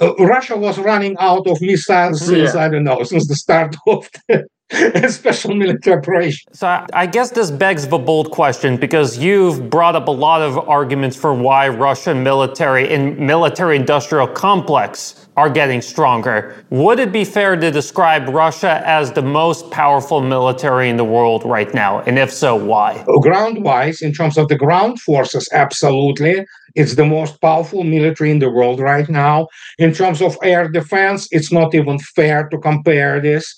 uh, 0.00 0.14
Russia 0.16 0.56
was 0.56 0.78
running 0.78 1.16
out 1.18 1.46
of 1.46 1.60
missiles 1.60 2.24
since, 2.24 2.54
yeah. 2.54 2.64
I 2.64 2.68
don't 2.68 2.84
know, 2.84 3.02
since 3.02 3.28
the 3.28 3.36
start 3.36 3.76
of 3.86 4.08
the 4.28 4.44
special 5.07 5.55
military 5.55 5.97
operation. 5.97 6.53
So 6.53 6.85
I 6.93 7.05
guess 7.05 7.31
this 7.31 7.51
begs 7.51 7.87
the 7.87 7.97
bold 7.97 8.31
question 8.31 8.77
because 8.77 9.17
you've 9.17 9.69
brought 9.69 9.95
up 9.95 10.07
a 10.07 10.11
lot 10.11 10.41
of 10.41 10.57
arguments 10.67 11.15
for 11.15 11.33
why 11.33 11.67
Russian 11.69 12.23
military 12.23 12.93
and 12.93 13.17
military 13.17 13.75
industrial 13.75 14.27
complex 14.27 15.27
are 15.35 15.49
getting 15.49 15.81
stronger. 15.81 16.63
Would 16.69 16.99
it 16.99 17.11
be 17.11 17.25
fair 17.25 17.55
to 17.55 17.71
describe 17.71 18.27
Russia 18.29 18.83
as 18.85 19.11
the 19.11 19.21
most 19.21 19.71
powerful 19.71 20.21
military 20.21 20.89
in 20.89 20.97
the 20.97 21.03
world 21.03 21.43
right 21.43 21.73
now? 21.73 22.01
And 22.01 22.19
if 22.19 22.31
so, 22.31 22.55
why? 22.55 23.03
Uh, 23.07 23.17
ground 23.19 23.63
wise, 23.63 24.01
in 24.01 24.13
terms 24.13 24.37
of 24.37 24.47
the 24.47 24.55
ground 24.55 25.01
forces, 25.01 25.49
absolutely. 25.51 26.45
It's 26.75 26.95
the 26.95 27.05
most 27.05 27.41
powerful 27.41 27.83
military 27.83 28.31
in 28.31 28.39
the 28.39 28.49
world 28.49 28.79
right 28.79 29.09
now. 29.09 29.47
In 29.77 29.93
terms 29.93 30.21
of 30.21 30.37
air 30.43 30.67
defense, 30.67 31.27
it's 31.31 31.51
not 31.51 31.73
even 31.75 31.99
fair 31.99 32.47
to 32.49 32.57
compare 32.57 33.19
this. 33.19 33.55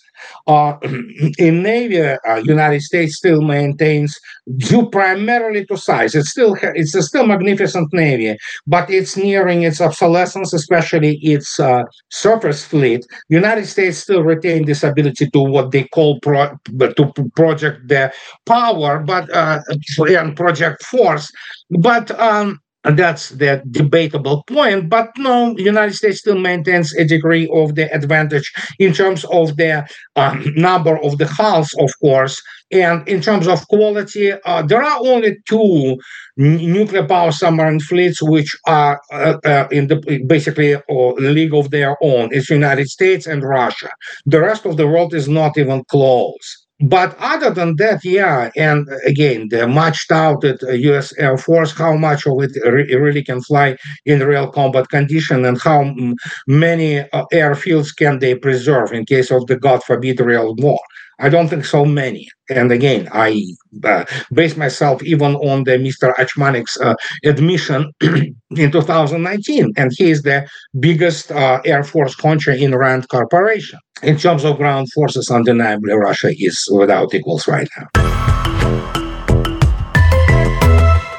Uh, 0.48 0.78
in 1.38 1.64
Navy, 1.64 2.02
uh, 2.02 2.36
United 2.44 2.82
States 2.82 3.18
still 3.18 3.42
maintains 3.42 4.20
due 4.58 4.90
primarily 4.90 5.66
to 5.66 5.78
size. 5.78 6.16
It's 6.16 6.30
still 6.30 6.56
it's 6.62 6.96
a 6.96 7.02
still 7.02 7.26
magnificent 7.26 7.92
Navy, 7.94 8.38
but 8.68 8.90
it's 8.90 9.18
nearing 9.18 9.64
its 9.64 9.82
obsolescence, 9.82 10.54
especially 10.54 11.18
its 11.22 11.60
uh, 11.60 11.84
surface 12.10 12.64
fleet. 12.64 13.06
United 13.30 13.66
States 13.66 13.98
still 13.98 14.24
retain 14.24 14.66
this 14.66 14.84
ability 14.84 15.30
to 15.32 15.40
what 15.40 15.72
they 15.72 15.84
call 15.86 16.20
pro, 16.22 16.50
to 16.80 17.14
project 17.36 17.88
the 17.88 18.12
power, 18.46 19.00
but 19.00 19.30
uh, 19.34 19.60
and 20.00 20.36
project 20.36 20.84
force. 20.84 21.32
But 21.70 22.18
um, 22.20 22.60
and 22.86 22.98
that's 22.98 23.30
the 23.30 23.62
debatable 23.72 24.44
point. 24.48 24.90
But 24.90 25.10
no, 25.18 25.58
United 25.58 25.96
States 25.96 26.20
still 26.20 26.40
maintains 26.40 26.94
a 26.96 27.04
degree 27.04 27.50
of 27.52 27.76
the 27.76 27.94
advantage 27.94 28.54
in 28.80 28.94
terms 28.94 29.26
of 29.26 29.58
the 29.58 29.86
um, 30.16 30.46
number 30.56 30.98
of 31.04 31.18
the 31.18 31.28
hulls, 31.28 31.76
of 31.80 31.92
course, 32.00 32.42
and 32.72 33.08
in 33.08 33.22
terms 33.22 33.48
of 33.48 33.68
quality. 33.68 34.32
Uh, 34.46 34.62
there 34.62 34.84
are 34.84 35.00
only 35.00 35.38
two 35.48 35.98
nuclear 36.38 37.08
power 37.08 37.32
submarine 37.32 37.80
fleets 37.80 38.22
which 38.22 38.56
are 38.68 39.02
uh, 39.12 39.38
uh, 39.44 39.68
in 39.72 39.88
the 39.88 40.24
basically 40.28 40.74
a 40.74 40.84
uh, 40.90 41.14
league 41.14 41.54
of 41.54 41.72
their 41.72 41.98
own. 42.02 42.30
It's 42.32 42.50
United 42.50 42.88
States 42.88 43.26
and 43.26 43.44
Russia. 43.44 43.90
The 44.26 44.42
rest 44.42 44.66
of 44.66 44.78
the 44.78 44.88
world 44.88 45.14
is 45.14 45.28
not 45.28 45.58
even 45.58 45.84
close. 45.86 46.65
But 46.82 47.16
other 47.20 47.52
than 47.52 47.78
that, 47.78 48.04
yeah, 48.04 48.52
and 48.58 48.86
again, 49.06 49.48
the 49.50 49.66
much 49.66 50.08
touted 50.10 50.62
U.S. 50.62 51.14
Uh, 51.14 51.22
Air 51.22 51.38
Force, 51.38 51.72
how 51.72 51.96
much 51.96 52.28
of 52.28 52.42
it 52.44 52.52
re- 52.70 52.94
really 52.96 53.24
can 53.24 53.42
fly 53.42 53.78
in 54.06 54.20
real 54.20 54.52
combat 54.52 54.90
condition, 54.90 55.46
and 55.46 55.58
how 55.62 55.82
m- 55.84 56.16
many 56.48 57.00
uh, 57.00 57.26
airfields 57.32 57.96
can 57.96 58.20
they 58.20 58.36
preserve 58.36 58.92
in 58.92 59.06
case 59.06 59.32
of 59.32 59.48
the 59.48 59.56
God 59.58 59.84
forbid 59.86 60.20
real 60.20 60.54
war? 60.56 60.80
I 61.20 61.30
don't 61.30 61.48
think 61.48 61.66
so 61.66 61.86
many. 61.86 62.28
And 62.50 62.72
again, 62.72 63.08
I 63.12 63.42
uh, 63.84 64.06
base 64.34 64.58
myself 64.58 65.02
even 65.04 65.36
on 65.36 65.64
the 65.64 65.72
Mr. 65.72 66.14
Ochmanek's 66.16 66.80
uh, 66.80 66.96
admission 67.24 67.92
in 68.02 68.72
2019, 68.72 69.74
and 69.78 69.92
he 69.98 70.12
is 70.12 70.22
the 70.24 70.48
biggest 70.80 71.32
uh, 71.32 71.62
Air 71.66 71.84
Force 71.84 72.16
country 72.16 72.62
in 72.62 72.76
Rand 72.76 73.08
Corporation. 73.10 73.80
In 74.04 74.18
terms 74.18 74.44
of 74.44 74.58
ground 74.58 74.92
forces, 74.92 75.32
undeniably, 75.32 75.94
Russia 75.94 76.32
is 76.38 76.68
without 76.72 77.14
equals 77.14 77.48
right 77.48 77.70
now. 77.78 79.05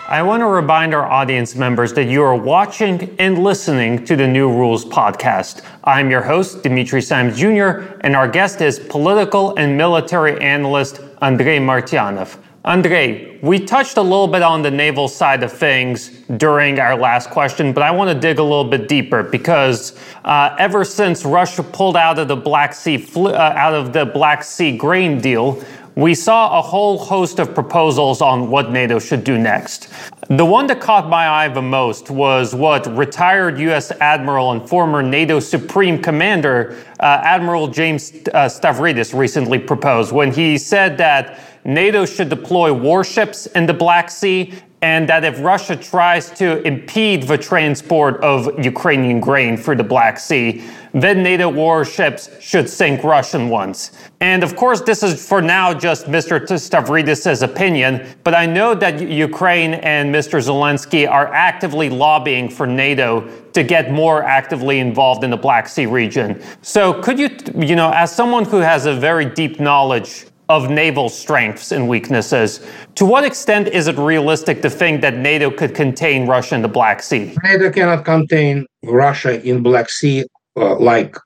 I 0.08 0.22
want 0.22 0.40
to 0.42 0.46
remind 0.46 0.94
our 0.94 1.04
audience 1.04 1.56
members 1.56 1.92
that 1.94 2.04
you 2.04 2.22
are 2.22 2.36
watching 2.36 3.16
and 3.18 3.42
listening 3.42 4.04
to 4.04 4.14
the 4.14 4.28
New 4.28 4.48
Rules 4.48 4.84
podcast. 4.84 5.62
I'm 5.82 6.12
your 6.12 6.22
host, 6.22 6.62
Dimitri 6.62 7.02
Simes 7.02 7.36
Jr., 7.36 7.98
and 8.02 8.14
our 8.14 8.28
guest 8.28 8.60
is 8.60 8.78
political 8.78 9.56
and 9.56 9.76
military 9.76 10.40
analyst 10.40 11.00
Andrei 11.22 11.58
Martyanov. 11.58 12.38
Andrei, 12.64 13.38
we 13.42 13.58
touched 13.58 13.96
a 13.96 14.02
little 14.02 14.28
bit 14.28 14.42
on 14.42 14.62
the 14.62 14.70
naval 14.70 15.08
side 15.08 15.42
of 15.42 15.52
things 15.52 16.10
during 16.36 16.78
our 16.78 16.96
last 16.96 17.30
question, 17.30 17.72
but 17.72 17.82
I 17.82 17.90
want 17.90 18.08
to 18.08 18.14
dig 18.14 18.38
a 18.38 18.42
little 18.44 18.64
bit 18.64 18.86
deeper 18.86 19.24
because 19.24 19.98
uh, 20.24 20.54
ever 20.56 20.84
since 20.84 21.24
Russia 21.24 21.64
pulled 21.64 21.96
out 21.96 22.20
of 22.20 22.28
the 22.28 22.36
Black 22.36 22.74
Sea 22.74 23.04
uh, 23.16 23.32
out 23.32 23.74
of 23.74 23.92
the 23.92 24.06
Black 24.06 24.44
Sea 24.44 24.76
grain 24.76 25.20
deal, 25.20 25.64
we 25.96 26.14
saw 26.14 26.58
a 26.58 26.62
whole 26.62 26.98
host 26.98 27.38
of 27.38 27.54
proposals 27.54 28.20
on 28.20 28.50
what 28.50 28.70
NATO 28.70 28.98
should 28.98 29.24
do 29.24 29.38
next. 29.38 29.88
The 30.28 30.44
one 30.44 30.66
that 30.66 30.78
caught 30.78 31.08
my 31.08 31.26
eye 31.26 31.48
the 31.48 31.62
most 31.62 32.10
was 32.10 32.54
what 32.54 32.86
retired 32.94 33.58
U.S. 33.58 33.90
Admiral 33.92 34.52
and 34.52 34.68
former 34.68 35.02
NATO 35.02 35.40
Supreme 35.40 36.02
Commander 36.02 36.76
uh, 37.00 37.20
Admiral 37.24 37.68
James 37.68 38.12
uh, 38.12 38.46
Stavridis 38.46 39.18
recently 39.18 39.58
proposed 39.58 40.12
when 40.12 40.30
he 40.30 40.58
said 40.58 40.98
that 40.98 41.40
NATO 41.64 42.04
should 42.04 42.28
deploy 42.28 42.72
warships 42.74 43.46
in 43.46 43.64
the 43.64 43.74
Black 43.74 44.10
Sea 44.10 44.52
and 44.86 45.08
that 45.08 45.24
if 45.24 45.40
Russia 45.40 45.74
tries 45.74 46.30
to 46.30 46.62
impede 46.62 47.24
the 47.24 47.36
transport 47.36 48.22
of 48.22 48.36
Ukrainian 48.64 49.18
grain 49.18 49.56
through 49.56 49.74
the 49.74 49.90
Black 49.94 50.16
Sea, 50.16 50.62
then 50.92 51.24
NATO 51.24 51.48
warships 51.48 52.22
should 52.40 52.70
sink 52.70 53.02
Russian 53.02 53.48
ones. 53.48 53.90
And 54.20 54.44
of 54.44 54.54
course, 54.54 54.80
this 54.80 55.02
is 55.02 55.12
for 55.30 55.42
now 55.42 55.74
just 55.74 56.06
Mr. 56.06 56.34
Stavridis' 56.66 57.42
opinion, 57.42 58.06
but 58.22 58.32
I 58.32 58.46
know 58.46 58.76
that 58.76 58.94
Ukraine 59.28 59.74
and 59.94 60.14
Mr. 60.14 60.36
Zelensky 60.48 61.10
are 61.10 61.34
actively 61.34 61.88
lobbying 61.90 62.48
for 62.48 62.64
NATO 62.64 63.28
to 63.54 63.64
get 63.64 63.90
more 63.90 64.22
actively 64.22 64.78
involved 64.78 65.24
in 65.24 65.30
the 65.30 65.42
Black 65.48 65.68
Sea 65.68 65.86
region. 65.86 66.40
So 66.62 67.02
could 67.02 67.18
you, 67.18 67.28
you 67.56 67.74
know, 67.74 67.90
as 67.90 68.14
someone 68.14 68.44
who 68.44 68.58
has 68.58 68.86
a 68.86 68.94
very 68.94 69.24
deep 69.24 69.58
knowledge 69.58 70.26
of 70.48 70.70
naval 70.70 71.08
strengths 71.08 71.72
and 71.72 71.88
weaknesses. 71.88 72.64
To 72.96 73.04
what 73.04 73.24
extent 73.24 73.68
is 73.68 73.88
it 73.88 73.96
realistic 73.98 74.62
to 74.62 74.70
think 74.70 75.00
that 75.00 75.16
NATO 75.16 75.50
could 75.50 75.74
contain 75.74 76.26
Russia 76.26 76.54
in 76.54 76.62
the 76.62 76.68
Black 76.68 77.02
Sea? 77.02 77.34
NATO 77.42 77.70
cannot 77.70 78.04
contain 78.04 78.66
Russia 78.84 79.42
in 79.42 79.62
Black 79.62 79.90
Sea 79.90 80.24
uh, 80.56 80.76
like 80.78 81.16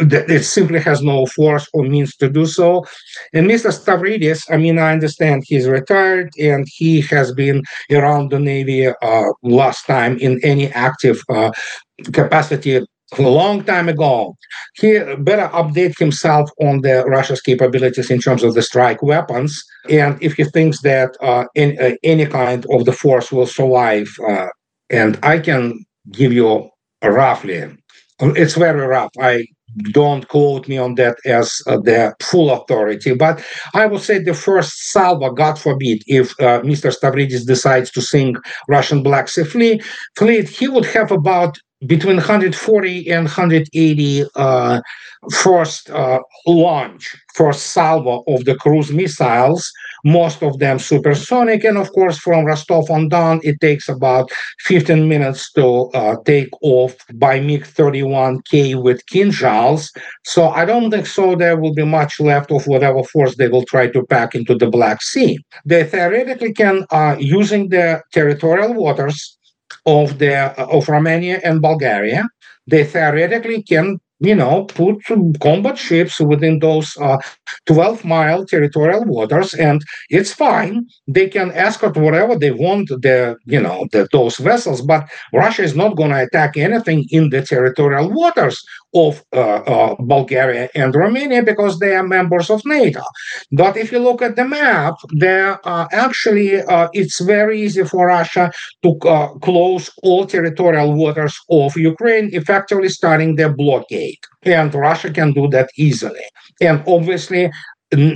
it 0.00 0.44
simply 0.44 0.80
has 0.80 1.02
no 1.02 1.26
force 1.26 1.68
or 1.72 1.84
means 1.84 2.16
to 2.16 2.28
do 2.28 2.46
so. 2.46 2.84
And 3.32 3.46
Mr. 3.46 3.70
Stavridis, 3.70 4.42
I 4.50 4.56
mean, 4.56 4.78
I 4.78 4.92
understand 4.92 5.44
he's 5.46 5.68
retired 5.68 6.30
and 6.40 6.66
he 6.68 7.00
has 7.02 7.32
been 7.32 7.62
around 7.92 8.30
the 8.30 8.40
Navy 8.40 8.88
uh, 8.88 9.24
last 9.42 9.86
time 9.86 10.18
in 10.18 10.40
any 10.42 10.68
active 10.72 11.22
uh, 11.28 11.52
capacity 12.12 12.80
a 13.16 13.22
long 13.22 13.64
time 13.64 13.88
ago. 13.88 14.36
He 14.74 14.98
better 15.18 15.48
update 15.54 15.98
himself 15.98 16.50
on 16.60 16.82
the 16.82 17.04
Russia's 17.06 17.40
capabilities 17.40 18.10
in 18.10 18.20
terms 18.20 18.42
of 18.42 18.54
the 18.54 18.62
strike 18.62 19.02
weapons. 19.02 19.62
And 19.88 20.22
if 20.22 20.34
he 20.34 20.44
thinks 20.44 20.82
that 20.82 21.16
uh, 21.22 21.46
uh, 21.56 21.96
any 22.02 22.26
kind 22.26 22.66
of 22.70 22.84
the 22.84 22.92
force 22.92 23.32
will 23.32 23.46
survive, 23.46 24.08
uh, 24.28 24.48
and 24.90 25.18
I 25.22 25.38
can 25.38 25.84
give 26.12 26.32
you 26.32 26.68
roughly 27.02 27.70
it's 28.20 28.54
very 28.54 28.86
rough. 28.86 29.12
I 29.20 29.46
don't 29.92 30.26
quote 30.28 30.66
me 30.66 30.78
on 30.78 30.94
that 30.96 31.18
as 31.24 31.60
uh, 31.66 31.76
the 31.76 32.14
full 32.22 32.50
authority, 32.50 33.14
but 33.14 33.44
I 33.74 33.86
would 33.86 34.00
say 34.00 34.18
the 34.18 34.34
first 34.34 34.90
salvo, 34.90 35.30
God 35.30 35.58
forbid, 35.58 36.02
if 36.06 36.32
uh, 36.40 36.60
Mr. 36.62 36.92
Stavridis 36.92 37.46
decides 37.46 37.90
to 37.92 38.02
sink 38.02 38.38
Russian 38.68 39.02
Black 39.02 39.28
Sea 39.28 39.44
fleet, 39.44 39.84
fleet, 40.16 40.48
he 40.48 40.68
would 40.68 40.86
have 40.86 41.12
about 41.12 41.58
between 41.86 42.16
140 42.16 43.10
and 43.10 43.24
180 43.24 44.24
uh, 44.34 44.80
first 45.32 45.90
uh, 45.90 46.20
launch, 46.46 47.14
first 47.34 47.68
salvo 47.68 48.24
of 48.26 48.44
the 48.44 48.56
cruise 48.56 48.90
missiles, 48.90 49.70
most 50.04 50.42
of 50.42 50.58
them 50.58 50.78
supersonic. 50.78 51.64
And 51.64 51.78
of 51.78 51.92
course, 51.92 52.18
from 52.18 52.44
Rostov 52.44 52.90
on 52.90 53.08
Don, 53.08 53.40
it 53.42 53.60
takes 53.60 53.88
about 53.88 54.30
15 54.60 55.08
minutes 55.08 55.52
to 55.52 55.90
uh, 55.94 56.16
take 56.24 56.48
off 56.62 56.96
by 57.14 57.40
MiG 57.40 57.62
31K 57.64 58.80
with 58.80 59.04
Kinzhals. 59.06 59.90
So 60.24 60.48
I 60.48 60.64
don't 60.64 60.90
think 60.90 61.06
so 61.06 61.34
there 61.34 61.56
will 61.56 61.74
be 61.74 61.84
much 61.84 62.20
left 62.20 62.50
of 62.50 62.66
whatever 62.66 63.02
force 63.04 63.36
they 63.36 63.48
will 63.48 63.64
try 63.64 63.88
to 63.88 64.04
pack 64.06 64.34
into 64.34 64.54
the 64.54 64.68
Black 64.68 65.02
Sea. 65.02 65.38
They 65.64 65.84
theoretically 65.84 66.52
can, 66.52 66.86
uh, 66.90 67.16
using 67.18 67.68
the 67.68 68.02
territorial 68.12 68.74
waters, 68.74 69.37
of 69.86 70.18
the 70.18 70.34
of 70.58 70.88
Romania 70.88 71.40
and 71.44 71.62
Bulgaria, 71.62 72.28
they 72.66 72.84
theoretically 72.84 73.62
can 73.62 73.98
you 74.20 74.34
know, 74.34 74.64
put 74.64 74.96
combat 75.40 75.78
ships 75.78 76.18
within 76.20 76.58
those 76.58 76.96
uh, 77.00 77.18
12 77.66 78.04
mile 78.04 78.44
territorial 78.44 79.04
waters, 79.04 79.54
and 79.54 79.80
it's 80.10 80.32
fine. 80.32 80.86
They 81.06 81.28
can 81.28 81.52
escort 81.52 81.96
whatever 81.96 82.36
they 82.36 82.50
want, 82.50 82.88
the, 82.88 83.36
you 83.46 83.60
know, 83.60 83.86
the, 83.92 84.08
those 84.12 84.36
vessels, 84.38 84.82
but 84.82 85.08
Russia 85.32 85.62
is 85.62 85.76
not 85.76 85.96
going 85.96 86.10
to 86.10 86.22
attack 86.22 86.56
anything 86.56 87.06
in 87.10 87.30
the 87.30 87.42
territorial 87.42 88.10
waters 88.10 88.60
of 88.94 89.22
uh, 89.34 89.60
uh, 89.74 89.94
Bulgaria 90.00 90.68
and 90.74 90.94
Romania 90.94 91.42
because 91.42 91.78
they 91.78 91.94
are 91.94 92.06
members 92.06 92.50
of 92.50 92.62
NATO. 92.64 93.02
But 93.52 93.76
if 93.76 93.92
you 93.92 93.98
look 93.98 94.22
at 94.22 94.36
the 94.36 94.44
map, 94.44 94.94
there 95.10 95.64
are 95.66 95.88
actually 95.92 96.60
uh, 96.62 96.88
it's 96.92 97.20
very 97.20 97.60
easy 97.60 97.84
for 97.84 98.06
Russia 98.06 98.50
to 98.82 98.96
uh, 99.06 99.28
close 99.38 99.90
all 100.02 100.26
territorial 100.26 100.94
waters 100.94 101.36
of 101.50 101.76
Ukraine, 101.76 102.30
effectively 102.32 102.88
starting 102.88 103.36
their 103.36 103.52
blockade. 103.52 104.18
And 104.44 104.72
Russia 104.74 105.10
can 105.10 105.32
do 105.32 105.48
that 105.48 105.68
easily. 105.76 106.24
And 106.60 106.82
obviously, 106.86 107.50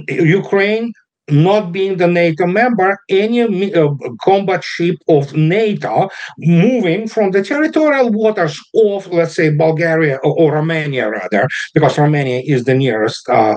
Ukraine 0.09 0.93
not 1.31 1.73
being 1.73 1.97
the 1.97 2.07
NATO 2.07 2.47
member, 2.47 2.99
any 3.09 3.75
uh, 3.75 3.89
combat 4.23 4.65
ship 4.65 4.97
of 5.09 5.35
NATO 5.35 6.11
moving 6.39 7.09
from 7.09 7.31
the 7.31 7.43
territorial 7.43 8.11
waters 8.11 8.59
of, 8.75 9.07
let's 9.09 9.37
say, 9.37 9.51
Bulgaria 9.51 10.17
or, 10.25 10.35
or 10.39 10.53
Romania, 10.55 11.09
rather, 11.11 11.47
because 11.75 11.99
Romania 11.99 12.43
is 12.45 12.65
the 12.65 12.75
nearest 12.75 13.29
uh, 13.29 13.57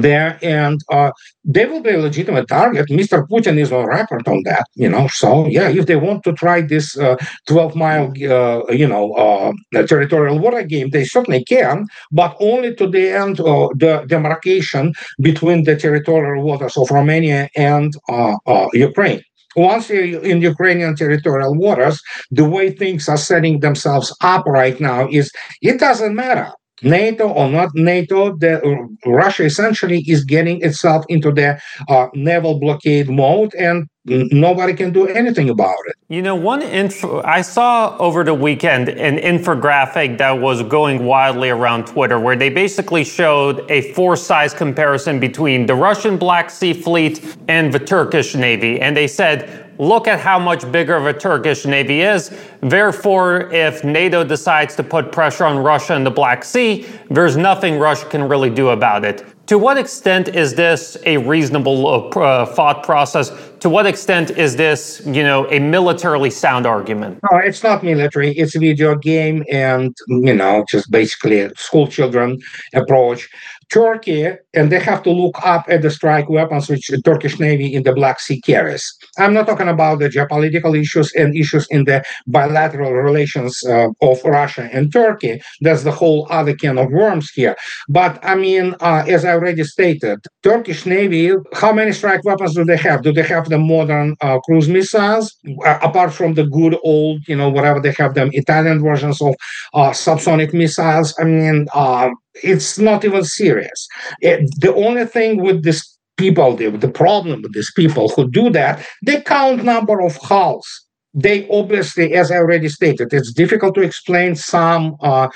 there, 0.00 0.38
and 0.42 0.80
uh, 0.90 1.10
they 1.44 1.66
will 1.66 1.80
be 1.80 1.90
a 1.90 1.98
legitimate 1.98 2.48
target. 2.48 2.86
Mr. 2.88 3.26
Putin 3.28 3.58
is 3.58 3.72
on 3.72 3.86
record 3.86 4.26
on 4.26 4.42
that, 4.44 4.66
you 4.74 4.88
know. 4.88 5.06
So 5.08 5.46
yeah, 5.46 5.68
if 5.68 5.86
they 5.86 5.96
want 5.96 6.24
to 6.24 6.32
try 6.32 6.60
this 6.60 6.96
uh, 6.98 7.16
12 7.46 7.76
mile, 7.76 8.12
uh, 8.22 8.72
you 8.72 8.86
know, 8.86 9.12
uh, 9.12 9.52
territorial 9.86 10.38
water 10.38 10.62
game, 10.62 10.90
they 10.90 11.04
certainly 11.04 11.44
can, 11.44 11.86
but 12.12 12.36
only 12.40 12.74
to 12.76 12.88
the 12.88 13.10
end 13.10 13.40
of 13.40 13.70
the 13.78 14.04
demarcation 14.06 14.92
between 15.20 15.64
the 15.64 15.76
territorial 15.76 16.44
waters 16.44 16.76
of 16.76 16.90
Romania 16.90 17.48
and 17.56 17.92
uh, 18.08 18.36
uh, 18.46 18.68
Ukraine 18.72 19.22
once 19.56 19.88
you're 19.88 20.22
in 20.22 20.40
Ukrainian 20.40 20.94
territorial 20.94 21.54
waters, 21.56 22.00
the 22.30 22.48
way 22.48 22.70
things 22.70 23.08
are 23.08 23.16
setting 23.16 23.60
themselves 23.60 24.14
up 24.22 24.46
right 24.46 24.78
now 24.80 25.08
is 25.10 25.32
it 25.60 25.80
doesn't 25.80 26.14
matter 26.14 26.52
NATO 26.82 27.28
or 27.28 27.48
not 27.50 27.70
NATO, 27.74 28.36
the, 28.36 28.62
uh, 28.62 29.10
Russia 29.10 29.44
essentially 29.44 30.04
is 30.06 30.24
getting 30.24 30.62
itself 30.62 31.04
into 31.08 31.32
the 31.32 31.60
uh, 31.88 32.08
naval 32.14 32.58
blockade 32.58 33.08
mode, 33.08 33.54
and 33.54 33.88
nobody 34.06 34.72
can 34.72 34.92
do 34.92 35.06
anything 35.06 35.50
about 35.50 35.76
it. 35.86 35.94
You 36.08 36.22
know, 36.22 36.34
one 36.34 36.62
info 36.62 37.22
I 37.22 37.42
saw 37.42 37.96
over 37.98 38.24
the 38.24 38.34
weekend 38.34 38.88
an 38.88 39.18
infographic 39.18 40.18
that 40.18 40.32
was 40.32 40.62
going 40.62 41.04
wildly 41.04 41.50
around 41.50 41.86
Twitter, 41.86 42.18
where 42.18 42.36
they 42.36 42.48
basically 42.48 43.04
showed 43.04 43.70
a 43.70 43.92
force-size 43.92 44.54
comparison 44.54 45.20
between 45.20 45.66
the 45.66 45.74
Russian 45.74 46.16
Black 46.16 46.50
Sea 46.50 46.72
Fleet 46.72 47.36
and 47.48 47.72
the 47.72 47.78
Turkish 47.78 48.34
Navy, 48.34 48.80
and 48.80 48.96
they 48.96 49.06
said 49.06 49.69
look 49.80 50.06
at 50.06 50.20
how 50.20 50.38
much 50.38 50.70
bigger 50.70 50.94
of 50.94 51.06
a 51.06 51.12
Turkish 51.12 51.64
navy 51.64 52.02
is. 52.02 52.30
Therefore, 52.60 53.50
if 53.50 53.82
NATO 53.82 54.22
decides 54.22 54.76
to 54.76 54.82
put 54.82 55.10
pressure 55.10 55.44
on 55.44 55.58
Russia 55.58 55.96
in 55.96 56.04
the 56.04 56.10
Black 56.10 56.44
Sea, 56.44 56.86
there's 57.08 57.36
nothing 57.36 57.78
Russia 57.78 58.06
can 58.06 58.28
really 58.28 58.50
do 58.50 58.68
about 58.68 59.04
it. 59.04 59.24
To 59.46 59.58
what 59.58 59.78
extent 59.78 60.28
is 60.28 60.54
this 60.54 60.96
a 61.06 61.16
reasonable 61.16 61.88
uh, 61.88 62.20
uh 62.20 62.46
thought 62.46 62.84
process? 62.84 63.32
To 63.60 63.68
what 63.68 63.84
extent 63.84 64.30
is 64.30 64.54
this, 64.54 65.02
you 65.04 65.24
know, 65.24 65.50
a 65.50 65.58
militarily 65.58 66.30
sound 66.30 66.66
argument? 66.66 67.18
No, 67.32 67.38
it's 67.38 67.64
not 67.64 67.82
military. 67.82 68.30
It's 68.38 68.54
a 68.54 68.60
video 68.60 68.94
game, 68.94 69.42
and 69.50 69.96
you 70.06 70.34
know, 70.34 70.64
just 70.70 70.92
basically 70.92 71.40
a 71.40 71.50
school 71.56 71.88
children 71.88 72.38
approach. 72.74 73.28
Turkey, 73.70 74.28
and 74.54 74.70
they 74.70 74.80
have 74.80 75.02
to 75.04 75.10
look 75.10 75.36
up 75.44 75.64
at 75.68 75.82
the 75.82 75.90
strike 75.90 76.28
weapons 76.28 76.68
which 76.68 76.88
the 76.88 77.00
Turkish 77.02 77.38
Navy 77.38 77.72
in 77.74 77.82
the 77.82 77.92
Black 77.92 78.20
Sea 78.20 78.40
carries. 78.40 78.92
I'm 79.18 79.32
not 79.32 79.46
talking 79.46 79.68
about 79.68 80.00
the 80.00 80.08
geopolitical 80.08 80.78
issues 80.78 81.12
and 81.14 81.36
issues 81.36 81.66
in 81.70 81.84
the 81.84 82.02
bilateral 82.26 82.92
relations 82.92 83.62
uh, 83.66 83.88
of 84.02 84.22
Russia 84.24 84.68
and 84.72 84.92
Turkey. 84.92 85.40
That's 85.60 85.84
the 85.84 85.92
whole 85.92 86.26
other 86.30 86.54
can 86.54 86.78
of 86.78 86.90
worms 86.90 87.30
here. 87.30 87.56
But 87.88 88.18
I 88.24 88.34
mean, 88.34 88.74
uh, 88.80 89.04
as 89.06 89.24
I 89.24 89.32
already 89.32 89.64
stated, 89.64 90.18
Turkish 90.42 90.86
Navy, 90.86 91.32
how 91.54 91.72
many 91.72 91.92
strike 91.92 92.24
weapons 92.24 92.54
do 92.54 92.64
they 92.64 92.76
have? 92.76 93.02
Do 93.02 93.12
they 93.12 93.22
have 93.22 93.48
the 93.48 93.58
modern 93.58 94.16
uh, 94.20 94.38
cruise 94.40 94.68
missiles? 94.68 95.36
Uh, 95.64 95.78
apart 95.82 96.12
from 96.12 96.34
the 96.34 96.46
good 96.46 96.76
old, 96.82 97.20
you 97.28 97.36
know, 97.36 97.48
whatever 97.48 97.80
they 97.80 97.92
have 97.92 98.14
them 98.14 98.30
Italian 98.32 98.82
versions 98.82 99.20
of 99.22 99.34
uh, 99.74 99.90
subsonic 99.90 100.52
missiles. 100.52 101.14
I 101.18 101.24
mean, 101.24 101.66
uh, 101.74 102.10
it's 102.42 102.78
not 102.78 103.04
even 103.04 103.24
serious. 103.24 103.88
It, 104.20 104.50
the 104.58 104.74
only 104.74 105.06
thing 105.06 105.42
with 105.42 105.62
this 105.62 105.98
people, 106.16 106.54
the, 106.54 106.70
the 106.70 106.88
problem 106.88 107.42
with 107.42 107.54
these 107.54 107.72
people 107.74 108.08
who 108.10 108.30
do 108.30 108.50
that, 108.50 108.84
they 109.04 109.20
count 109.22 109.64
number 109.64 110.00
of 110.00 110.16
hulls. 110.16 110.68
They 111.14 111.48
obviously, 111.48 112.14
as 112.14 112.30
I 112.30 112.36
already 112.36 112.68
stated, 112.68 113.12
it's 113.12 113.32
difficult 113.32 113.74
to 113.76 113.82
explain 113.82 114.36
some 114.36 114.96
uh, 115.00 115.28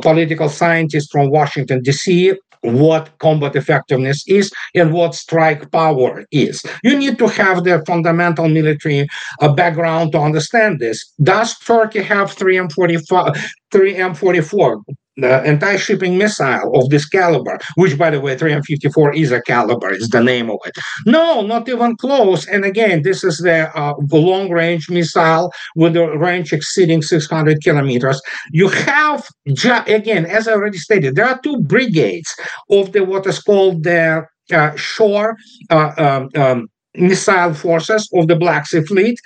political 0.00 0.48
scientists 0.48 1.10
from 1.10 1.30
Washington, 1.30 1.82
D.C., 1.82 2.34
what 2.62 3.10
combat 3.18 3.56
effectiveness 3.56 4.22
is 4.26 4.52
and 4.74 4.92
what 4.92 5.14
strike 5.14 5.70
power 5.70 6.24
is. 6.30 6.62
You 6.82 6.96
need 6.96 7.18
to 7.18 7.26
have 7.28 7.64
the 7.64 7.82
fundamental 7.86 8.48
military 8.48 9.08
uh, 9.40 9.52
background 9.52 10.12
to 10.12 10.18
understand 10.18 10.78
this. 10.78 11.10
Does 11.22 11.58
Turkey 11.58 12.02
have 12.02 12.32
3 12.32 12.56
M45, 12.56 13.38
3 13.72 13.94
M44? 13.94 14.82
The 15.20 15.42
anti-shipping 15.44 16.16
missile 16.18 16.74
of 16.74 16.90
this 16.90 17.06
caliber, 17.08 17.58
which, 17.76 17.98
by 17.98 18.10
the 18.10 18.20
way, 18.20 18.36
354 18.36 19.14
is 19.14 19.32
a 19.32 19.40
Kalibr, 19.40 19.92
is 19.92 20.08
the 20.08 20.22
name 20.22 20.50
of 20.50 20.58
it. 20.64 20.76
No, 21.06 21.42
not 21.42 21.68
even 21.68 21.96
close. 21.96 22.46
And 22.46 22.64
again, 22.64 23.02
this 23.02 23.24
is 23.24 23.38
the, 23.38 23.70
uh, 23.78 23.94
long-range 24.10 24.90
missile 24.90 25.52
with 25.76 25.96
a 25.96 26.16
range 26.18 26.52
exceeding 26.52 27.02
600 27.02 27.62
kilometers. 27.62 28.20
You 28.50 28.68
have, 28.68 29.26
again, 29.86 30.26
as 30.26 30.48
I 30.48 30.52
already 30.52 30.78
stated, 30.78 31.16
there 31.16 31.26
are 31.26 31.40
two 31.42 31.60
brigades 31.62 32.34
of 32.70 32.92
the 32.92 33.04
what 33.04 33.26
is 33.26 33.40
called 33.40 33.84
the 33.84 34.24
uh, 34.52 34.74
shore 34.76 35.36
uh, 35.70 35.92
um, 35.96 36.28
um, 36.42 36.68
missile 36.94 37.54
forces 37.54 38.08
of 38.14 38.26
the 38.28 38.36
Black 38.36 38.66
Sea 38.66 38.82
Fleet 38.82 39.18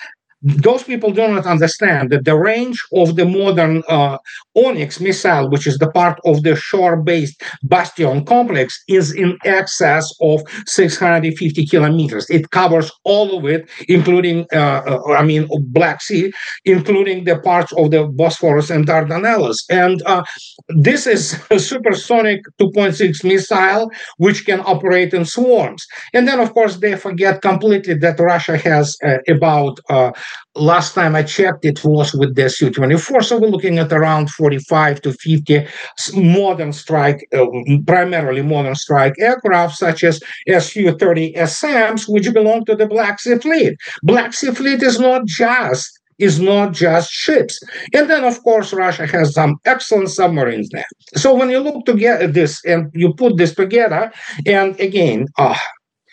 those 0.44 0.82
people 0.82 1.10
do 1.10 1.26
not 1.26 1.46
understand 1.46 2.10
that 2.10 2.26
the 2.26 2.36
range 2.36 2.78
of 2.92 3.16
the 3.16 3.24
modern 3.24 3.82
uh, 3.88 4.18
Onyx 4.54 5.00
missile, 5.00 5.48
which 5.48 5.66
is 5.66 5.78
the 5.78 5.90
part 5.90 6.20
of 6.26 6.42
the 6.42 6.54
shore-based 6.54 7.42
Bastion 7.62 8.24
complex, 8.26 8.82
is 8.86 9.12
in 9.12 9.38
excess 9.44 10.12
of 10.20 10.42
650 10.66 11.66
kilometers. 11.66 12.28
It 12.28 12.50
covers 12.50 12.92
all 13.04 13.38
of 13.38 13.46
it, 13.46 13.70
including, 13.88 14.46
uh, 14.52 14.82
uh, 14.86 15.12
I 15.14 15.24
mean, 15.24 15.48
Black 15.68 16.02
Sea, 16.02 16.30
including 16.66 17.24
the 17.24 17.38
parts 17.38 17.72
of 17.72 17.90
the 17.90 18.04
Bosphorus 18.04 18.68
and 18.68 18.86
Dardanelles. 18.86 19.56
And 19.70 20.02
uh, 20.04 20.24
this 20.68 21.06
is 21.06 21.40
a 21.50 21.58
supersonic 21.58 22.42
2.6 22.60 23.24
missile, 23.24 23.90
which 24.18 24.44
can 24.44 24.60
operate 24.60 25.14
in 25.14 25.24
swarms. 25.24 25.86
And 26.12 26.28
then, 26.28 26.38
of 26.38 26.52
course, 26.52 26.76
they 26.76 26.96
forget 26.96 27.40
completely 27.40 27.94
that 27.94 28.20
Russia 28.20 28.58
has 28.58 28.96
uh, 29.02 29.16
about 29.28 29.80
uh, 29.88 30.12
last 30.54 30.94
time 30.94 31.14
I 31.14 31.22
checked, 31.22 31.64
it 31.64 31.84
was 31.84 32.14
with 32.14 32.34
the 32.34 32.48
Su 32.48 32.70
24. 32.70 33.22
So 33.22 33.38
we're 33.38 33.48
looking 33.48 33.78
at 33.78 33.92
around 33.92 34.30
45 34.30 35.02
to 35.02 35.12
50 35.12 35.66
modern 36.14 36.72
strike, 36.72 37.26
uh, 37.32 37.46
primarily 37.86 38.42
modern 38.42 38.74
strike 38.74 39.14
aircraft, 39.18 39.76
such 39.76 40.04
as 40.04 40.20
Su 40.58 40.96
30 40.96 41.34
SMs, 41.34 42.08
which 42.08 42.32
belong 42.32 42.64
to 42.66 42.76
the 42.76 42.86
Black 42.86 43.20
Sea 43.20 43.36
Fleet. 43.36 43.74
Black 44.02 44.32
Sea 44.32 44.52
Fleet 44.52 44.82
is 44.82 45.00
not 45.00 45.26
just 45.26 46.00
is 46.18 46.40
not 46.40 46.72
just 46.72 47.10
ships. 47.10 47.58
And 47.92 48.08
then, 48.08 48.24
of 48.24 48.42
course, 48.42 48.72
Russia 48.72 49.06
has 49.06 49.34
some 49.34 49.56
excellent 49.64 50.10
submarines 50.10 50.68
there. 50.70 50.86
So 51.16 51.34
when 51.34 51.50
you 51.50 51.58
look 51.58 51.84
together 51.84 52.26
this 52.26 52.64
and 52.64 52.90
you 52.94 53.14
put 53.14 53.36
this 53.36 53.54
together, 53.54 54.12
and 54.46 54.78
again, 54.78 55.26
uh, 55.38 55.56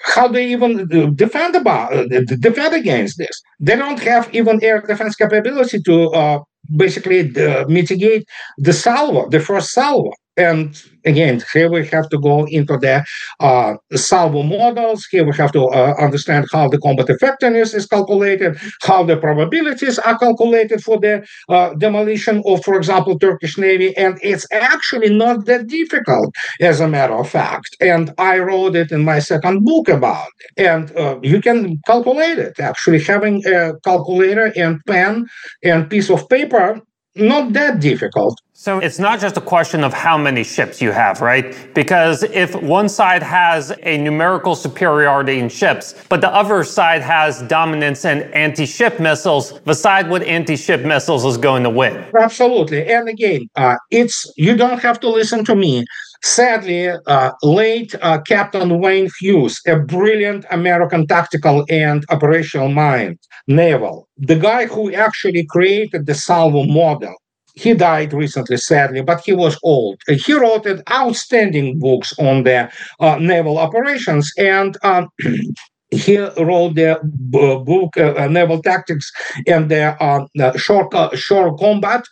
how 0.04 0.28
do 0.28 0.34
they 0.34 0.48
even 0.52 0.88
defend 1.16 1.56
about 1.56 1.94
uh, 1.94 2.06
defend 2.40 2.74
against 2.76 3.18
this. 3.18 3.42
They 3.60 3.76
don't 3.76 4.00
have 4.00 4.34
even 4.34 4.64
air 4.64 4.82
defense 4.82 5.16
capability 5.16 5.82
to 5.82 6.10
uh, 6.10 6.40
basically 6.76 7.36
uh, 7.36 7.66
mitigate 7.68 8.26
the 8.58 8.74
salvo, 8.74 9.30
the 9.30 9.40
first 9.40 9.72
salvo. 9.72 10.12
And 10.38 10.82
again, 11.06 11.44
here 11.52 11.70
we 11.70 11.86
have 11.88 12.08
to 12.10 12.18
go 12.18 12.46
into 12.46 12.78
the 12.78 13.04
uh, 13.42 13.74
salvo 13.96 14.44
models. 14.44 15.06
Here 15.12 15.26
we 15.26 15.36
have 15.36 15.52
to 15.52 15.66
uh, 15.66 15.94
understand 16.00 16.46
how 16.52 16.70
the 16.70 16.80
combat 16.80 17.10
effectiveness 17.10 17.74
is 17.74 17.86
calculated, 17.86 18.58
how 18.82 19.04
the 19.04 19.18
probabilities 19.18 20.00
are 20.00 20.18
calculated 20.18 20.82
for 20.82 21.00
the 21.00 21.26
uh, 21.50 21.74
demolition 21.74 22.42
of, 22.46 22.64
for 22.64 22.76
example, 22.78 23.20
Turkish 23.20 23.58
Navy. 23.58 23.96
And 23.98 24.18
it's 24.22 24.48
actually 24.52 25.14
not 25.14 25.46
that 25.48 25.68
difficult, 25.68 26.34
as 26.62 26.80
a 26.80 26.88
matter 26.88 27.14
of 27.16 27.30
fact. 27.30 27.76
And 27.82 28.14
I 28.18 28.40
wrote 28.40 28.76
it 28.78 28.92
in 28.92 29.04
my 29.04 29.20
second 29.20 29.66
book 29.66 29.90
about 29.90 30.30
it. 30.40 30.66
And 30.66 30.96
uh, 30.96 31.20
you 31.22 31.42
can 31.42 31.80
calculate 31.86 32.40
it. 32.40 32.58
Actually, 32.60 33.04
having 33.04 33.46
a 33.46 33.74
calculator 33.84 34.54
and 34.56 34.80
pen 34.88 35.26
and 35.62 35.90
piece 35.90 36.10
of 36.10 36.30
paper 36.30 36.80
not 37.16 37.54
that 37.54 37.80
difficult. 37.82 38.40
So 38.62 38.78
it's 38.78 39.00
not 39.00 39.20
just 39.20 39.38
a 39.38 39.42
question 39.42 39.84
of 39.84 39.92
how 39.92 40.20
many 40.20 40.44
ships 40.44 40.84
you 40.84 40.92
have, 40.92 41.20
right? 41.20 41.58
Because 41.74 42.22
if 42.22 42.54
one 42.62 42.90
side 42.90 43.24
has 43.24 43.74
a 43.82 43.98
numerical 43.98 44.54
superiority 44.54 45.40
in 45.40 45.50
ships, 45.50 45.96
but 46.10 46.22
the 46.22 46.30
other 46.30 46.64
side 46.64 47.02
has 47.02 47.42
dominance 47.48 48.06
in 48.06 48.22
anti-ship 48.34 49.00
missiles, 49.00 49.60
the 49.62 49.74
side 49.74 50.12
with 50.12 50.22
anti-ship 50.22 50.82
missiles 50.82 51.26
is 51.26 51.38
going 51.38 51.64
to 51.64 51.72
win. 51.72 52.06
Absolutely. 52.16 52.86
And 52.86 53.10
again, 53.10 53.50
uh, 53.56 53.78
it's 53.90 54.32
you 54.38 54.56
don't 54.56 54.80
have 54.80 55.00
to 55.00 55.10
listen 55.10 55.44
to 55.46 55.56
me. 55.56 55.84
Sadly, 56.22 56.90
uh, 57.08 57.32
late 57.42 57.96
uh, 58.04 58.22
Captain 58.22 58.80
Wayne 58.80 59.10
Hughes, 59.20 59.60
a 59.66 59.78
brilliant 59.78 60.46
American 60.52 61.08
tactical 61.08 61.66
and 61.68 62.06
operational 62.12 62.70
mind, 62.70 63.18
naval, 63.48 64.08
the 64.18 64.36
guy 64.36 64.68
who 64.68 64.94
actually 64.94 65.48
created 65.48 66.06
the 66.06 66.14
salvo 66.14 66.66
model, 66.66 67.16
he 67.56 67.74
died 67.74 68.14
recently, 68.14 68.58
sadly, 68.58 69.02
but 69.02 69.22
he 69.22 69.34
was 69.34 69.58
old. 69.64 70.02
He 70.08 70.34
wrote 70.34 70.66
outstanding 70.90 71.80
books 71.80 72.14
on 72.20 72.44
the 72.44 72.72
uh, 73.00 73.18
naval 73.18 73.58
operations, 73.58 74.32
and 74.38 74.78
um, 74.84 75.10
he 75.92 76.18
wrote 76.18 76.76
the 76.76 77.00
book 77.04 77.98
uh, 77.98 78.28
Naval 78.28 78.62
Tactics 78.62 79.12
and 79.46 79.70
the 79.70 80.02
uh, 80.02 80.58
shore, 80.58 80.90
shore 81.16 81.56
combat 81.58 82.06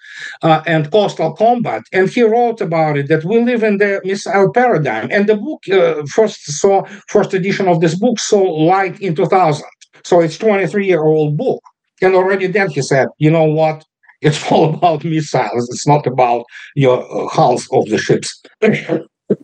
uh, 0.44 0.62
and 0.66 0.92
coastal 0.92 1.34
combat. 1.34 1.84
And 1.94 2.10
he 2.10 2.24
wrote 2.24 2.60
about 2.60 2.98
it 2.98 3.08
that 3.08 3.24
we 3.24 3.42
live 3.42 3.64
in 3.64 3.78
the 3.78 4.02
missile 4.04 4.52
paradigm. 4.52 5.08
And 5.12 5.28
the 5.28 5.38
book 5.38 5.64
uh, 5.72 6.06
first 6.08 6.44
saw, 6.60 6.84
first 7.08 7.34
edition 7.34 7.70
of 7.70 7.80
this 7.80 7.96
book 7.98 8.20
saw 8.20 8.42
light 8.42 9.00
in 9.00 9.16
2000. 9.16 9.66
So 10.04 10.20
it's 10.20 10.38
23 10.38 10.86
year 10.86 11.04
old 11.04 11.38
book. 11.38 11.62
And 12.02 12.16
already 12.16 12.48
then 12.48 12.70
he 12.70 12.82
said, 12.82 13.08
you 13.18 13.32
know 13.32 13.46
what? 13.46 13.84
It's 14.22 14.44
all 14.52 14.74
about 14.74 15.04
missiles. 15.04 15.70
It's 15.70 15.88
not 15.88 16.06
about 16.08 16.46
your 16.76 17.00
uh, 17.00 17.28
hulls 17.28 17.68
of 17.72 17.86
the 17.90 17.98
ships. 17.98 18.42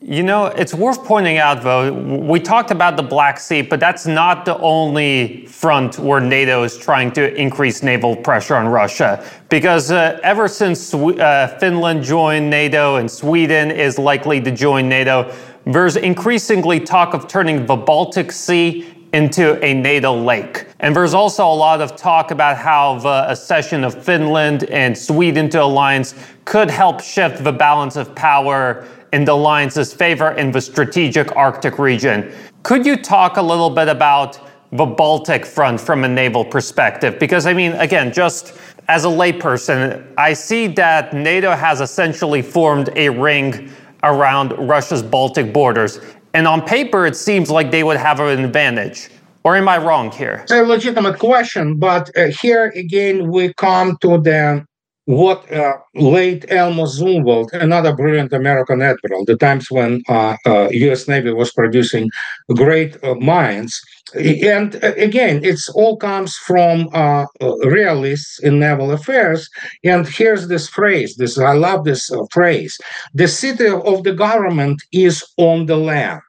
You 0.02 0.24
know, 0.24 0.48
it's 0.48 0.74
worth 0.74 1.04
pointing 1.04 1.38
out, 1.38 1.62
though, 1.62 1.94
we 1.94 2.40
talked 2.40 2.72
about 2.72 2.98
the 2.98 3.04
Black 3.04 3.40
Sea, 3.40 3.62
but 3.62 3.80
that's 3.80 4.08
not 4.08 4.44
the 4.44 4.58
only 4.58 5.46
front 5.46 6.00
where 6.00 6.20
NATO 6.20 6.64
is 6.64 6.76
trying 6.76 7.12
to 7.12 7.32
increase 7.36 7.84
naval 7.84 8.16
pressure 8.16 8.56
on 8.56 8.68
Russia. 8.68 9.24
Because 9.50 9.92
uh, 9.92 10.20
ever 10.24 10.48
since 10.48 10.92
uh, 10.92 11.56
Finland 11.60 12.04
joined 12.04 12.50
NATO 12.50 12.96
and 12.96 13.10
Sweden 13.10 13.70
is 13.70 14.00
likely 14.00 14.42
to 14.42 14.50
join 14.50 14.90
NATO, 14.90 15.32
there's 15.66 15.98
increasingly 15.98 16.80
talk 16.80 17.14
of 17.14 17.28
turning 17.28 17.68
the 17.68 17.76
Baltic 17.76 18.32
Sea 18.32 18.92
into 19.16 19.58
a 19.64 19.74
NATO 19.74 20.14
lake. 20.14 20.68
And 20.82 20.94
there's 20.94 21.14
also 21.14 21.48
a 21.48 21.56
lot 21.56 21.80
of 21.80 21.96
talk 21.96 22.32
about 22.32 22.58
how 22.58 23.00
the 23.00 23.32
accession 23.32 23.86
of 23.86 24.04
Finland 24.04 24.66
and 24.66 24.96
Sweden 24.96 25.48
to 25.52 25.64
alliance 25.64 26.16
could 26.44 26.70
help 26.70 27.00
shift 27.00 27.42
the 27.42 27.54
balance 27.54 27.96
of 27.96 28.14
power 28.14 28.86
in 29.14 29.24
the 29.24 29.32
alliance's 29.32 29.94
favor 29.94 30.32
in 30.32 30.52
the 30.52 30.60
strategic 30.60 31.34
Arctic 31.38 31.80
region. 31.80 32.30
Could 32.64 32.86
you 32.86 32.98
talk 32.98 33.38
a 33.38 33.42
little 33.42 33.70
bit 33.70 33.88
about 33.88 34.38
the 34.74 34.86
Baltic 34.86 35.46
front 35.46 35.80
from 35.80 36.04
a 36.04 36.10
naval 36.10 36.44
perspective? 36.44 37.18
Because, 37.18 37.46
I 37.46 37.54
mean, 37.54 37.72
again, 37.74 38.12
just 38.12 38.58
as 38.90 39.06
a 39.06 39.08
layperson, 39.08 40.06
I 40.18 40.34
see 40.34 40.68
that 40.68 41.14
NATO 41.14 41.52
has 41.52 41.80
essentially 41.80 42.42
formed 42.42 42.90
a 42.98 43.08
ring 43.08 43.72
around 44.04 44.52
Russia's 44.58 45.02
Baltic 45.02 45.54
borders. 45.54 46.02
And 46.36 46.50
on 46.50 46.62
paper, 46.62 47.06
it 47.06 47.16
seems 47.16 47.50
like 47.50 47.72
they 47.72 47.82
would 47.82 47.96
have 47.96 48.20
an 48.20 48.44
advantage. 48.44 49.10
Or 49.46 49.56
am 49.56 49.70
I 49.70 49.78
wrong 49.78 50.12
here? 50.12 50.42
It's 50.44 50.52
a 50.52 50.64
legitimate 50.64 51.18
question, 51.18 51.80
but 51.80 52.10
uh, 52.18 52.26
here 52.42 52.74
again, 52.76 53.32
we 53.32 53.54
come 53.54 53.96
to 54.02 54.20
the 54.20 54.66
what 55.06 55.50
uh, 55.52 55.78
late 55.94 56.44
Elmo 56.50 56.86
Zumwalt, 56.86 57.54
another 57.54 57.96
brilliant 57.96 58.34
American 58.34 58.82
admiral, 58.82 59.24
the 59.24 59.38
times 59.38 59.68
when 59.70 60.02
uh, 60.10 60.36
uh, 60.46 60.68
U.S. 60.72 61.08
Navy 61.08 61.32
was 61.32 61.54
producing 61.54 62.10
great 62.56 63.02
uh, 63.04 63.14
mines. 63.16 63.80
And 64.16 64.76
uh, 64.84 64.94
again, 64.98 65.42
it's 65.44 65.70
all 65.70 65.96
comes 65.96 66.36
from 66.36 66.90
uh, 66.92 67.28
realists 67.64 68.40
in 68.40 68.60
naval 68.60 68.92
affairs. 68.92 69.48
And 69.84 70.08
here's 70.08 70.48
this 70.48 70.68
phrase: 70.68 71.16
"This 71.16 71.38
I 71.38 71.54
love 71.54 71.86
this 71.86 72.10
phrase. 72.32 72.78
The 73.14 73.28
city 73.28 73.68
of 73.68 74.04
the 74.04 74.14
government 74.14 74.82
is 74.92 75.24
on 75.38 75.68
the 75.68 75.78
land." 75.78 76.22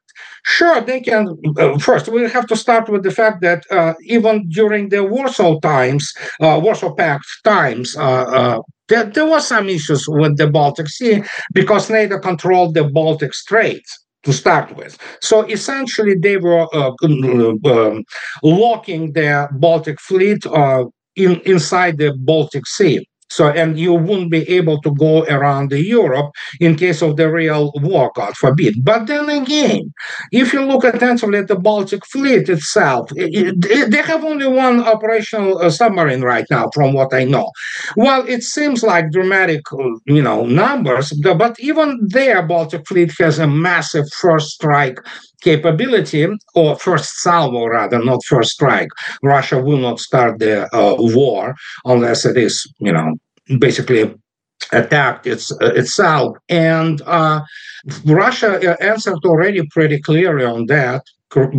Sure, 0.46 0.80
they 0.80 1.00
can. 1.00 1.36
Uh, 1.58 1.76
first, 1.78 2.06
we 2.08 2.28
have 2.30 2.46
to 2.46 2.56
start 2.56 2.88
with 2.88 3.02
the 3.02 3.10
fact 3.10 3.40
that 3.42 3.64
uh, 3.70 3.94
even 4.04 4.48
during 4.48 4.90
the 4.90 5.02
Warsaw 5.02 5.58
times, 5.60 6.12
uh, 6.40 6.60
Warsaw 6.62 6.94
Pact 6.94 7.26
times, 7.42 7.96
uh, 7.96 8.02
uh, 8.02 8.58
there, 8.88 9.04
there 9.04 9.26
was 9.26 9.46
some 9.48 9.68
issues 9.68 10.04
with 10.08 10.36
the 10.36 10.46
Baltic 10.46 10.88
Sea 10.88 11.24
because 11.52 11.90
NATO 11.90 12.20
controlled 12.20 12.74
the 12.74 12.84
Baltic 12.84 13.34
Straits 13.34 13.90
to 14.22 14.32
start 14.32 14.76
with. 14.76 14.96
So 15.20 15.42
essentially, 15.42 16.14
they 16.14 16.36
were 16.36 16.68
uh, 16.72 16.92
um, 17.02 18.04
locking 18.44 19.12
their 19.14 19.48
Baltic 19.52 20.00
fleet 20.00 20.46
in, 21.16 21.40
inside 21.40 21.98
the 21.98 22.12
Baltic 22.20 22.66
Sea. 22.68 23.04
So, 23.28 23.48
and 23.48 23.78
you 23.78 23.94
wouldn't 23.94 24.30
be 24.30 24.48
able 24.48 24.80
to 24.82 24.94
go 24.94 25.24
around 25.24 25.72
Europe 25.72 26.30
in 26.60 26.76
case 26.76 27.02
of 27.02 27.16
the 27.16 27.30
real 27.30 27.72
war, 27.76 28.12
God 28.14 28.36
forbid. 28.36 28.84
But 28.84 29.06
then 29.06 29.28
again, 29.28 29.92
if 30.32 30.52
you 30.52 30.64
look 30.64 30.84
attentively 30.84 31.38
at 31.38 31.48
the 31.48 31.56
Baltic 31.56 32.06
Fleet 32.06 32.48
itself, 32.48 33.10
it, 33.16 33.64
it, 33.64 33.90
they 33.90 34.02
have 34.02 34.24
only 34.24 34.46
one 34.46 34.80
operational 34.80 35.58
uh, 35.58 35.70
submarine 35.70 36.22
right 36.22 36.46
now, 36.50 36.70
from 36.72 36.92
what 36.92 37.12
I 37.12 37.24
know. 37.24 37.50
Well, 37.96 38.24
it 38.28 38.42
seems 38.42 38.82
like 38.82 39.10
dramatic, 39.10 39.62
uh, 39.72 39.76
you 40.06 40.22
know, 40.22 40.44
numbers, 40.46 41.12
but 41.12 41.58
even 41.58 41.98
there, 42.02 42.42
Baltic 42.46 42.86
Fleet 42.86 43.12
has 43.18 43.38
a 43.38 43.46
massive 43.46 44.08
first 44.12 44.50
strike 44.50 44.98
capability, 45.46 46.26
or 46.54 46.76
first 46.76 47.08
salvo 47.24 47.62
rather, 47.78 47.98
not 48.10 48.20
first 48.32 48.50
strike. 48.58 48.90
Russia 49.22 49.58
will 49.66 49.82
not 49.88 49.98
start 50.08 50.32
the 50.44 50.54
uh, 50.74 50.96
war 51.18 51.54
unless 51.84 52.26
it 52.30 52.36
is, 52.36 52.54
you 52.86 52.92
know, 52.92 53.08
basically 53.66 54.02
attacked 54.72 55.24
its, 55.26 55.52
uh, 55.62 55.72
itself. 55.80 56.36
And 56.48 57.00
uh, 57.06 57.38
Russia 58.04 58.50
uh, 58.58 58.76
answered 58.92 59.22
already 59.24 59.62
pretty 59.76 59.98
clearly 60.08 60.44
on 60.44 60.66
that 60.66 61.02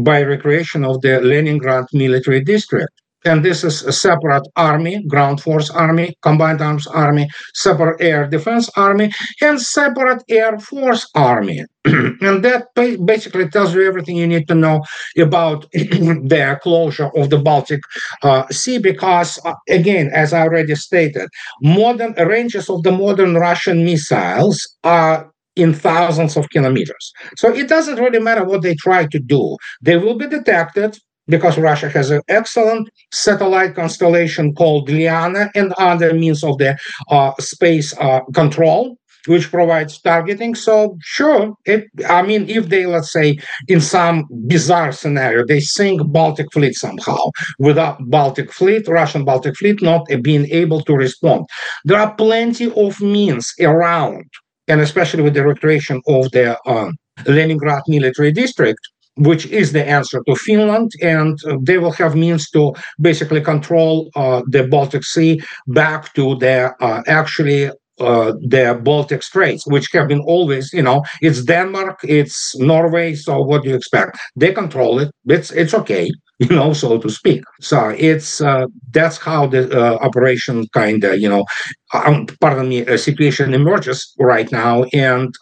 by 0.09 0.21
recreation 0.23 0.83
of 0.83 0.95
the 1.01 1.21
Leningrad 1.21 1.85
military 1.93 2.41
district. 2.43 2.93
And 3.25 3.43
this 3.43 3.63
is 3.63 3.83
a 3.83 3.91
separate 3.91 4.47
army, 4.55 5.03
ground 5.07 5.41
force 5.41 5.69
army, 5.69 6.15
combined 6.21 6.61
arms 6.61 6.87
army, 6.87 7.27
separate 7.53 8.01
air 8.01 8.27
defense 8.27 8.69
army, 8.77 9.11
and 9.41 9.59
separate 9.59 10.23
air 10.29 10.59
force 10.59 11.09
army. 11.15 11.65
and 11.85 12.43
that 12.45 12.67
basically 13.05 13.49
tells 13.49 13.73
you 13.73 13.85
everything 13.85 14.17
you 14.17 14.27
need 14.27 14.47
to 14.47 14.55
know 14.55 14.81
about 15.17 15.65
the 15.73 16.59
closure 16.61 17.09
of 17.15 17.29
the 17.29 17.37
Baltic 17.37 17.81
uh, 18.23 18.47
Sea, 18.49 18.77
because, 18.77 19.39
uh, 19.45 19.53
again, 19.69 20.09
as 20.13 20.31
I 20.33 20.41
already 20.41 20.75
stated, 20.75 21.27
modern 21.61 22.13
ranges 22.13 22.69
of 22.69 22.83
the 22.83 22.91
modern 22.91 23.35
Russian 23.35 23.83
missiles 23.83 24.67
are 24.83 25.31
in 25.55 25.73
thousands 25.73 26.37
of 26.37 26.49
kilometers. 26.49 27.11
So 27.35 27.53
it 27.53 27.67
doesn't 27.67 27.95
really 27.95 28.19
matter 28.19 28.45
what 28.45 28.61
they 28.61 28.75
try 28.75 29.07
to 29.07 29.19
do. 29.19 29.57
They 29.81 29.97
will 29.97 30.15
be 30.15 30.27
detected 30.27 30.97
because 31.27 31.57
Russia 31.57 31.89
has 31.89 32.09
an 32.11 32.21
excellent 32.27 32.89
satellite 33.11 33.75
constellation 33.75 34.53
called 34.53 34.89
Liana 34.89 35.49
and 35.55 35.73
other 35.77 36.13
means 36.13 36.43
of 36.43 36.57
the 36.57 36.77
uh, 37.09 37.31
space 37.39 37.95
uh, 37.97 38.21
control 38.33 38.97
which 39.27 39.51
provides 39.51 39.99
targeting. 40.01 40.55
So 40.55 40.97
sure, 41.01 41.53
it, 41.65 41.85
I 42.09 42.21
mean, 42.21 42.49
if 42.49 42.69
they 42.69 42.85
let's 42.85 43.11
say 43.11 43.37
in 43.67 43.81
some 43.81 44.25
bizarre 44.47 44.91
scenario 44.91 45.45
they 45.45 45.59
sink 45.59 46.01
Baltic 46.11 46.47
Fleet 46.53 46.75
somehow 46.75 47.31
without 47.59 47.97
Baltic 48.09 48.51
Fleet, 48.51 48.87
Russian 48.87 49.25
Baltic 49.25 49.55
Fleet 49.57 49.81
not 49.81 50.07
being 50.21 50.47
able 50.49 50.81
to 50.81 50.93
respond, 50.93 51.45
there 51.85 51.99
are 51.99 52.15
plenty 52.15 52.71
of 52.73 53.01
means 53.01 53.53
around, 53.59 54.25
and 54.67 54.81
especially 54.81 55.23
with 55.23 55.33
the 55.33 55.45
recreation 55.45 56.01
of 56.07 56.31
the 56.31 56.57
uh, 56.65 56.91
Leningrad 57.25 57.83
military 57.87 58.31
district 58.31 58.79
which 59.17 59.45
is 59.47 59.71
the 59.71 59.87
answer 59.87 60.21
to 60.27 60.35
Finland, 60.35 60.91
and 61.01 61.37
uh, 61.47 61.57
they 61.61 61.77
will 61.77 61.91
have 61.91 62.15
means 62.15 62.49
to 62.51 62.73
basically 63.01 63.41
control 63.41 64.09
uh, 64.15 64.41
the 64.47 64.67
Baltic 64.67 65.03
Sea 65.03 65.41
back 65.67 66.13
to 66.13 66.35
the 66.35 66.73
uh, 66.79 67.01
actually 67.07 67.71
uh, 67.99 68.33
the 68.41 68.79
Baltic 68.83 69.23
Straits, 69.23 69.65
which 69.65 69.89
have 69.93 70.07
been 70.07 70.21
always, 70.21 70.71
you 70.71 70.83
know, 70.83 71.03
it's 71.21 71.43
Denmark, 71.43 71.99
it's 72.03 72.53
Norway. 72.59 73.15
So 73.15 73.41
what 73.41 73.63
do 73.63 73.69
you 73.69 73.75
expect? 73.75 74.17
They 74.35 74.53
control 74.53 74.99
it. 74.99 75.09
It's 75.25 75.51
it's 75.51 75.73
okay, 75.73 76.11
you 76.39 76.55
know, 76.55 76.73
so 76.73 76.99
to 76.99 77.09
speak. 77.09 77.41
So 77.59 77.89
it's 77.97 78.39
uh, 78.39 78.65
that's 78.91 79.17
how 79.17 79.47
the 79.47 79.63
uh, 79.71 79.95
operation 79.95 80.67
kind 80.73 81.03
of, 81.03 81.19
you 81.19 81.27
know, 81.27 81.45
um, 81.93 82.27
pardon 82.39 82.69
me, 82.69 82.81
a 82.81 82.97
situation 82.99 83.53
emerges 83.55 84.13
right 84.19 84.51
now. 84.51 84.83
And 84.93 85.33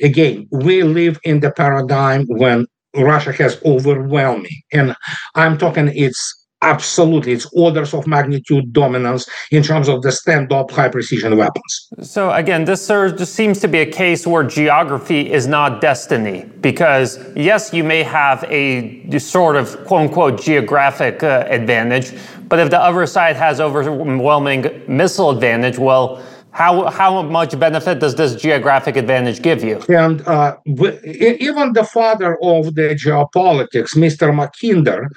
again, 0.00 0.46
we 0.52 0.84
live 0.84 1.18
in 1.24 1.40
the 1.40 1.50
paradigm 1.50 2.26
when 2.28 2.66
Russia 2.94 3.32
has 3.32 3.60
overwhelming, 3.64 4.62
and 4.72 4.96
I'm 5.34 5.58
talking 5.58 5.90
it's 5.94 6.40
absolutely 6.62 7.32
it's 7.32 7.46
orders 7.54 7.94
of 7.94 8.06
magnitude 8.06 8.72
dominance 8.72 9.26
in 9.50 9.62
terms 9.62 9.88
of 9.88 10.02
the 10.02 10.12
stand-up 10.12 10.70
high 10.70 10.88
precision 10.88 11.36
weapons. 11.36 11.88
So 12.02 12.30
again 12.32 12.64
this 12.66 12.86
seems 13.32 13.60
to 13.60 13.68
be 13.68 13.78
a 13.78 13.90
case 13.90 14.26
where 14.26 14.44
geography 14.44 15.32
is 15.32 15.46
not 15.46 15.80
destiny 15.80 16.44
because 16.60 17.18
yes 17.34 17.72
you 17.72 17.82
may 17.82 18.02
have 18.02 18.44
a 18.48 19.18
sort 19.18 19.56
of 19.56 19.82
quote-unquote 19.86 20.40
geographic 20.40 21.22
uh, 21.22 21.46
advantage 21.48 22.12
but 22.48 22.58
if 22.58 22.68
the 22.68 22.78
other 22.78 23.06
side 23.06 23.36
has 23.36 23.58
overwhelming 23.58 24.82
missile 24.86 25.30
advantage 25.30 25.78
well 25.78 26.22
how 26.52 26.90
how 26.90 27.22
much 27.22 27.58
benefit 27.58 28.00
does 28.00 28.14
this 28.14 28.34
geographic 28.34 28.96
advantage 28.96 29.42
give 29.42 29.62
you? 29.62 29.80
And 29.88 30.26
uh, 30.26 30.56
even 30.66 31.72
the 31.72 31.84
father 31.84 32.36
of 32.42 32.74
the 32.74 32.94
geopolitics, 32.94 33.96
Mr. 33.96 34.32
Mackinder, 34.32 35.08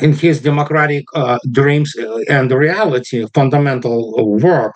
in 0.00 0.12
his 0.12 0.40
democratic 0.40 1.04
uh, 1.14 1.38
dreams 1.50 1.94
uh, 1.96 2.18
and 2.28 2.50
reality 2.50 3.26
fundamental 3.34 4.38
work 4.38 4.74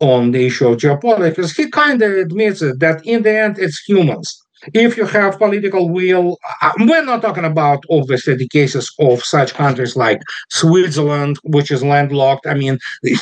on 0.00 0.32
the 0.32 0.46
issue 0.46 0.68
of 0.68 0.78
geopolitics, 0.78 1.56
he 1.56 1.70
kind 1.70 2.02
of 2.02 2.12
admits 2.12 2.60
that 2.60 3.00
in 3.04 3.22
the 3.22 3.34
end 3.34 3.58
it's 3.58 3.82
humans 3.86 4.45
if 4.74 4.96
you 4.96 5.06
have 5.06 5.38
political 5.38 5.88
will, 5.90 6.38
uh, 6.62 6.72
we're 6.80 7.04
not 7.04 7.22
talking 7.22 7.44
about 7.44 7.84
obviously 7.90 8.34
the 8.34 8.48
cases 8.48 8.92
of 8.98 9.22
such 9.22 9.54
countries 9.54 9.96
like 9.96 10.20
Switzerland, 10.50 11.38
which 11.44 11.70
is 11.70 11.82
landlocked. 11.82 12.46
I 12.46 12.54
mean, 12.54 12.78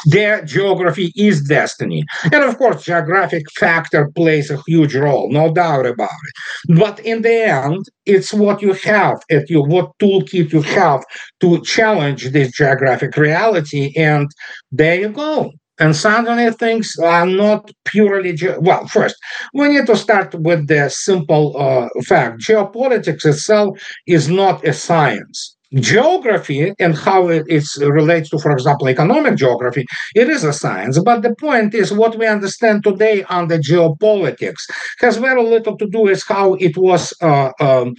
their 0.06 0.44
geography 0.44 1.12
is 1.16 1.42
destiny. 1.42 2.04
And 2.24 2.42
of 2.44 2.58
course, 2.58 2.84
geographic 2.84 3.44
factor 3.58 4.10
plays 4.14 4.50
a 4.50 4.62
huge 4.66 4.94
role, 4.94 5.30
no 5.30 5.52
doubt 5.52 5.86
about 5.86 6.10
it. 6.10 6.78
But 6.78 7.00
in 7.00 7.22
the 7.22 7.48
end, 7.48 7.84
it's 8.06 8.32
what 8.32 8.62
you 8.62 8.72
have 8.74 9.22
at 9.30 9.48
you, 9.50 9.62
what 9.62 9.92
toolkit 9.98 10.52
you 10.52 10.62
have 10.62 11.04
to 11.40 11.60
challenge 11.62 12.30
this 12.30 12.52
geographic 12.52 13.16
reality. 13.16 13.92
And 13.96 14.30
there 14.70 15.00
you 15.00 15.08
go. 15.08 15.52
And 15.78 15.96
suddenly 15.96 16.50
things 16.52 16.94
are 17.02 17.26
not 17.26 17.70
purely, 17.84 18.32
ge- 18.34 18.58
well, 18.58 18.86
first, 18.86 19.16
we 19.54 19.68
need 19.68 19.86
to 19.86 19.96
start 19.96 20.34
with 20.34 20.68
the 20.68 20.88
simple 20.88 21.56
uh, 21.58 21.88
fact. 22.04 22.40
Geopolitics 22.40 23.26
itself 23.26 23.78
is 24.06 24.28
not 24.28 24.66
a 24.66 24.72
science 24.72 25.53
geography 25.74 26.72
and 26.78 26.94
how 26.96 27.28
it 27.28 27.46
relates 27.80 28.28
to, 28.30 28.38
for 28.38 28.52
example, 28.52 28.88
economic 28.88 29.36
geography, 29.36 29.84
it 30.14 30.28
is 30.28 30.44
a 30.44 30.52
science. 30.52 30.98
But 30.98 31.22
the 31.22 31.34
point 31.34 31.74
is, 31.74 31.92
what 31.92 32.16
we 32.18 32.26
understand 32.26 32.84
today 32.84 33.24
under 33.24 33.58
geopolitics 33.58 34.62
has 35.00 35.16
very 35.16 35.42
little 35.42 35.76
to 35.76 35.86
do 35.86 36.00
with 36.00 36.22
how 36.26 36.54
it 36.54 36.76
was 36.76 37.12
uh, 37.20 37.50
um, 37.60 37.94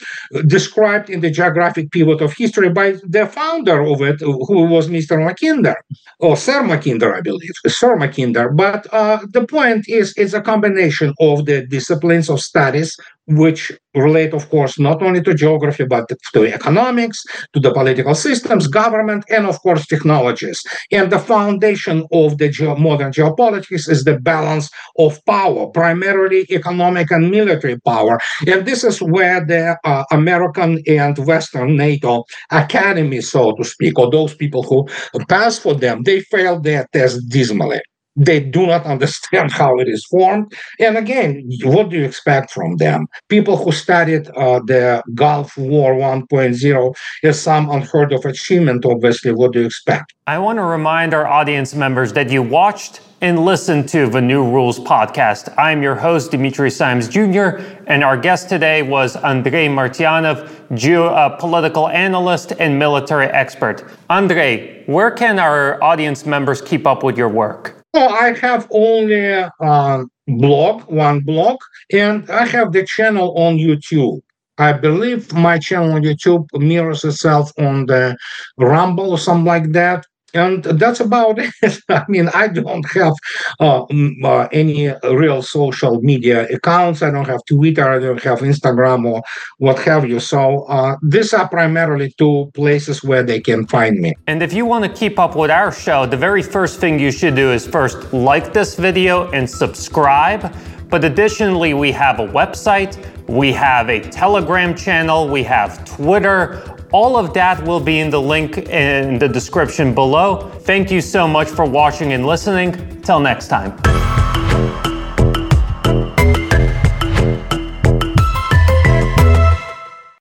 described 0.48 1.10
in 1.10 1.22
the 1.22 1.32
geographic 1.32 1.92
pivot 1.92 2.22
of 2.22 2.34
history 2.34 2.70
by 2.70 2.96
the 3.04 3.26
founder 3.28 3.82
of 3.82 4.02
it, 4.02 4.20
who 4.22 4.64
was 4.66 4.88
Mr. 4.88 5.18
Mackinder, 5.18 5.76
or 6.20 6.38
Sir 6.38 6.62
Mackinder, 6.64 7.14
I 7.14 7.22
believe, 7.22 7.52
Sir 7.68 7.96
Mackinder. 7.98 8.56
But 8.56 8.88
uh, 8.94 9.20
the 9.32 9.46
point 9.46 9.86
is, 9.88 10.14
it's 10.18 10.34
a 10.34 10.42
combination 10.42 11.14
of 11.20 11.46
the 11.46 11.66
disciplines 11.66 12.30
of 12.30 12.40
studies 12.40 12.96
which 13.28 13.72
relate, 13.96 14.34
of 14.34 14.50
course, 14.50 14.78
not 14.78 15.02
only 15.02 15.22
to 15.22 15.34
geography, 15.34 15.86
but 15.86 16.06
to 16.34 16.44
economics, 16.46 17.24
to 17.54 17.60
the 17.60 17.72
political 17.74 18.14
systems, 18.14 18.68
government, 18.68 19.24
and 19.30 19.46
of 19.46 19.60
course, 19.62 19.88
technologies. 19.88 20.62
And 20.92 21.12
the 21.12 21.20
foundation 21.20 22.06
of 22.12 22.38
the 22.38 22.50
geo- 22.50 22.76
modern 22.76 23.12
geopolitics 23.12 23.90
is 23.90 24.04
the 24.04 24.20
balance 24.20 24.70
of 25.00 25.24
power, 25.26 25.68
primarily 25.68 26.46
economic 26.50 27.12
and 27.12 27.32
military 27.32 27.80
power. 27.82 28.20
And 28.48 28.66
this 28.66 28.84
is 28.84 29.02
where 29.02 29.46
the 29.46 29.78
uh, 29.84 30.04
American 30.12 30.82
and 30.88 31.18
Western 31.18 31.76
NATO 31.78 32.26
academy, 32.52 33.22
so 33.22 33.54
to 33.54 33.64
speak, 33.64 33.98
or 33.98 34.12
those 34.12 34.36
people 34.36 34.64
who 34.64 34.86
pass 35.28 35.58
for 35.58 35.74
them, 35.74 36.04
they 36.04 36.22
failed 36.22 36.64
their 36.64 36.88
test 36.94 37.28
dismally. 37.30 37.82
They 38.16 38.40
do 38.40 38.68
not 38.68 38.86
understand 38.86 39.52
how 39.52 39.78
it 39.80 39.88
is 39.88 40.06
formed. 40.06 40.54
And 40.80 40.98
again, 40.98 41.50
what 41.64 41.90
do 41.90 41.98
you 41.98 42.06
expect 42.06 42.52
from 42.52 42.78
them? 42.78 43.08
People 43.30 43.58
who 43.58 43.72
studied 43.72 44.30
uh, 44.30 44.60
the 44.66 45.04
Gulf 45.14 45.58
War 45.58 45.94
1.0 45.94 46.96
is 47.24 47.42
some 47.42 47.70
unheard 47.70 48.14
of 48.14 48.24
achievement, 48.26 48.86
obviously. 48.86 49.32
What 49.32 49.54
do 49.54 49.62
you 49.62 49.66
expect? 49.66 50.14
I 50.28 50.40
want 50.40 50.58
to 50.58 50.64
remind 50.64 51.14
our 51.14 51.28
audience 51.28 51.76
members 51.76 52.14
that 52.14 52.30
you 52.30 52.42
watched 52.42 53.02
and 53.22 53.46
listened 53.46 53.88
to 53.90 54.08
the 54.08 54.22
New 54.22 54.44
Rules 54.44 54.80
podcast. 54.80 55.54
I'm 55.58 55.82
your 55.82 55.96
host, 55.96 56.32
Dimitri 56.32 56.70
Simes 56.70 57.08
Jr., 57.08 57.60
and 57.88 58.04
our 58.04 58.18
guest 58.18 58.50
today 58.50 58.82
was 58.82 59.16
Andrei 59.16 59.68
Martyanov, 59.68 60.50
geopolitical 60.72 61.94
analyst 61.94 62.54
and 62.60 62.78
military 62.78 63.28
expert. 63.28 63.86
Andrei, 64.10 64.84
where 64.86 65.12
can 65.12 65.40
our 65.40 65.82
audience 65.84 66.26
members 66.26 66.62
keep 66.62 66.86
up 66.86 67.04
with 67.04 67.18
your 67.18 67.30
work? 67.30 67.85
No, 67.96 68.10
I 68.10 68.38
have 68.40 68.68
only 68.72 69.26
um, 69.62 70.12
blog, 70.28 70.82
one 70.92 71.22
blog, 71.22 71.60
and 71.94 72.30
I 72.30 72.46
have 72.46 72.74
the 72.74 72.86
channel 72.86 73.34
on 73.38 73.58
YouTube. 73.58 74.22
I 74.58 74.74
believe 74.74 75.32
my 75.34 75.58
channel 75.60 75.94
on 75.94 76.02
YouTube 76.02 76.46
mirrors 76.54 77.06
itself 77.06 77.54
on 77.58 77.86
the 77.86 78.18
Rumble 78.58 79.12
or 79.12 79.18
something 79.18 79.46
like 79.46 79.72
that. 79.72 80.06
And 80.36 80.64
that's 80.64 81.00
about 81.00 81.40
it. 81.40 81.54
I 81.90 82.04
mean, 82.08 82.30
I 82.30 82.48
don't 82.48 82.86
have 82.92 83.14
uh, 83.60 83.86
uh, 84.24 84.48
any 84.52 84.92
real 85.04 85.42
social 85.42 86.02
media 86.02 86.48
accounts. 86.50 87.02
I 87.02 87.12
don't 87.12 87.28
have 87.28 87.42
Twitter. 87.48 87.90
I 87.90 88.00
don't 88.00 88.22
have 88.22 88.40
Instagram 88.40 89.06
or 89.06 89.24
what 89.58 89.80
have 89.80 90.08
you. 90.08 90.20
So 90.20 90.64
uh, 90.64 90.98
these 91.02 91.34
are 91.34 91.48
primarily 91.48 92.14
two 92.18 92.52
places 92.54 93.04
where 93.04 93.24
they 93.24 93.40
can 93.40 93.66
find 93.68 94.00
me. 94.00 94.14
And 94.28 94.44
if 94.44 94.54
you 94.54 94.66
want 94.66 94.84
to 94.86 94.92
keep 94.92 95.18
up 95.18 95.36
with 95.36 95.52
our 95.52 95.72
show, 95.72 96.06
the 96.06 96.18
very 96.18 96.44
first 96.44 96.80
thing 96.80 97.00
you 97.00 97.12
should 97.12 97.36
do 97.36 97.52
is 97.52 97.66
first 97.66 98.14
like 98.14 98.54
this 98.54 98.76
video 98.76 99.32
and 99.32 99.50
subscribe. 99.50 100.54
But 100.90 101.04
additionally, 101.04 101.74
we 101.74 101.92
have 101.94 102.20
a 102.20 102.28
website, 102.28 102.96
we 103.28 103.52
have 103.54 103.90
a 103.90 104.00
Telegram 104.00 104.76
channel, 104.76 105.28
we 105.28 105.44
have 105.44 105.84
Twitter. 105.84 106.75
All 106.96 107.18
of 107.18 107.34
that 107.34 107.62
will 107.68 107.82
be 107.82 108.00
in 108.00 108.10
the 108.10 108.22
link 108.22 108.58
in 108.58 109.20
the 109.20 109.28
description 109.28 109.94
below. 109.94 110.50
Thank 110.62 110.90
you 110.90 111.02
so 111.02 111.28
much 111.28 111.50
for 111.50 111.66
watching 111.66 112.14
and 112.14 112.26
listening. 112.26 113.02
Till 113.02 113.20
next 113.20 113.50
time. 113.50 114.95